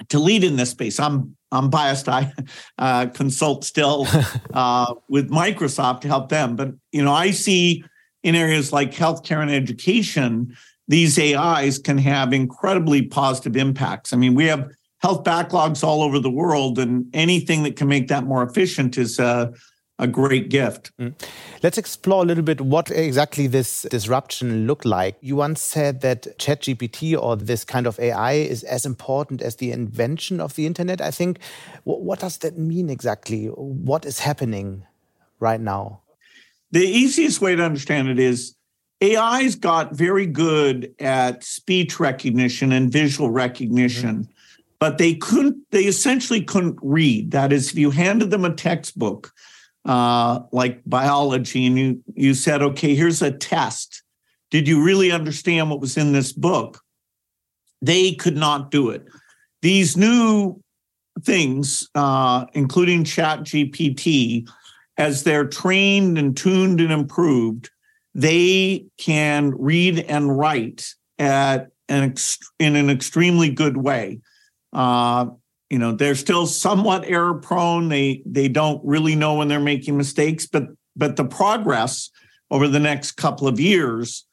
to 0.09 0.19
lead 0.19 0.43
in 0.43 0.55
this 0.55 0.69
space. 0.69 0.99
I'm 0.99 1.35
I'm 1.51 1.69
biased. 1.69 2.07
I 2.07 2.31
uh, 2.77 3.07
consult 3.07 3.65
still 3.65 4.07
uh, 4.53 4.93
with 5.09 5.29
Microsoft 5.29 6.01
to 6.01 6.07
help 6.07 6.29
them, 6.29 6.55
but 6.55 6.73
you 6.91 7.03
know, 7.03 7.13
I 7.13 7.31
see 7.31 7.83
in 8.23 8.35
areas 8.35 8.71
like 8.71 8.91
healthcare 8.91 9.41
and 9.41 9.51
education, 9.51 10.55
these 10.87 11.17
AIs 11.17 11.79
can 11.79 11.97
have 11.97 12.33
incredibly 12.33 13.01
positive 13.03 13.55
impacts. 13.55 14.11
I 14.11 14.17
mean, 14.17 14.35
we 14.35 14.45
have 14.45 14.69
health 15.01 15.23
backlogs 15.23 15.83
all 15.83 16.03
over 16.03 16.19
the 16.19 16.29
world, 16.29 16.79
and 16.79 17.05
anything 17.13 17.63
that 17.63 17.75
can 17.75 17.87
make 17.87 18.07
that 18.09 18.25
more 18.25 18.43
efficient 18.43 18.97
is 18.97 19.19
uh, 19.19 19.51
a 20.00 20.08
great 20.08 20.50
gift. 20.50 20.91
Mm. 20.97 21.14
Let's 21.62 21.78
explore 21.78 22.24
a 22.24 22.26
little 22.26 22.43
bit 22.43 22.62
what 22.62 22.89
exactly 22.89 23.47
this 23.47 23.86
disruption 23.91 24.66
looked 24.66 24.86
like. 24.86 25.18
You 25.20 25.36
once 25.36 25.62
said 25.62 26.00
that 26.02 26.39
ChatGPT 26.39 27.22
or 27.22 27.36
this 27.36 27.66
kind 27.66 27.86
of 27.86 28.00
AI 28.00 28.34
is 28.34 28.64
as 28.64 28.86
important 28.86 29.41
as 29.41 29.58
the 29.58 29.72
invention 29.72 30.39
of 30.39 30.56
the 30.56 30.66
internet. 30.66 31.02
I 31.02 31.12
think, 31.12 31.39
what 31.84 32.20
does 32.20 32.38
that 32.38 32.58
mean 32.58 32.89
exactly? 32.89 33.47
What 33.47 34.06
is 34.06 34.20
happening 34.20 34.86
right 35.39 35.60
now? 35.60 36.02
The 36.72 36.86
easiest 36.86 37.41
way 37.41 37.56
to 37.56 37.64
understand 37.64 38.08
it 38.08 38.20
is 38.20 38.56
AI's 39.04 39.56
got 39.56 39.93
very 39.93 40.26
good 40.26 40.93
at 41.00 41.43
speech 41.43 42.00
recognition 42.00 42.72
and 42.72 42.91
visual 42.91 43.30
recognition. 43.30 44.16
Mm 44.16 44.22
-hmm 44.24 44.34
but 44.80 44.97
they 44.97 45.14
couldn't 45.14 45.58
they 45.72 45.84
essentially 45.84 46.41
couldn't 46.41 46.80
read 46.82 47.32
that 47.32 47.52
is 47.52 47.70
if 47.70 47.78
you 47.78 47.91
handed 47.91 48.32
them 48.32 48.45
a 48.45 48.56
textbook 48.56 49.34
uh, 49.86 50.41
like 50.51 50.82
biology 50.86 51.65
and 51.65 51.80
you 51.80 52.03
you 52.13 52.34
said 52.34 52.61
okay 52.61 52.95
here's 52.95 53.21
a 53.21 53.32
test. 53.32 54.03
Did 54.51 54.67
you 54.67 54.84
really 54.84 55.11
understand 55.11 55.69
what 55.69 55.80
was 55.80 55.97
in 55.97 56.11
this 56.11 56.32
book? 56.32 56.82
They 57.82 58.13
could 58.13 58.36
not 58.36 58.71
do 58.71 58.89
it. 58.89 59.05
These 59.61 59.95
new 59.95 60.61
things 61.21 61.89
uh, 61.95 62.45
including 62.53 63.03
chat 63.03 63.39
gpt 63.41 64.47
as 64.97 65.23
they're 65.23 65.47
trained 65.47 66.17
and 66.17 66.36
tuned 66.36 66.80
and 66.80 66.91
improved 66.91 67.69
they 68.15 68.86
can 68.97 69.53
read 69.57 69.99
and 69.99 70.38
write 70.38 70.93
at 71.17 71.69
an 71.88 72.11
ext- 72.11 72.45
in 72.59 72.75
an 72.75 72.89
extremely 72.89 73.49
good 73.49 73.77
way. 73.77 74.19
Uh, 74.73 75.27
you 75.70 75.78
know 75.78 75.91
they're 75.91 76.15
still 76.15 76.47
somewhat 76.47 77.05
error 77.05 77.36
prone 77.36 77.89
they 77.89 78.22
they 78.26 78.47
don't 78.47 78.82
really 78.84 79.15
know 79.15 79.36
when 79.36 79.47
they're 79.47 79.59
making 79.59 79.97
mistakes 79.97 80.47
but 80.47 80.67
but 80.95 81.15
the 81.15 81.26
progress 81.26 82.09
over 82.51 82.67
the 82.67 82.80
next 82.80 83.13
couple 83.13 83.47
of 83.47 83.59
years 83.59 84.26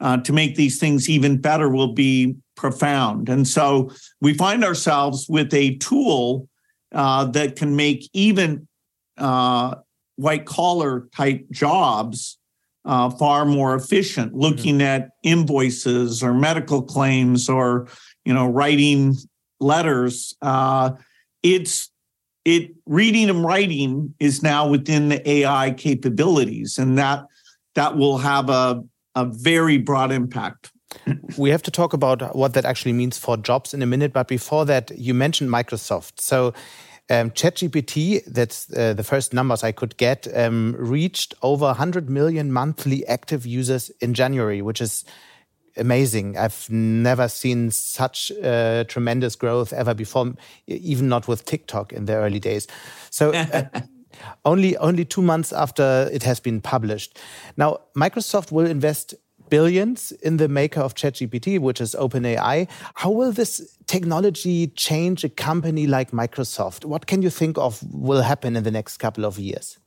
uh, 0.00 0.18
to 0.18 0.32
make 0.32 0.56
these 0.56 0.78
things 0.78 1.08
even 1.08 1.40
better 1.40 1.68
will 1.68 1.92
be 1.92 2.36
profound. 2.56 3.28
And 3.28 3.46
so 3.46 3.90
we 4.20 4.34
find 4.34 4.64
ourselves 4.64 5.28
with 5.28 5.52
a 5.54 5.76
tool 5.76 6.48
uh, 6.92 7.24
that 7.26 7.56
can 7.56 7.76
make 7.76 8.08
even 8.12 8.68
uh, 9.18 9.76
white 10.16 10.46
collar 10.46 11.08
type 11.14 11.46
jobs 11.50 12.38
uh, 12.84 13.10
far 13.10 13.44
more 13.44 13.74
efficient. 13.74 14.34
Looking 14.34 14.76
mm-hmm. 14.76 15.04
at 15.04 15.10
invoices 15.22 16.22
or 16.22 16.34
medical 16.34 16.82
claims 16.82 17.48
or 17.48 17.88
you 18.24 18.34
know 18.34 18.46
writing 18.46 19.14
letters. 19.64 20.36
Uh, 20.42 20.92
it's 21.42 21.90
it 22.44 22.72
reading 22.86 23.30
and 23.30 23.44
writing 23.44 24.14
is 24.20 24.42
now 24.42 24.68
within 24.68 25.08
the 25.08 25.28
AI 25.28 25.72
capabilities, 25.72 26.78
and 26.78 26.98
that 26.98 27.24
that 27.74 27.96
will 27.96 28.18
have 28.18 28.50
a 28.50 28.82
a 29.14 29.24
very 29.24 29.78
broad 29.78 30.12
impact. 30.12 30.70
we 31.38 31.50
have 31.50 31.62
to 31.62 31.70
talk 31.70 31.92
about 31.92 32.36
what 32.36 32.54
that 32.54 32.64
actually 32.64 32.92
means 32.92 33.18
for 33.18 33.36
jobs 33.36 33.74
in 33.74 33.82
a 33.82 33.86
minute, 33.86 34.12
but 34.12 34.28
before 34.28 34.64
that, 34.66 34.90
you 34.96 35.14
mentioned 35.14 35.50
Microsoft. 35.50 36.20
So. 36.20 36.52
Um, 37.10 37.32
ChatGPT, 37.32 38.24
that's 38.24 38.72
uh, 38.72 38.94
the 38.94 39.04
first 39.04 39.34
numbers 39.34 39.62
I 39.62 39.72
could 39.72 39.98
get, 39.98 40.26
um, 40.34 40.74
reached 40.78 41.34
over 41.42 41.66
100 41.66 42.08
million 42.08 42.50
monthly 42.50 43.06
active 43.06 43.44
users 43.44 43.90
in 44.00 44.14
January, 44.14 44.62
which 44.62 44.80
is 44.80 45.04
amazing. 45.76 46.36
I've 46.36 46.68
never 46.70 47.28
seen 47.28 47.70
such 47.70 48.32
uh, 48.42 48.84
tremendous 48.84 49.36
growth 49.36 49.72
ever 49.72 49.94
before, 49.94 50.34
even 50.66 51.08
not 51.08 51.28
with 51.28 51.44
TikTok 51.44 51.92
in 51.92 52.06
the 52.06 52.14
early 52.14 52.40
days. 52.40 52.66
So. 53.10 53.32
Uh, 53.32 53.64
only 54.44 54.76
only 54.76 55.04
two 55.04 55.20
months 55.20 55.52
after 55.52 56.08
it 56.12 56.22
has 56.22 56.38
been 56.38 56.60
published. 56.60 57.18
Now 57.56 57.80
Microsoft 57.96 58.52
will 58.52 58.64
invest 58.64 59.14
billions 59.50 60.12
in 60.22 60.36
the 60.38 60.48
maker 60.48 60.80
of 60.80 60.94
ChatGPT, 60.94 61.58
which 61.58 61.80
is 61.80 61.94
OpenAI. 61.94 62.68
How 62.94 63.10
will 63.10 63.32
this 63.32 63.76
technology 63.86 64.68
change 64.68 65.24
a 65.24 65.28
company 65.28 65.86
like 65.86 66.12
Microsoft? 66.12 66.84
What 66.84 67.06
can 67.06 67.22
you 67.22 67.30
think 67.30 67.58
of 67.58 67.82
will 67.92 68.22
happen 68.22 68.56
in 68.56 68.64
the 68.64 68.70
next 68.70 68.98
couple 68.98 69.24
of 69.24 69.38
years? 69.38 69.78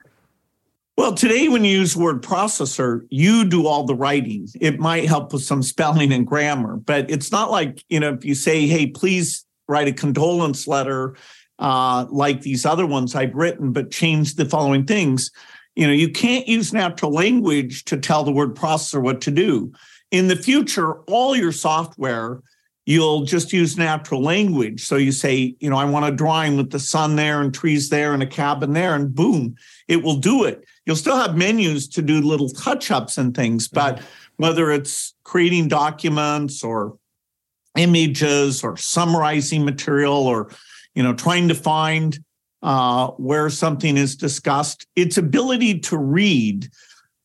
Well, 0.97 1.13
today 1.13 1.47
when 1.47 1.63
you 1.63 1.77
use 1.77 1.95
word 1.95 2.23
processor, 2.23 3.01
you 3.11 3.45
do 3.45 3.67
all 3.67 3.83
the 3.83 3.93
writing. 3.93 4.47
It 4.59 4.79
might 4.79 5.07
help 5.07 5.31
with 5.31 5.43
some 5.43 5.61
spelling 5.61 6.11
and 6.11 6.25
grammar, 6.25 6.77
but 6.77 7.11
it's 7.11 7.31
not 7.31 7.51
like, 7.51 7.85
you 7.87 7.99
know, 7.99 8.13
if 8.13 8.25
you 8.25 8.33
say, 8.33 8.65
hey, 8.65 8.87
please 8.87 9.45
write 9.67 9.87
a 9.87 9.93
condolence 9.93 10.67
letter 10.67 11.15
uh, 11.59 12.07
like 12.09 12.41
these 12.41 12.65
other 12.65 12.87
ones 12.87 13.13
I've 13.13 13.35
written, 13.35 13.73
but 13.73 13.91
change 13.91 14.35
the 14.35 14.45
following 14.45 14.85
things. 14.85 15.29
You 15.75 15.85
know, 15.85 15.93
you 15.93 16.09
can't 16.09 16.47
use 16.47 16.73
natural 16.73 17.13
language 17.13 17.85
to 17.85 17.97
tell 17.97 18.23
the 18.23 18.31
word 18.31 18.55
processor 18.55 18.99
what 18.99 19.21
to 19.21 19.31
do. 19.31 19.71
In 20.09 20.29
the 20.29 20.35
future, 20.35 21.01
all 21.01 21.35
your 21.35 21.51
software, 21.51 22.41
you'll 22.87 23.21
just 23.23 23.53
use 23.53 23.77
natural 23.77 24.23
language. 24.23 24.83
So 24.83 24.95
you 24.95 25.11
say, 25.11 25.55
you 25.59 25.69
know, 25.69 25.77
I 25.77 25.85
want 25.85 26.11
a 26.11 26.11
drawing 26.11 26.57
with 26.57 26.71
the 26.71 26.79
sun 26.79 27.17
there 27.17 27.41
and 27.41 27.53
trees 27.53 27.89
there 27.89 28.15
and 28.15 28.23
a 28.23 28.27
cabin 28.27 28.73
there, 28.73 28.95
and 28.95 29.13
boom, 29.13 29.57
it 29.87 30.01
will 30.01 30.15
do 30.15 30.43
it. 30.43 30.65
You'll 30.87 30.95
still 30.95 31.17
have 31.17 31.35
menus 31.35 31.87
to 31.89 32.01
do 32.01 32.21
little 32.21 32.49
touch 32.49 32.89
ups 32.89 33.17
and 33.17 33.35
things, 33.35 33.67
but 33.67 33.97
mm-hmm. 33.97 34.05
whether 34.37 34.71
it's 34.71 35.13
creating 35.25 35.67
documents 35.67 36.63
or 36.63 36.97
images 37.77 38.63
or 38.63 38.77
summarizing 38.77 39.65
material 39.65 40.25
or 40.25 40.49
you 40.95 41.03
know 41.03 41.13
trying 41.13 41.49
to 41.49 41.53
find 41.53 42.19
uh, 42.63 43.09
where 43.17 43.49
something 43.49 43.97
is 43.97 44.15
discussed 44.15 44.87
its 44.95 45.17
ability 45.17 45.79
to 45.79 45.97
read 45.97 46.67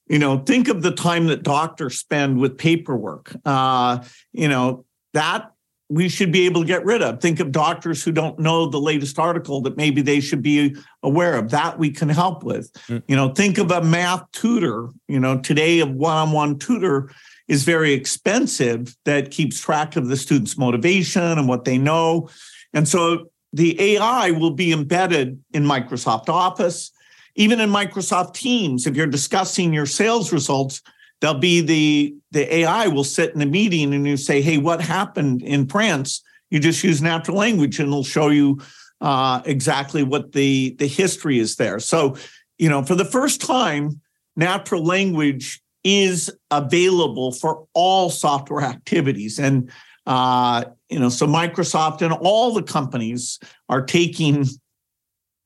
you 0.09 0.19
know 0.19 0.39
think 0.41 0.69
of 0.69 0.83
the 0.83 0.91
time 0.91 1.27
that 1.29 1.43
doctors 1.43 1.99
spend 1.99 2.39
with 2.39 2.59
paperwork 2.59 3.35
uh, 3.47 4.05
you 4.33 4.47
know 4.47 4.85
that 5.15 5.52
we 5.93 6.09
should 6.09 6.33
be 6.33 6.47
able 6.47 6.63
to 6.63 6.67
get 6.67 6.85
rid 6.87 7.03
of. 7.03 7.21
Think 7.21 7.39
of 7.39 7.53
doctors 7.53 8.03
who 8.03 8.13
don't 8.13 8.39
know 8.39 8.65
the 8.67 8.81
latest 8.81 9.19
article 9.19 9.61
that 9.61 9.77
maybe 9.77 10.01
they 10.01 10.21
should 10.21 10.41
be 10.41 10.75
aware 11.03 11.37
of. 11.37 11.51
That 11.51 11.79
we 11.79 11.91
can 11.91 12.09
help 12.09 12.43
with. 12.43 12.73
Mm. 12.89 13.03
You 13.09 13.17
know, 13.17 13.35
think 13.35 13.59
of 13.59 13.71
a 13.71 13.83
math 13.83 14.25
tutor. 14.33 14.89
You 15.07 15.21
know, 15.21 15.39
today 15.39 15.81
a 15.81 15.87
one-on-one 15.87 16.59
tutor 16.59 17.11
is 17.47 17.65
very 17.65 17.93
expensive 17.93 18.97
that 19.05 19.31
keeps 19.31 19.61
track 19.61 19.97
of 19.97 20.09
the 20.09 20.17
student's 20.17 20.57
motivation 20.57 21.23
and 21.23 21.47
what 21.47 21.67
they 21.67 21.77
know. 21.77 22.31
And 22.73 22.89
so 22.89 23.31
the 23.53 23.79
AI 23.79 24.31
will 24.31 24.53
be 24.53 24.73
embedded 24.73 25.39
in 25.53 25.65
Microsoft 25.65 26.31
Office, 26.31 26.91
even 27.35 27.61
in 27.61 27.69
Microsoft 27.69 28.33
Teams. 28.33 28.87
If 28.87 28.97
you're 28.97 29.07
discussing 29.07 29.75
your 29.75 29.85
sales 29.85 30.33
results, 30.33 30.81
there'll 31.23 31.39
be 31.39 31.61
the 31.63 32.15
the 32.33 32.55
AI 32.57 32.89
will 32.89 33.05
sit 33.05 33.35
in 33.35 33.41
a 33.41 33.47
meeting 33.47 33.95
and 33.95 34.07
you 34.07 34.19
say, 34.19 34.43
"Hey, 34.43 34.59
what 34.59 34.83
happened 34.83 35.41
in 35.43 35.67
France?" 35.69 36.23
You 36.51 36.59
just 36.59 36.85
use 36.85 37.01
natural 37.01 37.39
language 37.39 37.79
and 37.79 37.89
it'll 37.89 38.05
show 38.05 38.29
you 38.29 38.61
uh, 39.01 39.41
exactly 39.47 40.03
what 40.03 40.33
the 40.33 40.75
the 40.79 40.89
history 40.89 41.39
is 41.39 41.57
there. 41.57 41.79
So, 41.79 42.17
you 42.59 42.69
know, 42.69 42.83
for 42.83 42.97
the 42.97 43.05
first 43.05 43.41
time, 43.41 44.01
natural 44.37 44.85
language 44.85 45.63
is 45.85 46.31
available 46.51 47.33
for 47.33 47.67
all 47.73 48.11
software 48.11 48.63
activities, 48.65 49.39
and 49.39 49.71
uh, 50.07 50.65
you 50.91 50.99
know, 50.99 51.09
so 51.09 51.27
Microsoft 51.27 52.03
and 52.03 52.13
all 52.13 52.53
the 52.53 52.65
companies 52.65 53.39
are 53.69 53.83
taking 53.83 54.45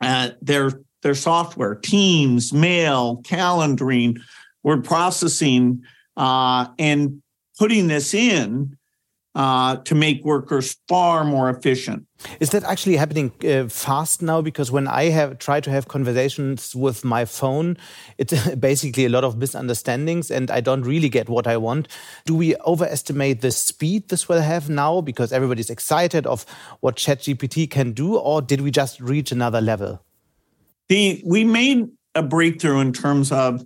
uh, 0.01 0.31
their 0.41 0.71
their 1.03 1.15
software, 1.15 1.75
Teams, 1.75 2.53
Mail, 2.55 3.23
calendaring 3.23 4.19
word 4.67 4.85
processing 4.85 5.83
uh, 6.17 6.67
and 6.77 7.23
putting 7.57 7.87
this 7.87 8.13
in 8.13 8.77
uh, 9.37 9.77
to 9.77 9.95
make 9.95 10.25
workers 10.25 10.77
far 10.89 11.23
more 11.23 11.49
efficient. 11.49 12.05
Is 12.41 12.51
that 12.51 12.65
actually 12.65 12.97
happening 12.97 13.31
uh, 13.45 13.69
fast 13.69 14.23
now? 14.23 14.41
Because 14.41 14.73
when 14.73 14.89
I 14.89 15.05
have 15.11 15.39
tried 15.39 15.63
to 15.65 15.71
have 15.71 15.87
conversations 15.87 16.75
with 16.75 17.05
my 17.05 17.27
phone, 17.27 17.77
it's 18.19 18.35
basically 18.57 19.05
a 19.05 19.09
lot 19.09 19.23
of 19.23 19.37
misunderstandings, 19.37 20.31
and 20.33 20.51
I 20.51 20.61
don't 20.61 20.83
really 20.83 21.09
get 21.09 21.29
what 21.29 21.47
I 21.47 21.59
want. 21.59 21.87
Do 22.25 22.35
we 22.35 22.57
overestimate 22.67 23.43
the 23.43 23.53
speed 23.53 24.09
this 24.09 24.29
will 24.29 24.41
have 24.41 24.69
now 24.69 25.01
because 25.01 25.33
everybody's 25.33 25.71
excited 25.71 26.27
of 26.27 26.45
what 26.81 26.97
ChatGPT 26.97 27.71
can 27.71 27.93
do, 27.93 28.17
or 28.17 28.43
did 28.43 28.63
we 28.63 28.73
just 28.73 29.01
reach 29.01 29.31
another 29.31 29.61
level? 29.61 30.03
The 30.89 31.23
we 31.25 31.45
made 31.45 31.89
a 32.17 32.23
breakthrough 32.23 32.81
in 32.81 32.93
terms 32.93 33.31
of 33.31 33.63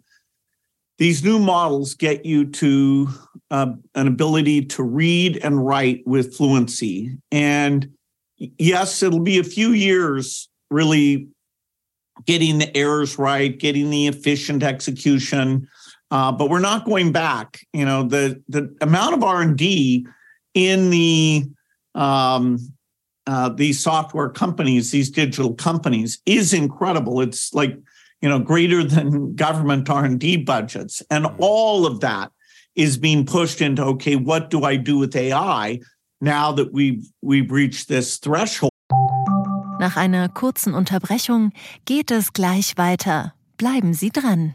these 1.01 1.25
new 1.25 1.39
models 1.39 1.95
get 1.95 2.27
you 2.27 2.45
to 2.45 3.09
uh, 3.51 3.73
an 3.95 4.07
ability 4.07 4.67
to 4.67 4.83
read 4.83 5.39
and 5.39 5.67
write 5.67 6.03
with 6.07 6.37
fluency. 6.37 7.17
And 7.33 7.91
yes, 8.37 9.03
it'll 9.03 9.21
be 9.21 9.39
a 9.39 9.45
few 9.45 9.71
years 9.73 10.51
really 10.71 11.27
getting 12.27 12.59
the 12.59 12.77
errors 12.77 13.19
right, 13.19 13.59
getting 13.59 13.89
the 13.89 14.09
efficient 14.09 14.63
execution. 14.63 15.67
Uh, 16.11 16.33
but 16.33 16.51
we're 16.51 16.61
not 16.61 16.85
going 16.85 17.13
back. 17.13 17.61
You 17.73 17.87
know, 17.87 18.03
the 18.03 18.43
the 18.49 18.77
amount 18.83 19.15
of 19.15 19.25
R 19.25 19.41
and 19.41 19.57
D 19.57 20.07
in 20.53 20.91
the 20.91 21.45
um, 21.95 22.59
uh, 23.27 23.49
these 23.49 23.81
software 23.81 24.29
companies, 24.29 24.91
these 24.91 25.11
digital 25.11 25.55
companies, 25.55 26.21
is 26.27 26.53
incredible. 26.53 27.23
It's 27.23 27.55
like 27.55 27.79
you 28.21 28.29
know, 28.29 28.39
greater 28.39 28.85
than 28.85 29.35
government 29.35 29.89
R&D 29.89 30.39
budgets. 30.39 31.03
And 31.11 31.25
mm-hmm. 31.25 31.37
all 31.39 31.87
of 31.87 32.01
that 32.01 32.31
is 32.75 32.97
being 32.97 33.27
pushed 33.27 33.61
into, 33.61 33.83
okay, 33.83 34.17
what 34.17 34.51
do 34.51 34.65
I 34.65 34.77
do 34.77 34.99
with 34.99 35.17
AI 35.17 35.81
now 36.21 36.53
that 36.53 36.73
we've, 36.73 37.05
we've 37.23 37.51
reached 37.51 37.89
this 37.89 38.19
threshold? 38.19 38.71
Nach 39.79 39.97
einer 39.97 40.29
kurzen 40.29 40.75
Unterbrechung 40.75 41.53
geht 41.87 42.11
es 42.11 42.35
gleich 42.35 42.77
weiter. 42.77 43.33
Bleiben 43.57 43.95
Sie 43.95 44.11
dran. 44.11 44.55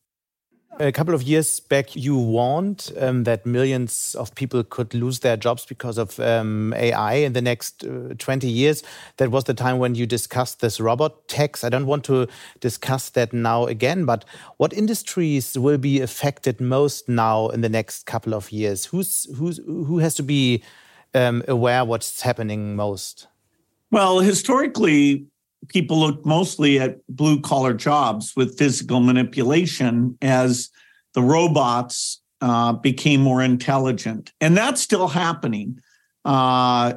a 0.81 0.91
couple 0.91 1.13
of 1.13 1.23
years 1.23 1.59
back, 1.59 1.95
you 1.95 2.17
warned 2.17 2.91
um, 2.99 3.23
that 3.25 3.45
millions 3.45 4.15
of 4.15 4.33
people 4.33 4.63
could 4.63 4.93
lose 4.93 5.19
their 5.19 5.37
jobs 5.37 5.65
because 5.65 5.97
of 5.97 6.19
um, 6.19 6.73
AI 6.73 7.13
in 7.13 7.33
the 7.33 7.41
next 7.41 7.83
uh, 7.83 8.13
20 8.17 8.47
years. 8.47 8.83
That 9.17 9.29
was 9.29 9.43
the 9.43 9.53
time 9.53 9.77
when 9.77 9.95
you 9.95 10.05
discussed 10.05 10.59
this 10.59 10.79
robot 10.79 11.27
tax. 11.27 11.63
I 11.63 11.69
don't 11.69 11.85
want 11.85 12.03
to 12.05 12.27
discuss 12.59 13.09
that 13.11 13.31
now 13.31 13.65
again, 13.65 14.05
but 14.05 14.25
what 14.57 14.73
industries 14.73 15.57
will 15.57 15.77
be 15.77 16.01
affected 16.01 16.59
most 16.59 17.07
now 17.07 17.49
in 17.49 17.61
the 17.61 17.69
next 17.69 18.05
couple 18.05 18.33
of 18.33 18.51
years? 18.51 18.85
Who's, 18.85 19.27
who's, 19.37 19.57
who 19.65 19.99
has 19.99 20.15
to 20.15 20.23
be 20.23 20.63
um, 21.13 21.43
aware 21.47 21.85
what's 21.85 22.21
happening 22.21 22.75
most? 22.75 23.27
Well, 23.91 24.19
historically, 24.19 25.27
people 25.67 25.99
looked 25.99 26.25
mostly 26.25 26.79
at 26.79 26.99
blue 27.07 27.39
collar 27.39 27.73
jobs 27.73 28.33
with 28.35 28.57
physical 28.57 28.99
manipulation 28.99 30.17
as 30.21 30.69
the 31.13 31.21
robots 31.21 32.21
uh, 32.41 32.73
became 32.73 33.21
more 33.21 33.41
intelligent. 33.41 34.31
And 34.41 34.57
that's 34.57 34.81
still 34.81 35.07
happening. 35.07 35.79
Uh, 36.25 36.93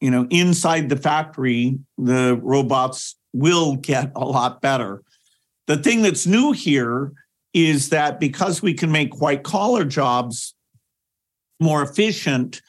you 0.00 0.10
know, 0.10 0.26
inside 0.30 0.88
the 0.88 0.96
factory, 0.96 1.78
the 1.98 2.38
robots 2.42 3.16
will 3.32 3.76
get 3.76 4.12
a 4.14 4.24
lot 4.24 4.60
better. 4.60 5.02
The 5.66 5.76
thing 5.76 6.02
that's 6.02 6.26
new 6.26 6.52
here 6.52 7.12
is 7.52 7.88
that 7.88 8.20
because 8.20 8.62
we 8.62 8.74
can 8.74 8.92
make 8.92 9.20
white 9.20 9.42
collar 9.42 9.84
jobs 9.84 10.54
more 11.60 11.82
efficient, 11.82 12.60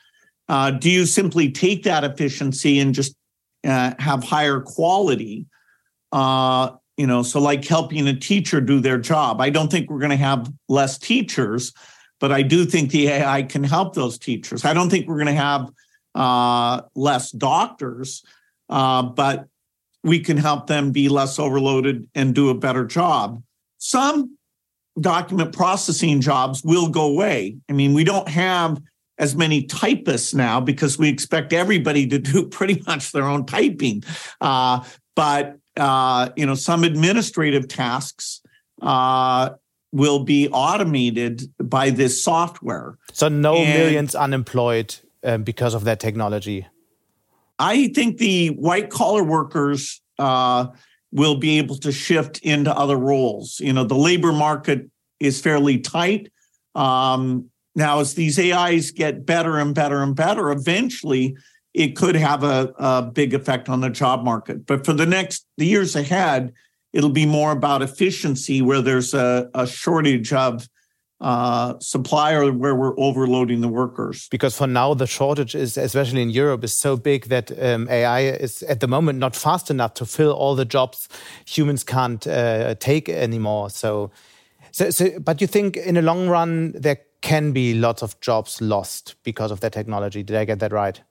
uh, 0.49 0.71
do 0.71 0.89
you 0.89 1.05
simply 1.05 1.51
take 1.51 1.83
that 1.83 2.05
efficiency 2.05 2.79
and 2.79 2.95
just 2.95 3.16
uh, 3.67 3.93
have 3.99 4.23
higher 4.23 4.61
quality. 4.61 5.45
Uh, 6.11 6.71
you 6.95 7.05
know, 7.05 7.21
so 7.21 7.39
like 7.39 7.63
helping 7.65 8.07
a 8.07 8.15
teacher 8.15 8.59
do 8.59 8.79
their 8.79 8.97
job. 8.97 9.39
I 9.39 9.49
don't 9.49 9.69
think 9.69 9.89
we're 9.89 9.99
going 9.99 10.09
to 10.09 10.15
have 10.15 10.51
less 10.67 10.97
teachers, 10.97 11.73
but 12.19 12.31
I 12.31 12.41
do 12.41 12.65
think 12.65 12.89
the 12.89 13.09
AI 13.09 13.43
can 13.43 13.63
help 13.63 13.93
those 13.93 14.17
teachers. 14.17 14.65
I 14.65 14.73
don't 14.73 14.89
think 14.89 15.07
we're 15.07 15.17
going 15.17 15.27
to 15.27 15.33
have 15.33 15.69
uh, 16.15 16.81
less 16.95 17.29
doctors, 17.31 18.23
uh, 18.69 19.03
but 19.03 19.47
we 20.03 20.19
can 20.19 20.37
help 20.37 20.67
them 20.67 20.91
be 20.91 21.09
less 21.09 21.37
overloaded 21.37 22.07
and 22.15 22.33
do 22.33 22.49
a 22.49 22.55
better 22.55 22.85
job. 22.85 23.43
Some 23.77 24.37
document 24.99 25.53
processing 25.53 26.21
jobs 26.21 26.63
will 26.63 26.89
go 26.89 27.03
away. 27.03 27.57
I 27.69 27.73
mean, 27.73 27.93
we 27.93 28.03
don't 28.03 28.27
have 28.27 28.81
as 29.19 29.35
many 29.35 29.63
typists 29.63 30.33
now 30.33 30.59
because 30.59 30.97
we 30.97 31.09
expect 31.09 31.53
everybody 31.53 32.07
to 32.07 32.19
do 32.19 32.47
pretty 32.49 32.81
much 32.85 33.11
their 33.11 33.25
own 33.25 33.45
typing. 33.45 34.03
Uh, 34.41 34.83
but 35.15 35.57
uh, 35.77 36.29
you 36.35 36.45
know, 36.45 36.55
some 36.55 36.83
administrative 36.83 37.67
tasks 37.67 38.41
uh, 38.81 39.51
will 39.91 40.23
be 40.23 40.49
automated 40.49 41.43
by 41.57 41.89
this 41.89 42.21
software. 42.23 42.97
So 43.13 43.27
no 43.27 43.55
and 43.55 43.79
millions 43.79 44.15
unemployed 44.15 44.95
um, 45.23 45.43
because 45.43 45.73
of 45.73 45.83
that 45.85 45.99
technology. 45.99 46.67
I 47.59 47.87
think 47.89 48.17
the 48.17 48.49
white 48.49 48.89
collar 48.89 49.23
workers 49.23 50.01
uh, 50.19 50.67
will 51.11 51.37
be 51.37 51.57
able 51.57 51.77
to 51.77 51.91
shift 51.91 52.39
into 52.39 52.75
other 52.75 52.97
roles. 52.97 53.59
You 53.59 53.73
know, 53.73 53.83
the 53.83 53.95
labor 53.95 54.31
market 54.31 54.89
is 55.19 55.41
fairly 55.41 55.79
tight. 55.79 56.31
Um, 56.75 57.49
now, 57.77 57.99
as 57.99 58.15
these 58.15 58.39
AIs 58.39 58.89
get 58.89 59.23
better 59.23 59.59
and 59.59 59.73
better 59.75 60.01
and 60.01 60.15
better, 60.15 60.49
eventually 60.49 61.37
it 61.75 61.95
could 61.95 62.15
have 62.15 62.43
a, 62.43 62.73
a 62.79 63.03
big 63.03 63.35
effect 63.35 63.69
on 63.69 63.81
the 63.81 63.91
job 63.91 64.23
market. 64.23 64.65
But 64.65 64.83
for 64.83 64.93
the 64.93 65.05
next 65.05 65.45
the 65.57 65.67
years 65.67 65.95
ahead, 65.95 66.51
it'll 66.91 67.11
be 67.11 67.27
more 67.27 67.51
about 67.51 67.83
efficiency 67.83 68.63
where 68.63 68.81
there's 68.81 69.13
a, 69.13 69.47
a 69.53 69.67
shortage 69.67 70.33
of 70.33 70.67
uh, 71.21 71.75
supply 71.79 72.33
or 72.33 72.51
where 72.51 72.73
we're 72.73 72.99
overloading 72.99 73.61
the 73.61 73.67
workers. 73.67 74.27
Because 74.29 74.57
for 74.57 74.65
now, 74.65 74.95
the 74.95 75.05
shortage 75.05 75.53
is, 75.53 75.77
especially 75.77 76.23
in 76.23 76.31
Europe, 76.31 76.63
is 76.63 76.73
so 76.73 76.97
big 76.97 77.25
that 77.25 77.51
um, 77.63 77.87
AI 77.89 78.21
is 78.21 78.63
at 78.63 78.79
the 78.79 78.87
moment 78.87 79.19
not 79.19 79.35
fast 79.35 79.69
enough 79.69 79.93
to 79.95 80.05
fill 80.05 80.31
all 80.31 80.55
the 80.55 80.65
jobs 80.65 81.07
humans 81.45 81.83
can't 81.83 82.25
uh, 82.25 82.73
take 82.79 83.07
anymore. 83.07 83.69
So, 83.69 84.09
so, 84.71 84.89
so, 84.89 85.19
but 85.19 85.41
you 85.41 85.47
think 85.47 85.77
in 85.77 85.93
the 85.93 86.01
long 86.01 86.27
run 86.27 86.71
there 86.73 86.97
can 87.21 87.51
be 87.51 87.73
lots 87.73 88.01
of 88.01 88.19
jobs 88.21 88.61
lost 88.61 89.15
because 89.23 89.51
of 89.51 89.59
that 89.61 89.73
technology? 89.73 90.23
Did 90.23 90.35
I 90.35 90.45
get 90.45 90.59
that 90.59 90.71
right? 90.71 91.01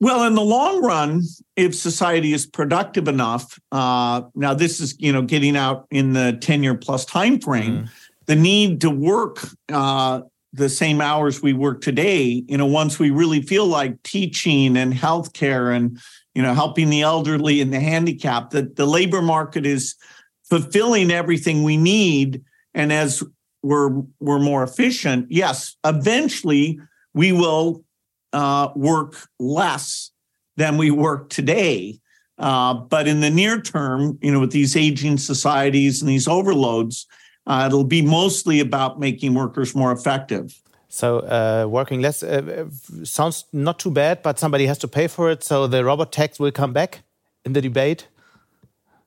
Well, 0.00 0.24
in 0.24 0.34
the 0.34 0.42
long 0.42 0.82
run, 0.82 1.22
if 1.56 1.74
society 1.74 2.32
is 2.32 2.46
productive 2.46 3.06
enough, 3.06 3.58
uh, 3.70 4.22
now 4.34 4.54
this 4.54 4.80
is 4.80 4.96
you 4.98 5.12
know 5.12 5.22
getting 5.22 5.56
out 5.56 5.86
in 5.90 6.14
the 6.14 6.38
ten 6.40 6.62
year 6.62 6.74
plus 6.74 7.04
time 7.04 7.38
frame. 7.38 7.84
Mm. 7.84 7.88
The 8.26 8.36
need 8.36 8.80
to 8.82 8.90
work 8.90 9.46
uh, 9.70 10.22
the 10.52 10.68
same 10.68 11.00
hours 11.00 11.42
we 11.42 11.52
work 11.52 11.80
today, 11.80 12.44
you 12.48 12.56
know, 12.56 12.66
once 12.66 12.98
we 12.98 13.10
really 13.10 13.42
feel 13.42 13.66
like 13.66 14.02
teaching 14.02 14.76
and 14.76 14.92
healthcare 14.92 15.74
and 15.74 15.98
you 16.34 16.42
know 16.42 16.54
helping 16.54 16.90
the 16.90 17.02
elderly 17.02 17.60
and 17.60 17.72
the 17.72 17.80
handicapped, 17.80 18.52
that 18.52 18.76
the 18.76 18.86
labor 18.86 19.20
market 19.20 19.66
is 19.66 19.96
fulfilling 20.44 21.10
everything 21.10 21.62
we 21.62 21.76
need, 21.76 22.42
and 22.74 22.90
as 22.92 23.22
we're 23.62 24.02
we're 24.20 24.38
more 24.38 24.62
efficient, 24.62 25.26
yes, 25.30 25.76
eventually 25.84 26.78
we 27.14 27.32
will 27.32 27.84
uh, 28.32 28.68
work 28.74 29.28
less 29.38 30.10
than 30.56 30.76
we 30.76 30.90
work 30.90 31.30
today. 31.30 31.98
Uh, 32.38 32.72
but 32.72 33.06
in 33.06 33.20
the 33.20 33.30
near 33.30 33.60
term, 33.60 34.18
you 34.22 34.32
know, 34.32 34.40
with 34.40 34.50
these 34.52 34.74
aging 34.76 35.18
societies 35.18 36.00
and 36.00 36.08
these 36.08 36.26
overloads, 36.26 37.06
uh, 37.46 37.64
it'll 37.66 37.84
be 37.84 38.02
mostly 38.02 38.60
about 38.60 38.98
making 38.98 39.34
workers 39.34 39.74
more 39.74 39.92
effective. 39.92 40.58
So 40.88 41.18
uh, 41.20 41.66
working 41.68 42.00
less 42.00 42.22
uh, 42.22 42.66
sounds 43.04 43.44
not 43.52 43.78
too 43.78 43.90
bad, 43.90 44.22
but 44.22 44.38
somebody 44.38 44.66
has 44.66 44.78
to 44.78 44.88
pay 44.88 45.06
for 45.06 45.30
it. 45.30 45.44
So 45.44 45.66
the 45.66 45.84
robot 45.84 46.12
tax 46.12 46.40
will 46.40 46.50
come 46.50 46.72
back 46.72 47.02
in 47.44 47.52
the 47.52 47.60
debate. 47.60 48.08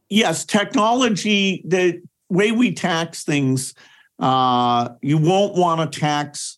Yes, 0.09 0.45
technology. 0.45 1.63
The 1.65 2.01
way 2.29 2.51
we 2.51 2.71
tax 2.71 3.23
things, 3.23 3.73
uh, 4.23 4.87
you 5.01 5.17
won't 5.17 5.55
want 5.55 5.91
to 5.91 5.99
tax 5.99 6.57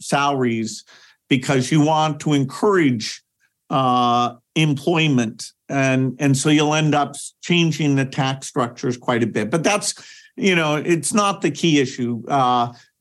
salaries 0.00 0.84
because 1.28 1.72
you 1.72 1.80
want 1.80 2.20
to 2.20 2.34
encourage 2.34 3.22
uh, 3.70 4.34
employment. 4.54 5.44
And, 5.68 6.16
and 6.20 6.36
so 6.36 6.50
you'll 6.50 6.74
end 6.74 6.94
up 6.94 7.16
changing 7.40 7.96
the 7.96 8.04
tax 8.04 8.46
structures 8.46 8.96
quite 8.96 9.24
a 9.24 9.26
bit. 9.26 9.50
But 9.50 9.64
that's, 9.64 9.94
you 10.36 10.54
know, 10.54 10.76
it's 10.76 11.12
not 11.12 11.42
the 11.42 11.50
key 11.50 11.80
issue. 11.80 12.22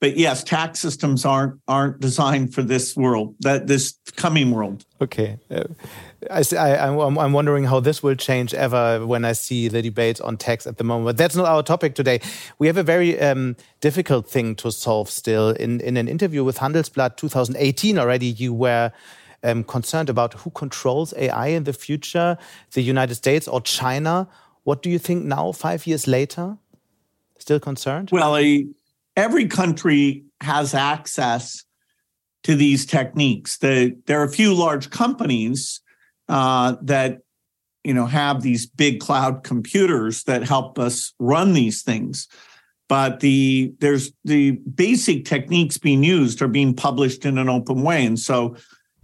But 0.02 0.18
yes, 0.18 0.43
tax 0.43 0.80
systems 0.80 1.26
aren't 1.26 1.62
aren't 1.68 1.99
designed 1.99 2.56
for 2.56 2.64
this 2.64 2.97
world, 2.97 3.36
that 3.41 3.68
this 3.68 3.99
coming 4.16 4.49
world. 4.49 4.84
Okay. 4.99 5.38
Uh, 5.49 5.66
I, 6.30 6.43
I, 6.58 6.88
I'm 6.88 7.34
wondering 7.34 7.66
how 7.66 7.80
this 7.80 8.02
will 8.02 8.16
change 8.16 8.54
ever 8.56 9.06
when 9.06 9.24
I 9.26 9.34
see 9.34 9.68
the 9.68 9.82
debates 9.82 10.20
on 10.20 10.38
tax 10.38 10.66
at 10.66 10.78
the 10.78 10.84
moment. 10.84 11.06
But 11.06 11.18
that's 11.18 11.36
not 11.36 11.45
our 11.45 11.62
topic 11.62 11.93
today. 11.93 12.20
We 12.58 12.66
have 12.66 12.78
a 12.78 12.84
very 12.84 13.20
um, 13.20 13.56
difficult 13.80 14.28
thing 14.28 14.56
to 14.56 14.72
solve 14.72 15.10
still. 15.10 15.52
In, 15.52 15.80
in 15.82 15.97
an 15.97 16.08
interview 16.08 16.43
with 16.43 16.58
Handelsblatt 16.58 17.18
2018 17.18 17.99
already, 17.99 18.28
you 18.28 18.54
were 18.54 18.91
um, 19.43 19.64
concerned 19.64 20.10
about 20.10 20.34
who 20.34 20.49
controls 20.49 21.14
AI 21.16 21.47
in 21.47 21.64
the 21.64 21.74
future, 21.74 22.39
the 22.74 22.82
United 22.82 23.16
States 23.16 23.47
or 23.47 23.62
China. 23.62 24.28
What 24.64 24.82
do 24.82 24.89
you 24.89 24.97
think 24.99 25.26
now, 25.26 25.52
five 25.52 25.86
years 25.86 26.08
later? 26.08 26.58
Still 27.38 27.60
concerned? 27.60 28.10
Well, 28.12 28.38
a, 28.38 28.68
every 29.16 29.47
country 29.47 30.24
has 30.41 30.74
access 30.74 31.64
to 32.43 32.55
these 32.55 32.86
techniques. 32.86 33.57
The, 33.57 33.95
there 34.07 34.20
are 34.20 34.26
a 34.26 34.32
few 34.32 34.53
large 34.53 34.89
companies 34.89 35.82
uh, 36.28 36.76
that 36.82 37.20
you 37.84 37.93
know 37.93 38.05
have 38.05 38.41
these 38.41 38.66
big 38.66 38.99
cloud 38.99 39.43
computers 39.43 40.24
that 40.24 40.43
help 40.43 40.78
us 40.78 41.14
run 41.20 41.53
these 41.53 41.82
things 41.82 42.28
but 42.88 43.22
the 43.22 43.74
there's 43.80 44.12
the 44.24 44.51
basic 44.51 45.26
techniques 45.26 45.78
being 45.78 46.03
used 46.03 46.41
are 46.41 46.47
being 46.47 46.76
published 46.76 47.26
in 47.26 47.38
an 47.38 47.49
open 47.49 47.82
way 47.82 48.05
and 48.05 48.20
so 48.20 48.55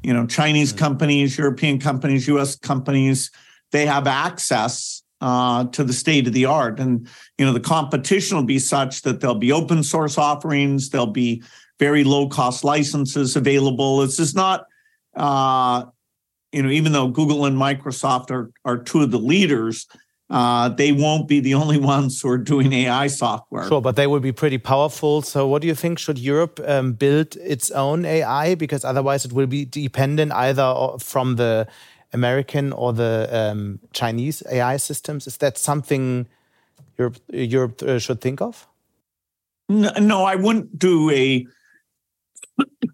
you 0.04 0.14
know 0.14 0.26
chinese 0.28 0.70
mm-hmm. 0.70 0.80
companies 0.80 1.38
european 1.38 1.80
companies 1.80 2.28
us 2.30 2.56
companies 2.56 3.32
they 3.72 3.86
have 3.86 4.08
access 4.08 5.04
uh, 5.22 5.66
to 5.66 5.84
the 5.84 5.94
state 5.94 6.28
of 6.28 6.34
the 6.34 6.46
art 6.46 6.80
and 6.80 7.08
you 7.38 7.46
know 7.46 7.54
the 7.54 7.60
competition 7.60 8.38
will 8.38 8.44
be 8.44 8.60
such 8.60 9.02
that 9.02 9.20
there'll 9.20 9.36
be 9.36 9.52
open 9.52 9.84
source 9.84 10.18
offerings 10.18 10.90
there'll 10.90 11.08
be 11.08 11.42
very 11.80 12.04
low 12.04 12.28
cost 12.28 12.64
licenses 12.64 13.36
available 13.36 14.02
it's 14.02 14.18
just 14.18 14.36
not 14.36 14.66
uh, 15.16 15.84
you 16.52 16.64
know, 16.64 16.70
even 16.70 16.92
though 16.92 17.08
Google 17.08 17.46
and 17.46 17.58
Microsoft 17.58 18.32
are 18.32 18.52
are 18.64 18.78
two 18.78 19.02
of 19.02 19.12
the 19.12 19.20
leaders, 19.20 19.88
uh, 20.30 20.70
they 20.70 20.92
won't 20.92 21.28
be 21.28 21.40
the 21.40 21.54
only 21.54 21.78
ones 21.96 22.22
who 22.22 22.30
are 22.30 22.38
doing 22.38 22.72
AI 22.72 23.08
software. 23.08 23.68
Sure, 23.68 23.82
but 23.82 23.96
they 23.96 24.08
will 24.08 24.20
be 24.20 24.32
pretty 24.32 24.58
powerful. 24.58 25.22
So, 25.22 25.48
what 25.48 25.62
do 25.62 25.68
you 25.68 25.76
think? 25.76 26.00
Should 26.00 26.20
Europe 26.20 26.60
um, 26.66 26.94
build 26.94 27.36
its 27.38 27.70
own 27.72 28.06
AI? 28.06 28.56
Because 28.56 28.86
otherwise, 28.86 29.26
it 29.26 29.34
will 29.34 29.48
be 29.48 29.66
dependent 29.66 30.32
either 30.32 30.74
from 31.00 31.36
the 31.36 31.68
American 32.14 32.74
or 32.74 32.94
the 32.94 33.30
um, 33.32 33.80
Chinese 33.94 34.44
AI 34.52 34.78
systems. 34.78 35.28
Is 35.28 35.38
that 35.38 35.58
something 35.58 36.28
Europe, 36.98 37.18
Europe 37.32 37.82
uh, 37.82 38.00
should 38.00 38.22
think 38.22 38.42
of? 38.42 38.68
No, 39.70 39.92
no, 40.00 40.24
I 40.24 40.36
wouldn't 40.36 40.80
do 40.80 41.12
a 41.12 41.46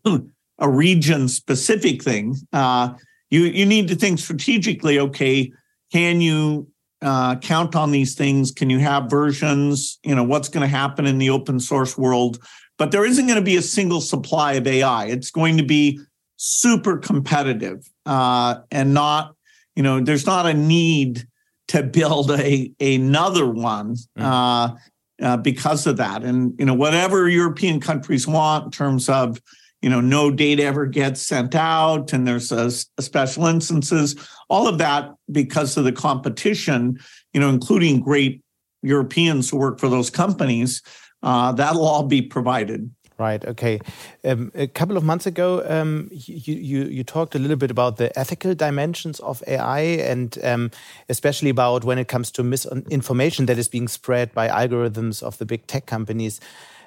a 0.59 0.69
region 0.69 1.27
specific 1.27 2.03
thing. 2.03 2.35
Uh, 2.51 2.93
you 3.29 3.43
you 3.43 3.65
need 3.65 3.87
to 3.89 3.95
think 3.95 4.19
strategically. 4.19 4.99
Okay, 4.99 5.51
can 5.91 6.19
you 6.21 6.67
uh, 7.01 7.35
count 7.37 7.75
on 7.75 7.91
these 7.91 8.15
things? 8.15 8.51
Can 8.51 8.69
you 8.69 8.79
have 8.79 9.09
versions? 9.09 9.99
You 10.03 10.15
know 10.15 10.23
what's 10.23 10.49
going 10.49 10.61
to 10.61 10.67
happen 10.67 11.05
in 11.05 11.19
the 11.19 11.29
open 11.29 11.59
source 11.59 11.97
world, 11.97 12.39
but 12.77 12.91
there 12.91 13.05
isn't 13.05 13.27
going 13.27 13.39
to 13.39 13.45
be 13.45 13.57
a 13.57 13.61
single 13.61 14.01
supply 14.01 14.53
of 14.53 14.65
AI. 14.65 15.05
It's 15.05 15.29
going 15.29 15.57
to 15.57 15.63
be 15.63 15.99
super 16.37 16.97
competitive 16.97 17.87
uh, 18.05 18.55
and 18.71 18.93
not 18.93 19.35
you 19.75 19.83
know 19.83 19.99
there's 19.99 20.25
not 20.25 20.45
a 20.45 20.53
need 20.53 21.27
to 21.69 21.83
build 21.83 22.31
a 22.31 22.71
another 22.79 23.47
one 23.47 23.95
mm. 23.95 24.21
uh, 24.23 24.75
uh, 25.21 25.37
because 25.37 25.87
of 25.87 25.97
that. 25.97 26.23
And 26.23 26.53
you 26.59 26.65
know 26.65 26.73
whatever 26.73 27.29
European 27.29 27.79
countries 27.79 28.27
want 28.27 28.65
in 28.65 28.71
terms 28.71 29.09
of 29.09 29.39
you 29.83 29.89
know 29.89 30.01
no 30.01 30.31
data 30.31 30.63
ever 30.63 30.85
gets 30.85 31.21
sent 31.21 31.53
out 31.53 32.13
and 32.13 32.27
there's 32.27 32.51
a, 32.51 32.71
a 32.97 33.01
special 33.01 33.45
instances 33.45 34.15
all 34.49 34.67
of 34.67 34.77
that 34.77 35.11
because 35.31 35.75
of 35.77 35.83
the 35.83 35.91
competition 35.91 36.97
you 37.33 37.39
know 37.39 37.49
including 37.49 37.99
great 37.99 38.41
europeans 38.81 39.49
who 39.49 39.57
work 39.57 39.79
for 39.79 39.89
those 39.89 40.09
companies 40.09 40.81
uh, 41.21 41.51
that'll 41.51 41.85
all 41.85 42.03
be 42.03 42.21
provided 42.21 42.89
Right. 43.19 43.45
Okay. 43.45 43.79
Um, 44.23 44.51
a 44.55 44.65
couple 44.65 44.97
of 44.97 45.03
months 45.03 45.27
ago, 45.27 45.63
um, 45.67 46.09
you, 46.11 46.55
you, 46.55 46.83
you 46.85 47.03
talked 47.03 47.35
a 47.35 47.39
little 47.39 47.57
bit 47.57 47.69
about 47.69 47.97
the 47.97 48.17
ethical 48.17 48.55
dimensions 48.55 49.19
of 49.19 49.43
AI, 49.45 49.81
and 49.81 50.37
um, 50.43 50.71
especially 51.09 51.51
about 51.51 51.83
when 51.83 51.99
it 51.99 52.07
comes 52.07 52.31
to 52.31 52.43
misinformation 52.43 53.45
that 53.45 53.59
is 53.59 53.67
being 53.67 53.87
spread 53.87 54.33
by 54.33 54.47
algorithms 54.47 55.21
of 55.21 55.37
the 55.37 55.45
big 55.45 55.67
tech 55.67 55.85
companies. 55.85 56.41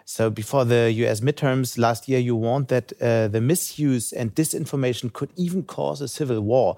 So 0.04 0.28
before 0.28 0.64
the 0.64 0.90
US 0.92 1.20
midterms 1.20 1.78
last 1.78 2.08
year, 2.08 2.18
you 2.18 2.34
warned 2.34 2.68
that 2.68 2.92
uh, 3.00 3.28
the 3.28 3.40
misuse 3.40 4.12
and 4.12 4.34
disinformation 4.34 5.12
could 5.12 5.30
even 5.36 5.62
cause 5.62 6.00
a 6.00 6.08
civil 6.08 6.40
war. 6.40 6.76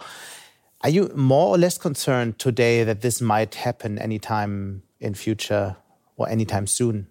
Are 0.82 0.90
you 0.90 1.10
more 1.14 1.48
or 1.48 1.58
less 1.58 1.76
concerned 1.78 2.38
today 2.38 2.84
that 2.84 3.00
this 3.00 3.20
might 3.20 3.54
happen 3.54 3.98
anytime 3.98 4.82
in 5.00 5.14
future 5.14 5.76
or 6.16 6.28
anytime 6.28 6.66
soon? 6.66 7.08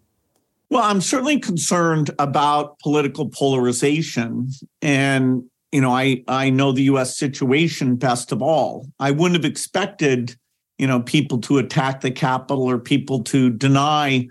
Well, 0.69 0.83
I'm 0.83 1.01
certainly 1.01 1.39
concerned 1.39 2.11
about 2.19 2.79
political 2.79 3.29
polarization. 3.29 4.49
And, 4.81 5.43
you 5.71 5.79
know, 5.79 5.91
I, 5.91 6.23
I 6.27 6.49
know 6.49 6.71
the 6.71 6.83
US 6.83 7.17
situation 7.17 7.95
best 7.95 8.31
of 8.31 8.41
all. 8.41 8.87
I 8.99 9.11
wouldn't 9.11 9.41
have 9.41 9.49
expected, 9.49 10.35
you 10.77 10.87
know, 10.87 11.01
people 11.01 11.39
to 11.41 11.57
attack 11.57 12.01
the 12.01 12.11
Capitol 12.11 12.63
or 12.63 12.79
people 12.79 13.23
to 13.25 13.49
deny 13.49 14.27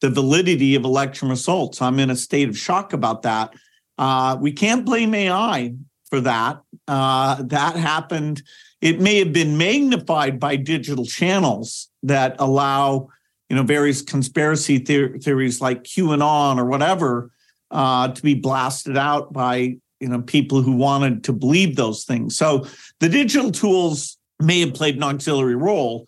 the 0.00 0.10
validity 0.10 0.74
of 0.74 0.84
election 0.84 1.28
results. 1.28 1.82
I'm 1.82 1.98
in 1.98 2.10
a 2.10 2.16
state 2.16 2.48
of 2.48 2.56
shock 2.56 2.92
about 2.92 3.22
that. 3.22 3.52
Uh, 3.98 4.36
we 4.40 4.52
can't 4.52 4.86
blame 4.86 5.14
AI 5.14 5.74
for 6.08 6.20
that. 6.20 6.60
Uh, 6.88 7.42
that 7.42 7.76
happened. 7.76 8.42
It 8.80 9.00
may 9.00 9.18
have 9.18 9.32
been 9.32 9.58
magnified 9.58 10.40
by 10.40 10.56
digital 10.56 11.04
channels 11.04 11.90
that 12.02 12.36
allow 12.38 13.08
you 13.50 13.56
know, 13.56 13.64
various 13.64 14.00
conspiracy 14.00 14.78
theories 14.78 15.60
like 15.60 15.82
QAnon 15.82 16.56
or 16.56 16.64
whatever 16.64 17.32
uh, 17.72 18.08
to 18.08 18.22
be 18.22 18.34
blasted 18.34 18.96
out 18.96 19.32
by 19.32 19.76
you 19.98 20.08
know 20.08 20.22
people 20.22 20.62
who 20.62 20.72
wanted 20.72 21.24
to 21.24 21.32
believe 21.32 21.76
those 21.76 22.04
things. 22.04 22.36
So 22.36 22.64
the 23.00 23.08
digital 23.08 23.50
tools 23.50 24.16
may 24.40 24.60
have 24.60 24.72
played 24.72 24.96
an 24.96 25.02
auxiliary 25.02 25.56
role. 25.56 26.06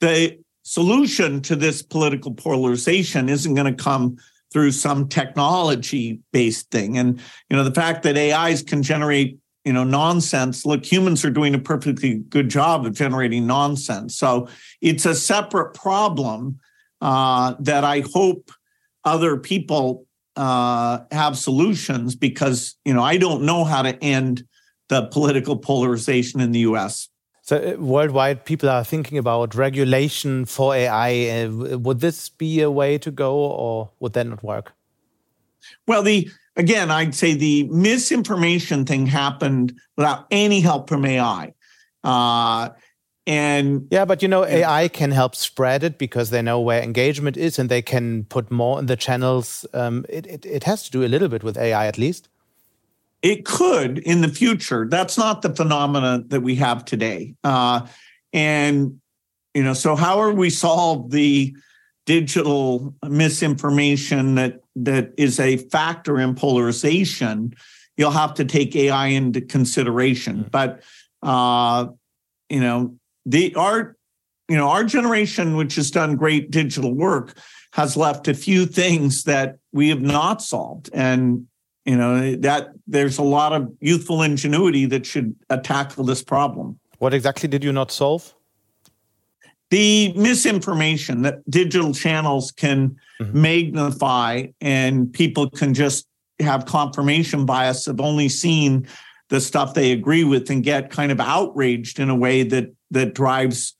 The 0.00 0.40
solution 0.62 1.42
to 1.42 1.54
this 1.54 1.82
political 1.82 2.32
polarization 2.32 3.28
isn't 3.28 3.54
going 3.54 3.74
to 3.74 3.82
come 3.82 4.16
through 4.52 4.72
some 4.72 5.08
technology 5.08 6.20
based 6.32 6.70
thing 6.70 6.98
and 6.98 7.20
you 7.48 7.56
know 7.56 7.62
the 7.62 7.74
fact 7.74 8.02
that 8.02 8.16
ais 8.16 8.62
can 8.62 8.82
generate 8.82 9.38
you 9.64 9.72
know 9.72 9.84
nonsense 9.84 10.66
look 10.66 10.84
humans 10.84 11.24
are 11.24 11.30
doing 11.30 11.54
a 11.54 11.58
perfectly 11.58 12.16
good 12.28 12.48
job 12.48 12.84
of 12.84 12.92
generating 12.92 13.46
nonsense 13.46 14.16
so 14.16 14.48
it's 14.80 15.06
a 15.06 15.14
separate 15.14 15.72
problem 15.72 16.58
uh, 17.00 17.54
that 17.60 17.84
I 17.84 18.00
hope 18.12 18.50
other 19.04 19.36
people 19.36 20.06
uh, 20.36 21.00
have 21.10 21.36
solutions 21.36 22.14
because 22.14 22.76
you 22.84 22.94
know 22.94 23.02
I 23.02 23.16
don't 23.16 23.42
know 23.42 23.64
how 23.64 23.82
to 23.82 24.02
end 24.02 24.44
the 24.88 25.06
political 25.06 25.56
polarization 25.56 26.40
in 26.40 26.52
the 26.52 26.60
U.S. 26.60 27.08
So 27.42 27.56
uh, 27.56 27.80
worldwide, 27.80 28.44
people 28.44 28.68
are 28.68 28.84
thinking 28.84 29.18
about 29.18 29.54
regulation 29.54 30.44
for 30.44 30.74
AI. 30.74 31.44
Uh, 31.44 31.78
would 31.78 32.00
this 32.00 32.28
be 32.28 32.60
a 32.60 32.70
way 32.70 32.98
to 32.98 33.10
go, 33.10 33.36
or 33.36 33.90
would 33.98 34.12
that 34.12 34.26
not 34.26 34.42
work? 34.42 34.72
Well, 35.86 36.02
the 36.02 36.30
again, 36.56 36.90
I'd 36.90 37.14
say 37.14 37.34
the 37.34 37.64
misinformation 37.64 38.84
thing 38.84 39.06
happened 39.06 39.72
without 39.96 40.26
any 40.30 40.60
help 40.60 40.88
from 40.88 41.04
AI. 41.04 41.54
Uh, 42.02 42.70
and 43.30 43.86
yeah, 43.92 44.04
but 44.04 44.22
you 44.22 44.28
know, 44.28 44.44
AI 44.44 44.88
can 44.88 45.12
help 45.12 45.36
spread 45.36 45.84
it 45.84 45.98
because 45.98 46.30
they 46.30 46.42
know 46.42 46.58
where 46.58 46.82
engagement 46.82 47.36
is 47.36 47.60
and 47.60 47.68
they 47.68 47.80
can 47.80 48.24
put 48.24 48.50
more 48.50 48.80
in 48.80 48.86
the 48.86 48.96
channels. 48.96 49.64
Um, 49.72 50.04
it, 50.08 50.26
it, 50.26 50.44
it 50.44 50.64
has 50.64 50.82
to 50.82 50.90
do 50.90 51.04
a 51.04 51.06
little 51.06 51.28
bit 51.28 51.44
with 51.44 51.56
AI 51.56 51.86
at 51.86 51.96
least. 51.96 52.28
It 53.22 53.44
could 53.44 53.98
in 53.98 54.22
the 54.22 54.28
future. 54.28 54.84
That's 54.90 55.16
not 55.16 55.42
the 55.42 55.54
phenomena 55.54 56.24
that 56.26 56.40
we 56.40 56.56
have 56.56 56.84
today. 56.84 57.36
Uh, 57.44 57.86
and, 58.32 59.00
you 59.54 59.62
know, 59.62 59.74
so 59.74 59.94
how 59.94 60.18
are 60.18 60.32
we 60.32 60.50
solve 60.50 61.12
the 61.12 61.54
digital 62.06 62.96
misinformation 63.04 64.34
that 64.34 64.58
that 64.74 65.12
is 65.16 65.38
a 65.38 65.56
factor 65.56 66.18
in 66.18 66.34
polarization? 66.34 67.54
You'll 67.96 68.10
have 68.10 68.34
to 68.34 68.44
take 68.44 68.74
AI 68.74 69.06
into 69.06 69.40
consideration. 69.40 70.46
Mm. 70.46 70.50
But 70.50 70.82
uh, 71.22 71.86
you 72.48 72.58
know, 72.58 72.96
the 73.26 73.54
our 73.54 73.96
you 74.48 74.56
know 74.56 74.68
our 74.68 74.84
generation 74.84 75.56
which 75.56 75.76
has 75.76 75.90
done 75.90 76.16
great 76.16 76.50
digital 76.50 76.94
work 76.94 77.34
has 77.72 77.96
left 77.96 78.28
a 78.28 78.34
few 78.34 78.66
things 78.66 79.24
that 79.24 79.58
we 79.72 79.88
have 79.88 80.00
not 80.00 80.42
solved. 80.42 80.90
And 80.92 81.46
you 81.84 81.96
know 81.96 82.36
that 82.36 82.70
there's 82.86 83.18
a 83.18 83.22
lot 83.22 83.52
of 83.52 83.72
youthful 83.80 84.22
ingenuity 84.22 84.86
that 84.86 85.06
should 85.06 85.34
uh, 85.48 85.56
tackle 85.58 86.04
this 86.04 86.22
problem. 86.22 86.78
What 86.98 87.14
exactly 87.14 87.48
did 87.48 87.64
you 87.64 87.72
not 87.72 87.90
solve? 87.90 88.34
The 89.70 90.12
misinformation 90.14 91.22
that 91.22 91.48
digital 91.48 91.94
channels 91.94 92.50
can 92.50 92.96
mm-hmm. 93.20 93.40
magnify 93.40 94.46
and 94.60 95.12
people 95.12 95.48
can 95.48 95.74
just 95.74 96.06
have 96.40 96.66
confirmation 96.66 97.46
bias 97.46 97.86
of 97.86 98.00
only 98.00 98.28
seeing 98.28 98.86
the 99.30 99.40
stuff 99.40 99.74
they 99.74 99.92
agree 99.92 100.24
with 100.24 100.50
and 100.50 100.62
get 100.62 100.90
kind 100.90 101.10
of 101.10 101.20
outraged 101.20 101.98
in 101.98 102.10
a 102.10 102.14
way 102.14 102.42
that 102.42 102.74
that 102.90 103.14
drives 103.14 103.74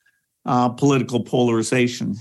uh, 0.47 0.69
political 0.71 1.23
polarization. 1.23 2.17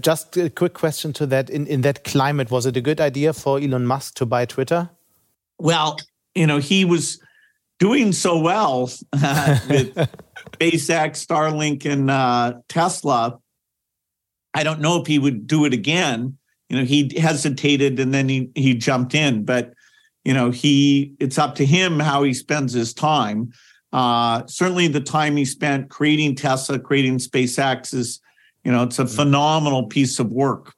Just 0.00 0.36
a 0.36 0.50
quick 0.50 0.74
question 0.74 1.12
to 1.14 1.26
that. 1.26 1.48
In, 1.48 1.66
in 1.66 1.82
that 1.82 2.04
climate, 2.04 2.50
was 2.50 2.66
it 2.66 2.76
a 2.76 2.80
good 2.80 3.00
idea 3.00 3.32
for 3.32 3.58
Elon 3.58 3.86
Musk 3.86 4.14
to 4.16 4.26
buy 4.26 4.44
Twitter? 4.44 4.90
Well, 5.58 5.98
you 6.34 6.46
know, 6.46 6.58
he 6.58 6.84
was 6.84 7.18
doing 7.78 8.12
so 8.12 8.38
well 8.38 8.90
uh, 9.12 9.58
with 9.68 9.94
SpaceX, 10.52 11.26
Starlink, 11.26 11.90
and 11.90 12.10
uh, 12.10 12.54
Tesla. 12.68 13.38
I 14.52 14.64
don't 14.64 14.80
know 14.80 15.00
if 15.00 15.06
he 15.06 15.18
would 15.18 15.46
do 15.46 15.64
it 15.64 15.72
again. 15.72 16.36
You 16.68 16.78
know, 16.78 16.84
he 16.84 17.12
hesitated 17.18 17.98
and 17.98 18.12
then 18.12 18.28
he 18.28 18.50
he 18.54 18.74
jumped 18.74 19.14
in, 19.14 19.44
but 19.44 19.72
you 20.24 20.34
know, 20.34 20.50
he 20.50 21.14
it's 21.18 21.38
up 21.38 21.54
to 21.56 21.64
him 21.64 22.00
how 22.00 22.22
he 22.22 22.34
spends 22.34 22.72
his 22.72 22.92
time. 22.92 23.52
Uh, 23.92 24.46
certainly, 24.46 24.88
the 24.88 25.00
time 25.00 25.36
he 25.36 25.44
spent 25.44 25.90
creating 25.90 26.36
Tesla, 26.36 26.78
creating 26.78 27.18
SpaceX 27.18 27.92
is, 27.92 28.20
you 28.64 28.70
know, 28.70 28.84
it's 28.84 28.98
a 28.98 29.06
phenomenal 29.06 29.86
piece 29.86 30.18
of 30.18 30.30
work. 30.30 30.74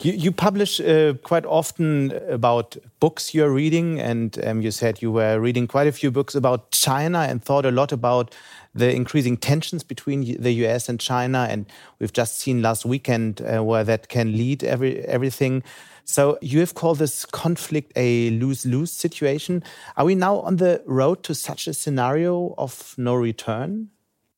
You, 0.00 0.12
you 0.12 0.30
publish 0.30 0.78
uh, 0.80 1.14
quite 1.22 1.46
often 1.46 2.12
about 2.28 2.76
books 3.00 3.34
you're 3.34 3.50
reading, 3.50 3.98
and 4.00 4.38
um, 4.44 4.60
you 4.60 4.70
said 4.70 5.00
you 5.00 5.10
were 5.10 5.40
reading 5.40 5.66
quite 5.66 5.86
a 5.86 5.92
few 5.92 6.10
books 6.10 6.34
about 6.34 6.70
China 6.70 7.20
and 7.20 7.42
thought 7.42 7.64
a 7.64 7.70
lot 7.70 7.92
about 7.92 8.34
the 8.74 8.94
increasing 8.94 9.38
tensions 9.38 9.82
between 9.82 10.40
the 10.40 10.52
US 10.66 10.88
and 10.88 11.00
China. 11.00 11.46
And 11.50 11.66
we've 11.98 12.12
just 12.12 12.38
seen 12.38 12.60
last 12.60 12.84
weekend 12.84 13.40
uh, 13.40 13.64
where 13.64 13.84
that 13.84 14.08
can 14.08 14.36
lead 14.36 14.62
every, 14.62 15.00
everything. 15.06 15.62
So 16.08 16.38
you 16.40 16.60
have 16.60 16.74
called 16.74 16.98
this 16.98 17.26
conflict 17.26 17.92
a 17.96 18.30
lose-lose 18.30 18.92
situation. 18.92 19.64
Are 19.96 20.04
we 20.04 20.14
now 20.14 20.38
on 20.38 20.56
the 20.56 20.80
road 20.86 21.24
to 21.24 21.34
such 21.34 21.66
a 21.66 21.74
scenario 21.74 22.54
of 22.56 22.94
no 22.96 23.14
return? 23.16 23.88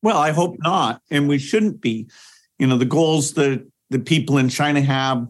Well, 0.02 0.16
I 0.16 0.30
hope 0.30 0.56
not, 0.60 1.02
and 1.10 1.28
we 1.28 1.38
shouldn't 1.38 1.82
be. 1.82 2.08
You 2.58 2.66
know, 2.66 2.78
the 2.78 2.86
goals 2.86 3.34
that 3.34 3.66
the 3.90 3.98
people 3.98 4.38
in 4.38 4.48
China 4.48 4.80
have, 4.80 5.28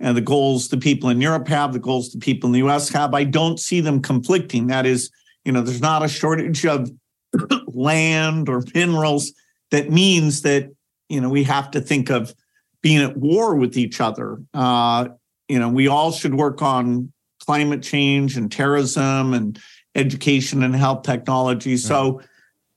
and 0.00 0.16
the 0.16 0.20
goals 0.20 0.68
the 0.68 0.76
people 0.76 1.08
in 1.08 1.20
Europe 1.20 1.46
have, 1.48 1.72
the 1.72 1.78
goals 1.78 2.10
the 2.10 2.18
people 2.18 2.48
in 2.48 2.52
the 2.52 2.66
US 2.66 2.88
have, 2.88 3.14
I 3.14 3.22
don't 3.22 3.60
see 3.60 3.80
them 3.80 4.02
conflicting. 4.02 4.66
That 4.66 4.86
is, 4.86 5.10
you 5.44 5.52
know, 5.52 5.62
there's 5.62 5.80
not 5.80 6.02
a 6.02 6.08
shortage 6.08 6.66
of 6.66 6.90
land 7.68 8.48
or 8.48 8.64
minerals. 8.74 9.32
That 9.70 9.90
means 9.90 10.42
that 10.42 10.74
you 11.08 11.20
know 11.20 11.28
we 11.28 11.44
have 11.44 11.70
to 11.70 11.80
think 11.80 12.10
of 12.10 12.34
being 12.82 13.02
at 13.02 13.16
war 13.16 13.54
with 13.54 13.76
each 13.76 14.00
other. 14.00 14.42
Uh, 14.52 15.08
you 15.48 15.58
know, 15.58 15.68
we 15.68 15.88
all 15.88 16.12
should 16.12 16.34
work 16.34 16.62
on 16.62 17.12
climate 17.40 17.82
change 17.82 18.36
and 18.36 18.50
terrorism 18.50 19.34
and 19.34 19.58
education 19.94 20.62
and 20.62 20.74
health 20.74 21.02
technology. 21.02 21.76
So, 21.76 22.20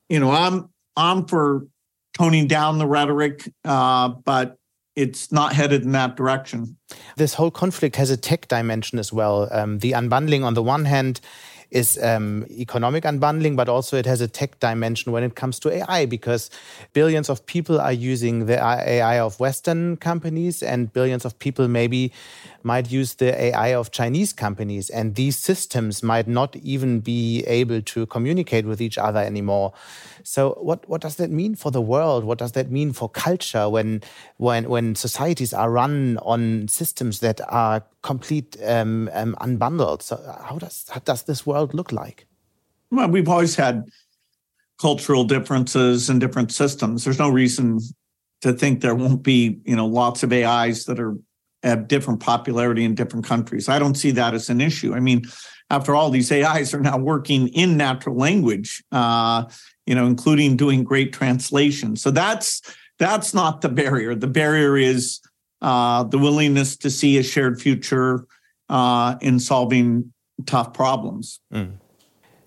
you 0.08 0.20
know, 0.20 0.30
I'm 0.30 0.68
I'm 0.96 1.26
for 1.26 1.66
toning 2.16 2.46
down 2.46 2.78
the 2.78 2.86
rhetoric, 2.86 3.48
uh, 3.64 4.08
but 4.08 4.56
it's 4.96 5.30
not 5.32 5.52
headed 5.52 5.82
in 5.82 5.92
that 5.92 6.16
direction. 6.16 6.76
This 7.16 7.34
whole 7.34 7.50
conflict 7.50 7.96
has 7.96 8.10
a 8.10 8.16
tech 8.16 8.48
dimension 8.48 8.98
as 8.98 9.12
well. 9.12 9.48
Um, 9.52 9.78
the 9.78 9.92
unbundling, 9.92 10.44
on 10.44 10.54
the 10.54 10.62
one 10.62 10.84
hand, 10.84 11.20
is 11.70 12.02
um, 12.02 12.46
economic 12.50 13.04
unbundling, 13.04 13.56
but 13.56 13.68
also 13.68 13.96
it 13.96 14.06
has 14.06 14.20
a 14.20 14.28
tech 14.28 14.58
dimension 14.60 15.12
when 15.12 15.22
it 15.22 15.34
comes 15.34 15.58
to 15.60 15.70
AI 15.70 16.06
because 16.06 16.50
billions 16.92 17.28
of 17.28 17.44
people 17.46 17.80
are 17.80 17.92
using 17.92 18.46
the 18.46 18.58
AI 18.58 19.20
of 19.20 19.38
Western 19.38 19.96
companies 19.96 20.62
and 20.62 20.92
billions 20.92 21.24
of 21.24 21.38
people 21.38 21.68
maybe 21.68 22.12
might 22.62 22.90
use 22.90 23.14
the 23.14 23.40
AI 23.40 23.74
of 23.74 23.90
Chinese 23.90 24.32
companies. 24.32 24.90
And 24.90 25.14
these 25.14 25.36
systems 25.38 26.02
might 26.02 26.28
not 26.28 26.56
even 26.56 27.00
be 27.00 27.42
able 27.46 27.80
to 27.82 28.06
communicate 28.06 28.66
with 28.66 28.80
each 28.80 28.98
other 28.98 29.20
anymore. 29.20 29.72
So 30.22 30.58
what, 30.60 30.88
what 30.88 31.00
does 31.00 31.16
that 31.16 31.30
mean 31.30 31.54
for 31.54 31.70
the 31.70 31.80
world? 31.80 32.24
What 32.24 32.38
does 32.38 32.52
that 32.52 32.70
mean 32.70 32.92
for 32.92 33.08
culture 33.08 33.68
when, 33.68 34.02
when, 34.36 34.68
when 34.68 34.94
societies 34.94 35.52
are 35.52 35.70
run 35.70 36.18
on 36.18 36.68
systems 36.68 37.20
that 37.20 37.40
are 37.48 37.82
complete 38.02 38.56
um, 38.64 39.10
um, 39.12 39.34
unbundled? 39.40 40.02
So 40.02 40.16
how 40.44 40.58
does, 40.58 40.86
how 40.90 41.00
does 41.00 41.22
this 41.22 41.46
world 41.46 41.59
look 41.66 41.92
like? 41.92 42.26
Well, 42.90 43.08
we've 43.08 43.28
always 43.28 43.54
had 43.54 43.88
cultural 44.80 45.24
differences 45.24 46.08
and 46.08 46.20
different 46.20 46.52
systems. 46.52 47.04
There's 47.04 47.18
no 47.18 47.28
reason 47.28 47.78
to 48.40 48.52
think 48.52 48.80
there 48.80 48.94
won't 48.94 49.22
be, 49.22 49.60
you 49.64 49.76
know, 49.76 49.86
lots 49.86 50.22
of 50.22 50.32
AIs 50.32 50.86
that 50.86 50.98
are 50.98 51.16
have 51.62 51.88
different 51.88 52.20
popularity 52.20 52.84
in 52.84 52.94
different 52.94 53.26
countries. 53.26 53.68
I 53.68 53.78
don't 53.78 53.94
see 53.94 54.12
that 54.12 54.32
as 54.32 54.48
an 54.48 54.62
issue. 54.62 54.94
I 54.94 55.00
mean, 55.00 55.24
after 55.68 55.94
all, 55.94 56.10
these 56.10 56.32
AIs 56.32 56.72
are 56.72 56.80
now 56.80 56.96
working 56.96 57.48
in 57.48 57.76
natural 57.76 58.16
language, 58.16 58.82
uh, 58.92 59.44
you 59.86 59.94
know, 59.94 60.06
including 60.06 60.56
doing 60.56 60.82
great 60.84 61.12
translation. 61.12 61.96
So 61.96 62.10
that's 62.10 62.62
that's 62.98 63.34
not 63.34 63.60
the 63.60 63.68
barrier. 63.68 64.14
The 64.14 64.26
barrier 64.26 64.76
is 64.76 65.20
uh, 65.62 66.04
the 66.04 66.18
willingness 66.18 66.76
to 66.78 66.90
see 66.90 67.18
a 67.18 67.22
shared 67.22 67.60
future 67.60 68.26
uh, 68.68 69.16
in 69.20 69.38
solving 69.38 70.12
tough 70.44 70.72
problems. 70.72 71.40
Mm. 71.52 71.78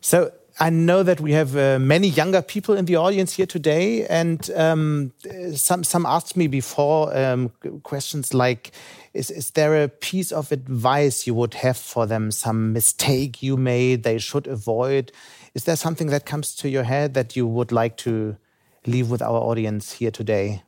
So 0.01 0.31
I 0.59 0.69
know 0.69 1.01
that 1.01 1.19
we 1.19 1.31
have 1.31 1.55
uh, 1.57 1.79
many 1.79 2.07
younger 2.07 2.41
people 2.41 2.75
in 2.75 2.85
the 2.85 2.95
audience 2.95 3.33
here 3.33 3.47
today, 3.47 4.05
and 4.05 4.49
um, 4.55 5.11
some 5.55 5.83
some 5.83 6.05
asked 6.05 6.37
me 6.37 6.47
before 6.47 7.15
um, 7.17 7.49
questions 7.81 8.33
like, 8.33 8.71
"Is 9.13 9.31
is 9.31 9.51
there 9.51 9.83
a 9.83 9.87
piece 9.87 10.31
of 10.31 10.51
advice 10.51 11.25
you 11.25 11.33
would 11.33 11.55
have 11.55 11.77
for 11.77 12.05
them? 12.05 12.29
Some 12.29 12.71
mistake 12.71 13.41
you 13.41 13.57
made 13.57 14.03
they 14.03 14.19
should 14.19 14.45
avoid? 14.45 15.11
Is 15.55 15.63
there 15.63 15.75
something 15.75 16.07
that 16.07 16.25
comes 16.25 16.55
to 16.57 16.69
your 16.69 16.83
head 16.83 17.15
that 17.15 17.35
you 17.35 17.47
would 17.47 17.71
like 17.71 17.97
to 17.97 18.37
leave 18.85 19.09
with 19.09 19.23
our 19.23 19.39
audience 19.39 19.93
here 19.93 20.11
today?" 20.11 20.61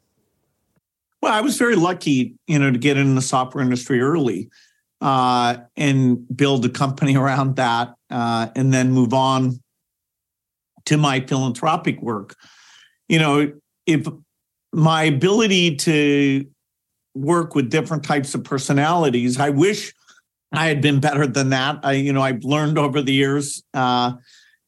Well, 1.22 1.34
I 1.34 1.42
was 1.42 1.58
very 1.58 1.76
lucky, 1.76 2.36
you 2.48 2.60
know, 2.60 2.72
to 2.72 2.78
get 2.78 2.98
in 2.98 3.16
the 3.16 3.22
software 3.22 3.64
industry 3.64 4.00
early 4.00 4.50
uh, 5.02 5.58
and 5.76 6.26
build 6.36 6.66
a 6.66 6.70
company 6.70 7.16
around 7.18 7.56
that, 7.58 7.96
uh, 8.10 8.48
and 8.56 8.74
then 8.74 8.92
move 8.92 9.14
on 9.14 9.60
to 10.86 10.98
my 10.98 11.20
philanthropic 11.20 12.02
work. 12.02 12.36
You 13.08 13.20
know, 13.20 13.52
if 13.86 14.08
my 14.72 15.04
ability 15.04 15.76
to 15.78 16.46
work 17.14 17.56
with 17.56 17.70
different 17.70 18.04
types 18.04 18.36
of 18.36 18.44
personalities, 18.44 19.40
I 19.40 19.50
wish 19.50 19.94
I 20.52 20.68
had 20.68 20.82
been 20.82 21.00
better 21.00 21.28
than 21.28 21.50
that. 21.50 21.80
I, 21.84 21.94
you 21.94 22.14
know, 22.14 22.22
I've 22.22 22.44
learned 22.44 22.78
over 22.78 23.02
the 23.02 23.14
years, 23.14 23.64
uh, 23.74 24.14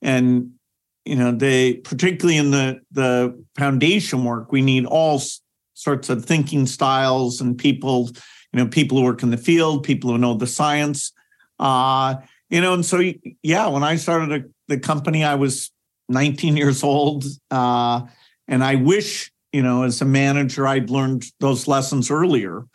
and 0.01 0.51
you 1.05 1.15
know, 1.15 1.31
they 1.31 1.75
particularly 1.75 2.37
in 2.37 2.51
the 2.51 2.81
the 2.91 3.43
foundation 3.57 4.23
work, 4.25 4.51
we 4.51 4.61
need 4.61 4.85
all 4.85 5.21
sorts 5.73 6.09
of 6.09 6.25
thinking 6.25 6.65
styles 6.65 7.39
and 7.39 7.57
people, 7.57 8.09
you 8.57 8.63
know, 8.63 8.69
people 8.69 8.97
who 8.97 9.03
work 9.03 9.21
in 9.21 9.29
the 9.29 9.37
field, 9.37 9.83
people 9.83 10.09
who 10.09 10.17
know 10.17 10.33
the 10.33 10.47
science. 10.47 11.11
Uh, 11.59 12.15
you 12.49 12.59
know, 12.59 12.73
and 12.73 12.83
so 12.83 13.03
yeah, 13.43 13.67
when 13.67 13.83
I 13.83 13.97
started 13.97 14.31
a, 14.31 14.45
the 14.67 14.79
company, 14.79 15.23
I 15.23 15.35
was 15.35 15.69
19 16.09 16.57
years 16.57 16.83
old. 16.83 17.25
Uh, 17.51 18.01
and 18.47 18.63
I 18.63 18.75
wish, 18.75 19.31
you 19.51 19.61
know, 19.61 19.83
as 19.83 20.01
a 20.01 20.05
manager, 20.05 20.65
I'd 20.65 20.89
learned 20.89 21.25
those 21.39 21.67
lessons 21.67 22.09
earlier. 22.09 22.65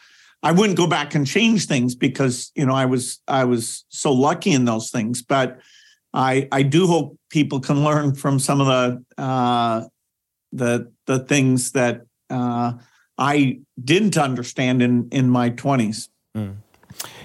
I 0.44 0.52
wouldn't 0.52 0.78
go 0.78 0.86
back 0.86 1.16
and 1.16 1.26
change 1.26 1.66
things 1.66 1.96
because, 1.96 2.52
you 2.54 2.64
know, 2.64 2.74
I 2.74 2.84
was 2.84 3.20
I 3.26 3.44
was 3.44 3.84
so 3.88 4.12
lucky 4.12 4.52
in 4.52 4.64
those 4.64 4.90
things. 4.90 5.20
But 5.22 5.58
I 6.14 6.46
I 6.52 6.62
do 6.62 6.86
hope 6.86 7.18
people 7.28 7.58
can 7.58 7.82
learn 7.82 8.14
from 8.14 8.38
some 8.38 8.60
of 8.60 8.66
the 8.68 9.22
uh, 9.22 9.84
the 10.52 10.92
the 11.06 11.20
things 11.20 11.72
that 11.72 12.02
uh, 12.30 12.74
I 13.18 13.60
didn't 13.82 14.16
understand 14.16 14.82
in 14.82 15.08
in 15.10 15.30
my 15.30 15.50
20s. 15.50 16.08
Mm. 16.36 16.56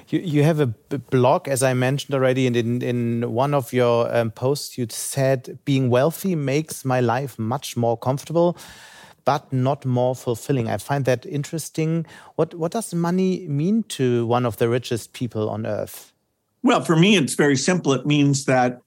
You, 0.10 0.20
you 0.20 0.44
have 0.44 0.60
a 0.62 0.68
blog, 0.68 1.48
as 1.48 1.64
I 1.64 1.74
mentioned 1.74 2.16
already, 2.16 2.48
and 2.48 2.56
in, 2.56 2.82
in 2.82 3.34
one 3.34 3.54
of 3.54 3.74
your 3.74 4.14
um, 4.16 4.32
posts, 4.32 4.78
you 4.78 4.88
said 4.90 5.60
being 5.66 5.90
wealthy 5.90 6.36
makes 6.36 6.86
my 6.86 7.02
life 7.02 7.38
much 7.38 7.76
more 7.76 7.98
comfortable, 7.98 8.58
but 9.26 9.52
not 9.52 9.86
more 9.86 10.16
fulfilling. 10.16 10.70
I 10.70 10.78
find 10.78 11.04
that 11.06 11.26
interesting. 11.26 12.06
What, 12.36 12.54
what 12.54 12.72
does 12.72 12.94
money 12.94 13.48
mean 13.50 13.84
to 13.90 14.26
one 14.28 14.46
of 14.46 14.58
the 14.58 14.70
richest 14.70 15.12
people 15.12 15.50
on 15.50 15.66
earth? 15.66 16.14
Well, 16.64 16.82
for 16.82 16.96
me, 16.96 17.18
it's 17.18 17.36
very 17.36 17.58
simple. 17.58 17.92
It 17.94 18.06
means 18.06 18.46
that 18.46 18.80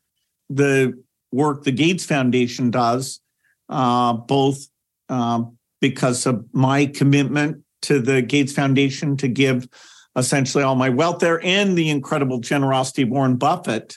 the 0.48 0.98
work 1.32 1.64
the 1.64 1.72
Gates 1.72 2.04
Foundation 2.04 2.70
does, 2.70 3.20
uh, 3.68 4.14
both 4.14 4.66
uh, 5.08 5.42
because 5.80 6.26
of 6.26 6.44
my 6.52 6.86
commitment 6.86 7.62
to 7.82 8.00
the 8.00 8.22
Gates 8.22 8.52
Foundation 8.52 9.16
to 9.18 9.28
give 9.28 9.68
essentially 10.16 10.64
all 10.64 10.74
my 10.74 10.88
wealth 10.88 11.20
there 11.20 11.44
and 11.44 11.76
the 11.76 11.88
incredible 11.88 12.38
generosity 12.38 13.02
of 13.02 13.08
Warren 13.08 13.36
Buffett 13.36 13.96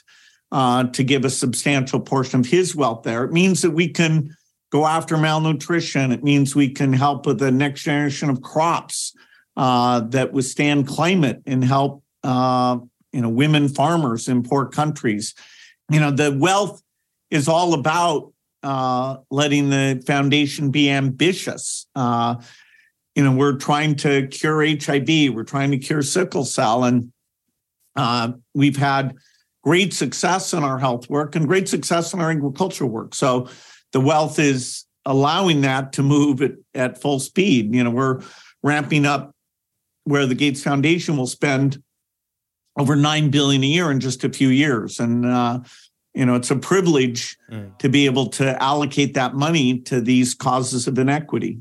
uh, 0.52 0.84
to 0.84 1.02
give 1.02 1.24
a 1.24 1.30
substantial 1.30 2.00
portion 2.00 2.40
of 2.40 2.46
his 2.46 2.76
wealth 2.76 3.02
there. 3.02 3.24
It 3.24 3.32
means 3.32 3.62
that 3.62 3.72
we 3.72 3.88
can 3.88 4.34
go 4.70 4.86
after 4.86 5.16
malnutrition. 5.16 6.12
It 6.12 6.24
means 6.24 6.54
we 6.54 6.68
can 6.68 6.92
help 6.92 7.26
with 7.26 7.38
the 7.38 7.50
next 7.50 7.82
generation 7.82 8.30
of 8.30 8.42
crops 8.42 9.12
uh, 9.56 10.00
that 10.00 10.32
withstand 10.32 10.88
climate 10.88 11.42
and 11.46 11.64
help 11.64 12.02
uh, 12.22 12.78
you 13.12 13.20
know 13.20 13.28
women 13.28 13.68
farmers 13.68 14.28
in 14.28 14.42
poor 14.42 14.66
countries. 14.66 15.34
You 15.90 16.00
know 16.00 16.10
the 16.10 16.36
wealth 16.36 16.82
is 17.30 17.48
all 17.48 17.74
about 17.74 18.32
uh, 18.64 19.18
letting 19.30 19.68
the 19.68 20.02
foundation 20.06 20.70
be 20.70 20.90
ambitious. 20.90 21.86
Uh, 21.94 22.36
you 23.14 23.22
know, 23.22 23.32
we're 23.32 23.58
trying 23.58 23.94
to 23.96 24.26
cure 24.28 24.66
HIV, 24.66 25.34
we're 25.34 25.44
trying 25.44 25.70
to 25.70 25.78
cure 25.78 26.02
sickle 26.02 26.44
cell, 26.44 26.84
and 26.84 27.12
uh, 27.94 28.32
we've 28.54 28.76
had 28.76 29.14
great 29.62 29.92
success 29.92 30.52
in 30.52 30.64
our 30.64 30.78
health 30.78 31.08
work 31.08 31.36
and 31.36 31.46
great 31.46 31.68
success 31.68 32.12
in 32.12 32.20
our 32.20 32.30
agricultural 32.30 32.90
work. 32.90 33.14
So 33.14 33.48
the 33.92 34.00
wealth 34.00 34.38
is 34.38 34.84
allowing 35.06 35.60
that 35.60 35.92
to 35.92 36.02
move 36.02 36.42
at, 36.42 36.52
at 36.74 37.00
full 37.00 37.20
speed. 37.20 37.74
You 37.74 37.84
know, 37.84 37.90
we're 37.90 38.22
ramping 38.62 39.06
up 39.06 39.32
where 40.04 40.26
the 40.26 40.34
Gates 40.34 40.62
Foundation 40.62 41.16
will 41.16 41.26
spend 41.26 41.82
over 42.78 42.96
nine 42.96 43.30
billion 43.30 43.62
a 43.62 43.66
year 43.66 43.90
in 43.90 44.00
just 44.00 44.24
a 44.24 44.30
few 44.30 44.48
years, 44.48 44.98
and 45.00 45.24
uh, 45.24 45.60
you 46.14 46.24
know, 46.24 46.34
it's 46.34 46.50
a 46.50 46.56
privilege 46.56 47.36
mm. 47.50 47.76
to 47.78 47.88
be 47.88 48.06
able 48.06 48.26
to 48.28 48.62
allocate 48.62 49.14
that 49.14 49.34
money 49.34 49.78
to 49.80 50.00
these 50.00 50.34
causes 50.34 50.86
of 50.86 50.98
inequity 50.98 51.58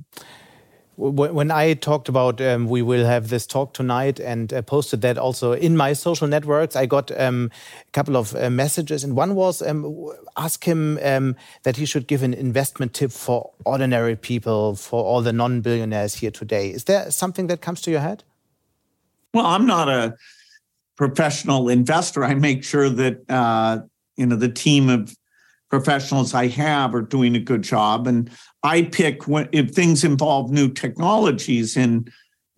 when 0.95 1.49
I 1.49 1.74
talked 1.74 2.08
about 2.08 2.39
um, 2.39 2.68
we 2.68 2.82
will 2.82 3.06
have 3.06 3.30
this 3.30 3.47
talk 3.47 3.74
tonight 3.74 4.20
and 4.20 4.54
uh, 4.54 4.62
posted 4.62 5.01
that 5.01 5.18
also 5.18 5.54
in 5.54 5.76
my 5.76 5.93
social 5.93 6.28
networks, 6.28 6.76
I 6.76 6.86
got 6.86 7.12
um, 7.20 7.49
a 7.88 7.91
couple 7.91 8.16
of 8.16 8.36
uh, 8.36 8.49
messages, 8.49 9.04
and 9.04 9.16
one 9.16 9.34
was 9.34 9.62
um, 9.62 10.08
ask 10.38 10.64
him 10.64 10.99
um, 11.01 11.36
that 11.64 11.78
he 11.78 11.86
should 11.86 12.08
give 12.08 12.22
an 12.22 12.34
investment 12.34 12.93
tip 12.93 13.12
for 13.12 13.51
ordinary 13.66 14.16
people, 14.16 14.76
for 14.76 15.04
all 15.04 15.22
the 15.22 15.34
non-billionaires 15.34 16.16
here 16.16 16.32
today. 16.32 16.70
Is 16.70 16.84
there 16.84 17.10
something 17.10 17.47
that 17.47 17.62
comes 17.62 17.82
to 17.82 17.91
your 17.91 18.01
head? 18.01 18.24
Well, 19.34 19.47
I'm 19.47 19.66
not 19.66 19.89
a 19.89 20.16
professional 20.95 21.70
investor. 21.70 22.24
I 22.24 22.36
make 22.36 22.64
sure 22.64 22.89
that 22.89 23.24
uh, 23.30 23.80
you 24.18 24.26
know 24.26 24.36
the 24.36 24.49
team 24.49 24.89
of 24.89 25.16
professionals 25.74 26.36
I 26.36 26.49
have 26.49 26.93
are 26.93 27.01
doing 27.01 27.36
a 27.36 27.39
good 27.39 27.64
job. 27.64 28.05
And 28.05 28.30
I 28.61 28.84
pick 28.84 29.28
when, 29.28 29.49
if 29.51 29.72
things 29.72 30.03
involve 30.03 30.51
new 30.51 30.72
technologies 30.72 31.76
in 31.76 32.05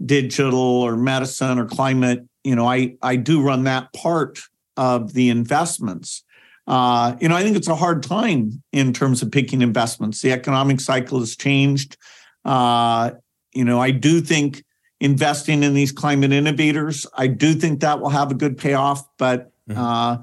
digital 0.06 0.60
or 0.60 0.97
medicine 0.97 1.58
or 1.58 1.66
climate, 1.66 2.28
you 2.43 2.53
know, 2.58 2.68
I, 2.68 2.97
I 3.01 3.16
do 3.16 3.41
run 3.41 3.64
that 3.64 3.93
part 3.93 4.41
of 4.76 5.14
the 5.14 5.30
investments. 5.30 6.26
Uh, 6.68 7.16
you 7.22 7.30
know, 7.30 7.38
I 7.38 7.41
think 7.41 7.56
it's 7.56 7.70
a 7.70 7.76
hard 7.76 8.03
time 8.03 8.62
in 8.74 8.91
terms 8.91 9.22
of 9.22 9.32
picking 9.32 9.62
investments. 9.62 10.22
The 10.22 10.34
economic 10.34 10.82
cycle 10.82 11.20
has 11.20 11.38
changed. 11.38 11.95
Uh, 12.43 13.12
you 13.53 13.64
know, 13.64 13.80
I 13.80 13.91
do 13.91 14.20
think 14.20 14.62
investing 14.99 15.64
in 15.64 15.74
these 15.74 15.93
climate 15.93 16.34
innovators, 16.34 17.08
I 17.14 17.28
do 17.28 17.53
think 17.53 17.80
that 17.80 18.01
will 18.01 18.10
have 18.10 18.30
a 18.30 18.36
good 18.36 18.58
payoff, 18.58 19.08
but 19.18 19.53
mm-hmm. 19.70 19.80
uh, 19.80 20.18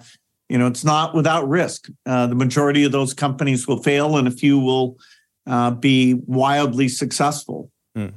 you 0.53 0.59
know, 0.59 0.67
it's 0.67 0.85
not 0.85 1.15
without 1.15 1.49
risk. 1.49 1.89
Uh, 2.05 2.27
the 2.27 2.35
majority 2.35 2.85
of 2.85 2.93
those 2.93 3.15
companies 3.15 3.67
will 3.67 3.83
fail, 3.83 4.19
and 4.19 4.29
a 4.29 4.31
few 4.31 4.59
will 4.59 4.99
uh, 5.47 5.71
be 5.71 6.13
wildly 6.27 6.89
successful. 6.89 7.71
Mm. 7.97 8.13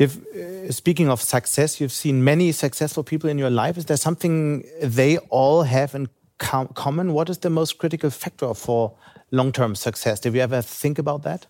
Uh, 0.00 0.72
speaking 0.72 1.08
of 1.08 1.22
success, 1.22 1.80
you've 1.80 1.92
seen 1.92 2.24
many 2.24 2.50
successful 2.50 3.04
people 3.04 3.30
in 3.30 3.38
your 3.38 3.48
life. 3.50 3.78
Is 3.78 3.84
there 3.84 3.96
something 3.96 4.64
they 4.82 5.18
all 5.30 5.62
have 5.62 5.94
in 5.94 6.08
com 6.38 6.66
common? 6.74 7.12
What 7.12 7.30
is 7.30 7.38
the 7.38 7.50
most 7.50 7.78
critical 7.78 8.10
factor 8.10 8.52
for 8.52 8.92
long-term 9.30 9.76
success? 9.76 10.18
Did 10.18 10.34
you 10.34 10.40
ever 10.40 10.62
think 10.62 10.98
about 10.98 11.22
that? 11.22 11.46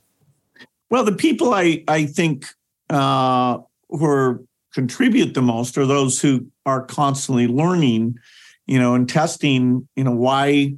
Well, 0.90 1.04
the 1.04 1.16
people 1.16 1.54
I 1.54 1.84
I 1.88 2.04
think 2.04 2.44
uh, 2.90 3.60
who 3.88 4.04
are, 4.04 4.42
contribute 4.74 5.32
the 5.32 5.42
most 5.42 5.78
are 5.78 5.86
those 5.86 6.20
who 6.20 6.46
are 6.66 6.84
constantly 6.84 7.46
learning 7.46 8.18
you 8.68 8.78
know, 8.78 8.94
and 8.94 9.08
testing, 9.08 9.88
you 9.96 10.04
know, 10.04 10.12
why, 10.12 10.74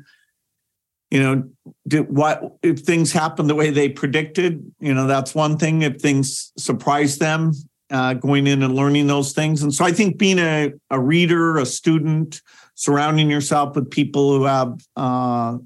you 1.10 1.20
know, 1.20 1.44
did 1.86 2.08
what 2.08 2.56
if 2.62 2.80
things 2.80 3.12
happen 3.12 3.48
the 3.48 3.54
way 3.54 3.70
they 3.70 3.88
predicted, 3.88 4.64
you 4.78 4.94
know, 4.94 5.06
that's 5.06 5.34
one 5.34 5.58
thing. 5.58 5.82
If 5.82 6.00
things 6.00 6.52
surprise 6.56 7.18
them, 7.18 7.52
uh, 7.90 8.14
going 8.14 8.46
in 8.46 8.62
and 8.62 8.74
learning 8.74 9.08
those 9.08 9.32
things. 9.32 9.62
And 9.62 9.74
so 9.74 9.84
I 9.84 9.92
think 9.92 10.16
being 10.16 10.38
a, 10.38 10.72
a 10.90 11.00
reader, 11.00 11.58
a 11.58 11.66
student, 11.66 12.40
surrounding 12.74 13.28
yourself 13.30 13.74
with 13.74 13.90
people 13.90 14.30
who 14.30 14.44
have 14.44 14.80
uh, 14.96 15.58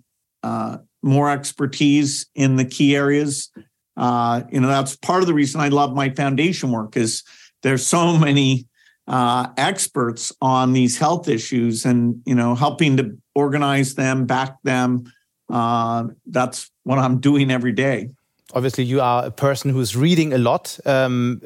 uh, 0.42 0.78
more 1.02 1.30
expertise 1.30 2.26
in 2.34 2.56
the 2.56 2.64
key 2.64 2.96
areas, 2.96 3.50
uh, 3.96 4.42
you 4.50 4.60
know, 4.60 4.68
that's 4.68 4.96
part 4.96 5.20
of 5.20 5.26
the 5.26 5.34
reason 5.34 5.60
I 5.60 5.68
love 5.68 5.94
my 5.94 6.10
foundation 6.10 6.72
work 6.72 6.96
is 6.96 7.22
there's 7.62 7.86
so 7.86 8.16
many 8.18 8.66
uh, 9.06 9.48
experts 9.56 10.32
on 10.40 10.72
these 10.72 10.98
health 10.98 11.28
issues 11.28 11.84
and 11.84 12.22
you 12.24 12.34
know 12.34 12.54
helping 12.54 12.96
to 12.96 13.16
organize 13.34 13.94
them 13.94 14.26
back 14.26 14.56
them. 14.62 15.04
Uh, 15.50 16.04
that's 16.26 16.70
what 16.84 16.98
i'm 16.98 17.20
doing 17.20 17.50
every 17.50 17.72
day. 17.72 18.10
Obviously 18.54 18.84
you 18.84 19.00
are 19.00 19.26
a 19.26 19.30
person 19.30 19.70
who's 19.70 19.96
reading 19.96 20.32
a 20.32 20.38
lot. 20.38 20.78
Um, 20.86 21.40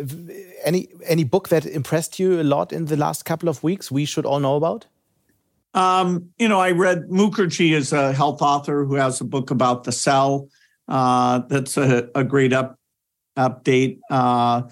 any 0.65 0.89
any 1.05 1.25
book 1.25 1.49
that 1.49 1.67
impressed 1.67 2.19
you 2.19 2.41
a 2.41 2.45
lot 2.45 2.73
in 2.73 2.87
the 2.87 2.97
last 2.97 3.25
couple 3.25 3.49
of 3.49 3.63
weeks 3.63 3.91
we 3.91 4.05
should 4.05 4.27
all 4.27 4.41
know 4.41 4.57
about? 4.57 4.87
Um, 5.75 6.31
you 6.39 6.49
know 6.49 6.61
i 6.61 6.71
read 6.71 7.09
mukherjee 7.09 7.73
is 7.73 7.93
a 7.93 8.13
health 8.13 8.41
author 8.41 8.85
who 8.85 8.95
has 8.95 9.21
a 9.21 9.25
book 9.25 9.51
about 9.51 9.85
the 9.85 9.93
cell. 9.93 10.49
Uh, 10.87 11.41
that's 11.49 11.77
a, 11.77 12.09
a 12.15 12.25
great 12.25 12.53
up 12.53 12.79
update. 13.37 13.99
Uh, 14.11 14.63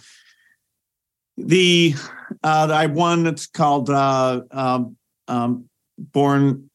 the 1.37 1.95
uh, 2.43 2.68
I 2.70 2.87
one 2.87 3.24
that's 3.24 3.47
called 3.47 3.91
uh, 3.91 4.43
um, 4.51 4.97
um, 5.28 5.68
Born. 5.99 6.70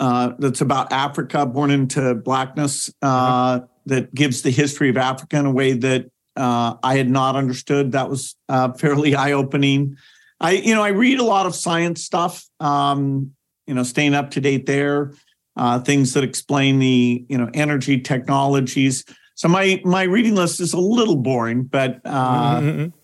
Uh, 0.00 0.32
that's 0.38 0.60
about 0.60 0.92
Africa, 0.92 1.46
born 1.46 1.70
into 1.70 2.14
blackness. 2.16 2.92
Uh, 3.00 3.58
mm-hmm. 3.58 3.66
That 3.86 4.14
gives 4.14 4.42
the 4.42 4.50
history 4.50 4.88
of 4.88 4.96
Africa 4.96 5.36
in 5.36 5.46
a 5.46 5.50
way 5.50 5.72
that 5.74 6.06
uh, 6.36 6.74
I 6.82 6.96
had 6.96 7.08
not 7.08 7.36
understood. 7.36 7.92
That 7.92 8.08
was 8.08 8.36
uh, 8.48 8.72
fairly 8.72 9.14
eye 9.16 9.32
opening. 9.32 9.96
I, 10.40 10.52
you 10.52 10.74
know, 10.74 10.82
I 10.82 10.88
read 10.88 11.20
a 11.20 11.24
lot 11.24 11.46
of 11.46 11.54
science 11.54 12.04
stuff. 12.04 12.44
Um, 12.58 13.32
you 13.66 13.74
know, 13.74 13.84
staying 13.84 14.14
up 14.14 14.30
to 14.32 14.40
date 14.40 14.66
there. 14.66 15.14
Uh, 15.56 15.78
things 15.78 16.14
that 16.14 16.24
explain 16.24 16.78
the 16.78 17.24
you 17.28 17.38
know 17.38 17.50
energy 17.54 18.00
technologies. 18.00 19.04
So 19.34 19.48
my 19.48 19.80
my 19.84 20.02
reading 20.04 20.34
list 20.34 20.60
is 20.60 20.72
a 20.72 20.80
little 20.80 21.16
boring, 21.16 21.64
but 21.64 22.00
uh, 22.04 22.60
mm-hmm 22.60 22.98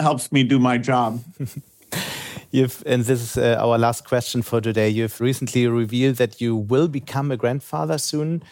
helps 0.00 0.30
me 0.32 0.44
do 0.44 0.58
my 0.58 0.78
job. 0.78 1.22
You've, 2.50 2.82
and 2.86 3.02
this 3.04 3.20
is 3.20 3.36
uh, 3.36 3.56
our 3.60 3.78
last 3.78 4.04
question 4.04 4.42
for 4.42 4.60
today. 4.60 4.88
You've 4.88 5.20
recently 5.20 5.66
revealed 5.66 6.16
that 6.16 6.40
you 6.40 6.54
will 6.54 6.86
become 6.86 7.32
a 7.32 7.36
grandfather 7.36 7.98
soon. 7.98 8.44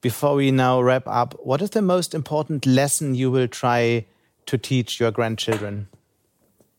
Before 0.00 0.36
we 0.36 0.52
now 0.52 0.80
wrap 0.80 1.02
up, 1.08 1.34
what 1.42 1.60
is 1.60 1.70
the 1.70 1.82
most 1.82 2.14
important 2.14 2.66
lesson 2.66 3.16
you 3.16 3.32
will 3.32 3.48
try 3.48 4.06
to 4.46 4.58
teach 4.58 5.00
your 5.00 5.10
grandchildren? 5.10 5.88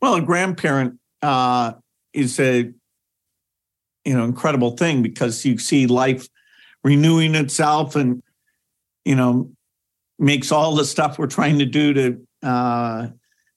Well, 0.01 0.15
a 0.15 0.21
grandparent 0.21 0.97
uh, 1.21 1.73
is 2.13 2.39
a 2.39 2.71
you 4.05 4.17
know 4.17 4.23
incredible 4.23 4.71
thing 4.77 5.03
because 5.03 5.45
you 5.45 5.57
see 5.57 5.85
life 5.85 6.27
renewing 6.83 7.35
itself 7.35 7.95
and 7.95 8.23
you 9.03 9.15
know 9.15 9.51
makes 10.17 10.51
all 10.51 10.75
the 10.75 10.85
stuff 10.85 11.19
we're 11.19 11.27
trying 11.27 11.59
to 11.59 11.65
do 11.65 11.93
to 11.93 12.27
uh, 12.43 13.07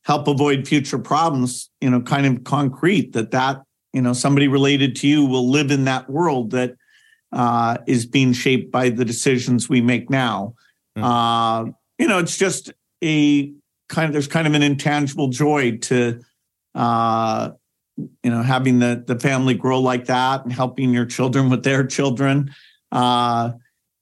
help 0.05 0.27
avoid 0.27 0.67
future 0.67 0.99
problems, 0.99 1.71
you 1.81 1.89
know, 1.89 2.01
kind 2.01 2.27
of 2.27 2.45
concrete 2.45 3.13
that 3.13 3.31
that, 3.31 3.63
you 3.93 4.03
know, 4.03 4.13
somebody 4.13 4.49
related 4.49 4.97
to 4.97 5.07
you 5.07 5.25
will 5.25 5.49
live 5.49 5.71
in 5.71 5.85
that 5.85 6.11
world 6.11 6.51
that 6.51 6.75
uh, 7.31 7.79
is 7.87 8.05
being 8.05 8.33
shaped 8.33 8.73
by 8.73 8.89
the 8.89 9.05
decisions 9.05 9.69
we 9.69 9.81
make 9.81 10.11
now. 10.11 10.55
Mm. 10.97 11.03
Uh, 11.05 11.73
you 11.99 12.09
know, 12.09 12.19
it's 12.19 12.37
just 12.37 12.73
a 13.03 13.53
kind 13.89 14.07
of, 14.07 14.13
there's 14.13 14.27
kind 14.27 14.47
of 14.47 14.55
an 14.55 14.63
intangible 14.63 15.29
joy 15.29 15.77
to, 15.77 16.21
uh, 16.75 17.51
you 17.97 18.31
know, 18.31 18.43
having 18.43 18.81
the, 18.81 19.05
the 19.07 19.19
family 19.21 19.55
grow 19.55 19.81
like 19.81 20.07
that 20.07 20.43
and 20.43 20.53
helping 20.53 20.93
your 20.93 21.07
children 21.07 21.49
with 21.49 21.63
their 21.63 21.87
children. 21.87 22.53
Uh, 22.91 23.53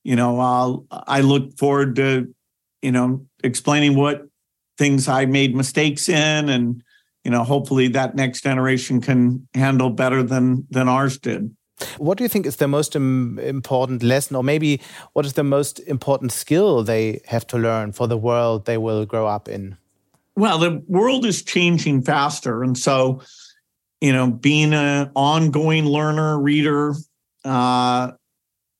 you 0.03 0.17
know, 0.17 0.41
I'll, 0.41 0.87
I 0.91 1.21
look 1.21 1.59
forward 1.59 1.97
to, 1.97 2.35
you 2.81 2.93
know, 2.93 3.27
explaining 3.45 3.97
what 3.97 4.23
things 4.81 5.07
I 5.07 5.27
made 5.27 5.55
mistakes 5.55 6.09
in, 6.09 6.49
and 6.49 6.83
you 7.25 7.31
know, 7.31 7.45
hopefully 7.45 7.89
that 7.89 8.17
next 8.17 8.43
generation 8.43 9.01
can 9.01 9.47
handle 9.55 9.91
better 9.91 10.23
than 10.25 10.67
than 10.71 10.89
ours 10.89 11.19
did. 11.19 11.55
What 11.99 12.19
do 12.19 12.25
you 12.25 12.29
think 12.29 12.47
is 12.47 12.57
the 12.57 12.69
most 12.69 12.97
important 12.97 14.03
lesson, 14.03 14.37
or 14.37 14.43
maybe 14.43 14.81
what 15.13 15.27
is 15.27 15.35
the 15.35 15.45
most 15.45 15.79
important 15.81 16.33
skill 16.33 16.83
they 16.83 17.21
have 17.27 17.47
to 17.49 17.59
learn 17.59 17.93
for 17.93 18.09
the 18.09 18.19
world 18.19 18.65
they 18.65 18.79
will 18.79 19.07
grow 19.07 19.27
up 19.27 19.49
in? 19.49 19.77
Well, 20.37 20.59
the 20.59 20.83
world 20.89 21.27
is 21.27 21.43
changing 21.43 22.03
faster, 22.03 22.63
and 22.63 22.77
so 22.77 23.21
you 24.01 24.13
know, 24.13 24.31
being 24.31 24.73
an 24.73 25.11
ongoing 25.15 25.85
learner, 25.85 26.41
reader, 26.41 26.95
uh, 27.45 28.13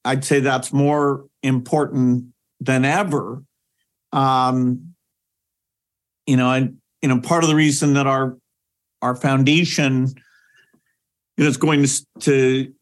I'd 0.05 0.25
say 0.25 0.41
that's 0.41 0.73
more 0.73 1.27
important 1.43 2.33
than 2.61 2.85
ever. 2.85 3.43
Um, 4.13 4.90
you 6.31 6.37
know, 6.37 6.53
and 6.53 6.77
you 7.03 7.09
know, 7.09 7.21
part 7.21 7.43
of 7.43 7.51
the 7.51 7.57
reason 7.57 7.95
that 7.95 8.07
our 8.07 8.39
our 9.03 9.17
foundation 9.17 10.07
you 11.37 11.43
know, 11.43 11.49
is 11.49 11.57
going 11.57 11.85
to 11.85 12.07
to 12.21 12.73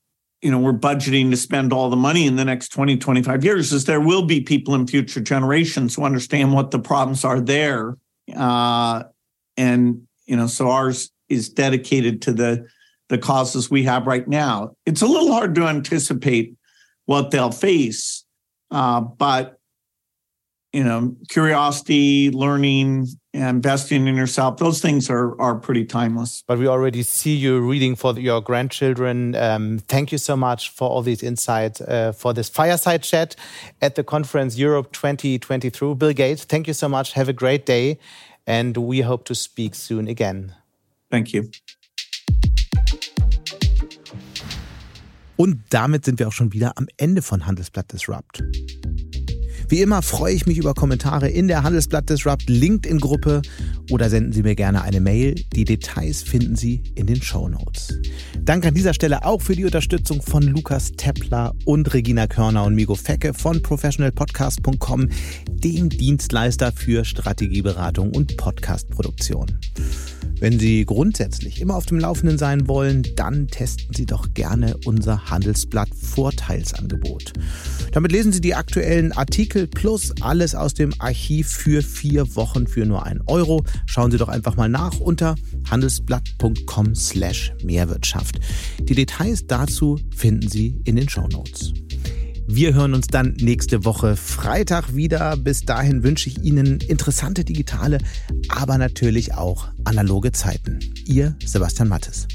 you 0.43 0.51
know 0.51 0.59
we're 0.59 0.75
budgeting 0.75 1.31
to 1.31 1.37
spend 1.37 1.73
all 1.73 1.89
the 1.89 1.97
money 1.97 2.27
in 2.27 2.37
the 2.37 2.45
next 2.45 2.69
20 2.69 2.99
25 2.99 3.43
years 3.43 3.73
is 3.73 3.87
there 3.87 4.03
will 4.03 4.27
be 4.27 4.43
people 4.43 4.75
in 4.75 4.87
future 4.87 5.21
generations 5.21 5.95
who 5.95 6.05
understand 6.05 6.53
what 6.53 6.71
the 6.73 6.79
problems 6.79 7.25
are 7.25 7.41
there 7.41 7.97
uh, 8.37 9.03
and 9.57 10.03
you 10.27 10.37
know 10.37 10.47
so 10.47 10.69
ours 10.69 11.11
is 11.31 11.49
dedicated 11.49 12.21
to 12.21 12.33
the 12.35 12.67
the 13.09 13.17
causes 13.17 13.71
we 13.71 13.83
have 13.85 14.07
right 14.07 14.29
now. 14.29 14.75
It's 14.85 15.01
a 15.01 15.07
little 15.07 15.33
hard 15.33 15.55
to 15.55 15.67
anticipate 15.67 16.55
what 17.07 17.31
they'll 17.31 17.51
face 17.51 18.27
uh, 18.71 19.01
but 19.01 19.59
you 20.73 20.85
know, 20.85 21.17
curiosity, 21.29 22.31
learning, 22.31 23.07
investing 23.39 24.07
in 24.07 24.17
yourself, 24.17 24.59
those 24.59 24.81
things 24.81 25.09
are, 25.11 25.41
are 25.41 25.55
pretty 25.55 25.85
timeless. 25.85 26.43
But 26.47 26.59
we 26.59 26.67
already 26.67 27.03
see 27.03 27.35
you 27.35 27.61
reading 27.61 27.97
for 27.97 28.19
your 28.19 28.41
grandchildren. 28.41 29.35
Um, 29.35 29.79
thank 29.89 30.13
you 30.13 30.19
so 30.19 30.37
much 30.37 30.71
for 30.71 30.89
all 30.89 31.03
these 31.03 31.23
insights, 31.23 31.81
uh, 31.81 32.13
for 32.13 32.35
this 32.35 32.49
fireside 32.49 33.03
chat 33.03 33.37
at 33.81 33.95
the 33.95 34.05
conference 34.05 34.59
Europe 34.59 34.93
2023. 34.93 35.95
Bill 35.95 36.13
Gates, 36.13 36.45
thank 36.45 36.67
you 36.67 36.75
so 36.75 36.89
much. 36.89 37.13
Have 37.13 37.29
a 37.29 37.33
great 37.33 37.65
day. 37.67 37.99
And 38.47 38.77
we 38.77 39.03
hope 39.03 39.25
to 39.25 39.35
speak 39.35 39.75
soon 39.75 40.09
again. 40.09 40.55
Thank 41.11 41.33
you. 41.33 41.51
Und 45.37 45.63
damit 45.71 46.05
sind 46.05 46.19
wir 46.19 46.27
auch 46.27 46.33
schon 46.33 46.53
wieder 46.53 46.73
am 46.77 46.89
Ende 46.97 47.23
von 47.23 47.47
Handelsblatt 47.47 47.93
Disrupt. 47.93 48.43
Wie 49.69 49.83
immer 49.83 50.01
freue 50.01 50.33
ich 50.33 50.47
mich 50.47 50.57
über 50.57 50.73
Kommentare 50.73 51.29
in 51.29 51.47
der 51.47 51.63
Handelsblatt 51.63 52.09
Disrupt 52.09 52.49
LinkedIn-Gruppe 52.49 53.43
oder 53.91 54.11
senden 54.11 54.33
Sie 54.33 54.43
mir 54.43 54.55
gerne 54.55 54.83
eine 54.83 55.01
Mail. 55.01 55.35
Die 55.55 55.65
Details 55.65 56.23
finden 56.23 56.57
Sie 56.57 56.83
in 56.95 57.07
den 57.07 57.23
Show 57.23 57.49
Notes. 57.49 57.99
Danke 58.41 58.69
an 58.69 58.75
dieser 58.75 58.95
Stelle 58.95 59.25
auch 59.25 59.43
für 59.43 59.57
die 59.57 59.65
Unterstützung 59.65 60.23
von 60.23 60.43
Lukas 60.43 60.93
Teppler 60.93 61.55
und 61.65 61.93
Regina 61.93 62.27
Körner 62.27 62.65
und 62.65 62.75
Migo 62.75 62.95
Fecke 62.95 63.35
von 63.35 63.63
professionalpodcast.com, 63.63 65.09
dem 65.51 65.89
Dienstleister 65.89 66.73
für 66.73 67.05
Strategieberatung 67.05 68.15
und 68.15 68.37
Podcastproduktion. 68.37 69.59
Wenn 70.41 70.61
Sie 70.61 70.85
grundsätzlich 70.85 71.61
immer 71.61 71.75
auf 71.75 71.87
dem 71.87 71.99
Laufenden 71.99 72.39
sein 72.39 72.69
wollen, 72.69 73.03
dann 73.17 73.49
testen 73.49 73.93
Sie 73.93 74.07
doch 74.07 74.35
gerne 74.35 74.77
unser 74.85 75.31
Handelsblatt 75.31 75.89
Vorteilsangebot. 75.93 77.33
Damit 77.93 78.13
lesen 78.13 78.33
Sie 78.33 78.41
die 78.41 78.55
aktuellen 78.55 79.11
Artikel 79.11 79.67
plus 79.67 80.15
alles 80.21 80.55
aus 80.55 80.75
dem 80.75 80.93
Archiv 81.01 81.49
für 81.49 81.83
vier 81.83 82.37
Wochen 82.37 82.69
für 82.69 82.87
nur 82.87 83.05
einen 83.05 83.23
Euro. 83.27 83.65
Schauen 83.87 84.11
Sie 84.11 84.19
doch 84.19 84.29
einfach 84.29 84.57
mal 84.57 84.69
nach 84.69 85.01
unter 85.01 85.35
handelsblatt.com 85.71 86.95
slash 86.95 87.53
Mehrwirtschaft. 87.63 88.41
Die 88.81 88.95
Details 88.95 89.47
dazu 89.47 89.99
finden 90.15 90.49
Sie 90.49 90.81
in 90.85 90.97
den 90.97 91.09
Show 91.09 91.27
Notes. 91.29 91.73
Wir 92.51 92.73
hören 92.73 92.95
uns 92.95 93.09
dann 93.09 93.35
nächste 93.35 93.85
Woche 93.85 94.17
Freitag 94.17 94.97
wieder. 94.97 95.37
Bis 95.37 95.61
dahin 95.61 96.03
wünsche 96.03 96.31
ich 96.31 96.43
Ihnen 96.43 96.81
interessante 96.81 97.45
digitale, 97.45 97.99
aber 98.49 98.79
natürlich 98.79 99.35
auch 99.35 99.69
analoge 99.85 100.33
Zeiten. 100.33 100.79
Ihr 101.05 101.37
Sebastian 101.45 101.89
Mattes. 101.89 102.27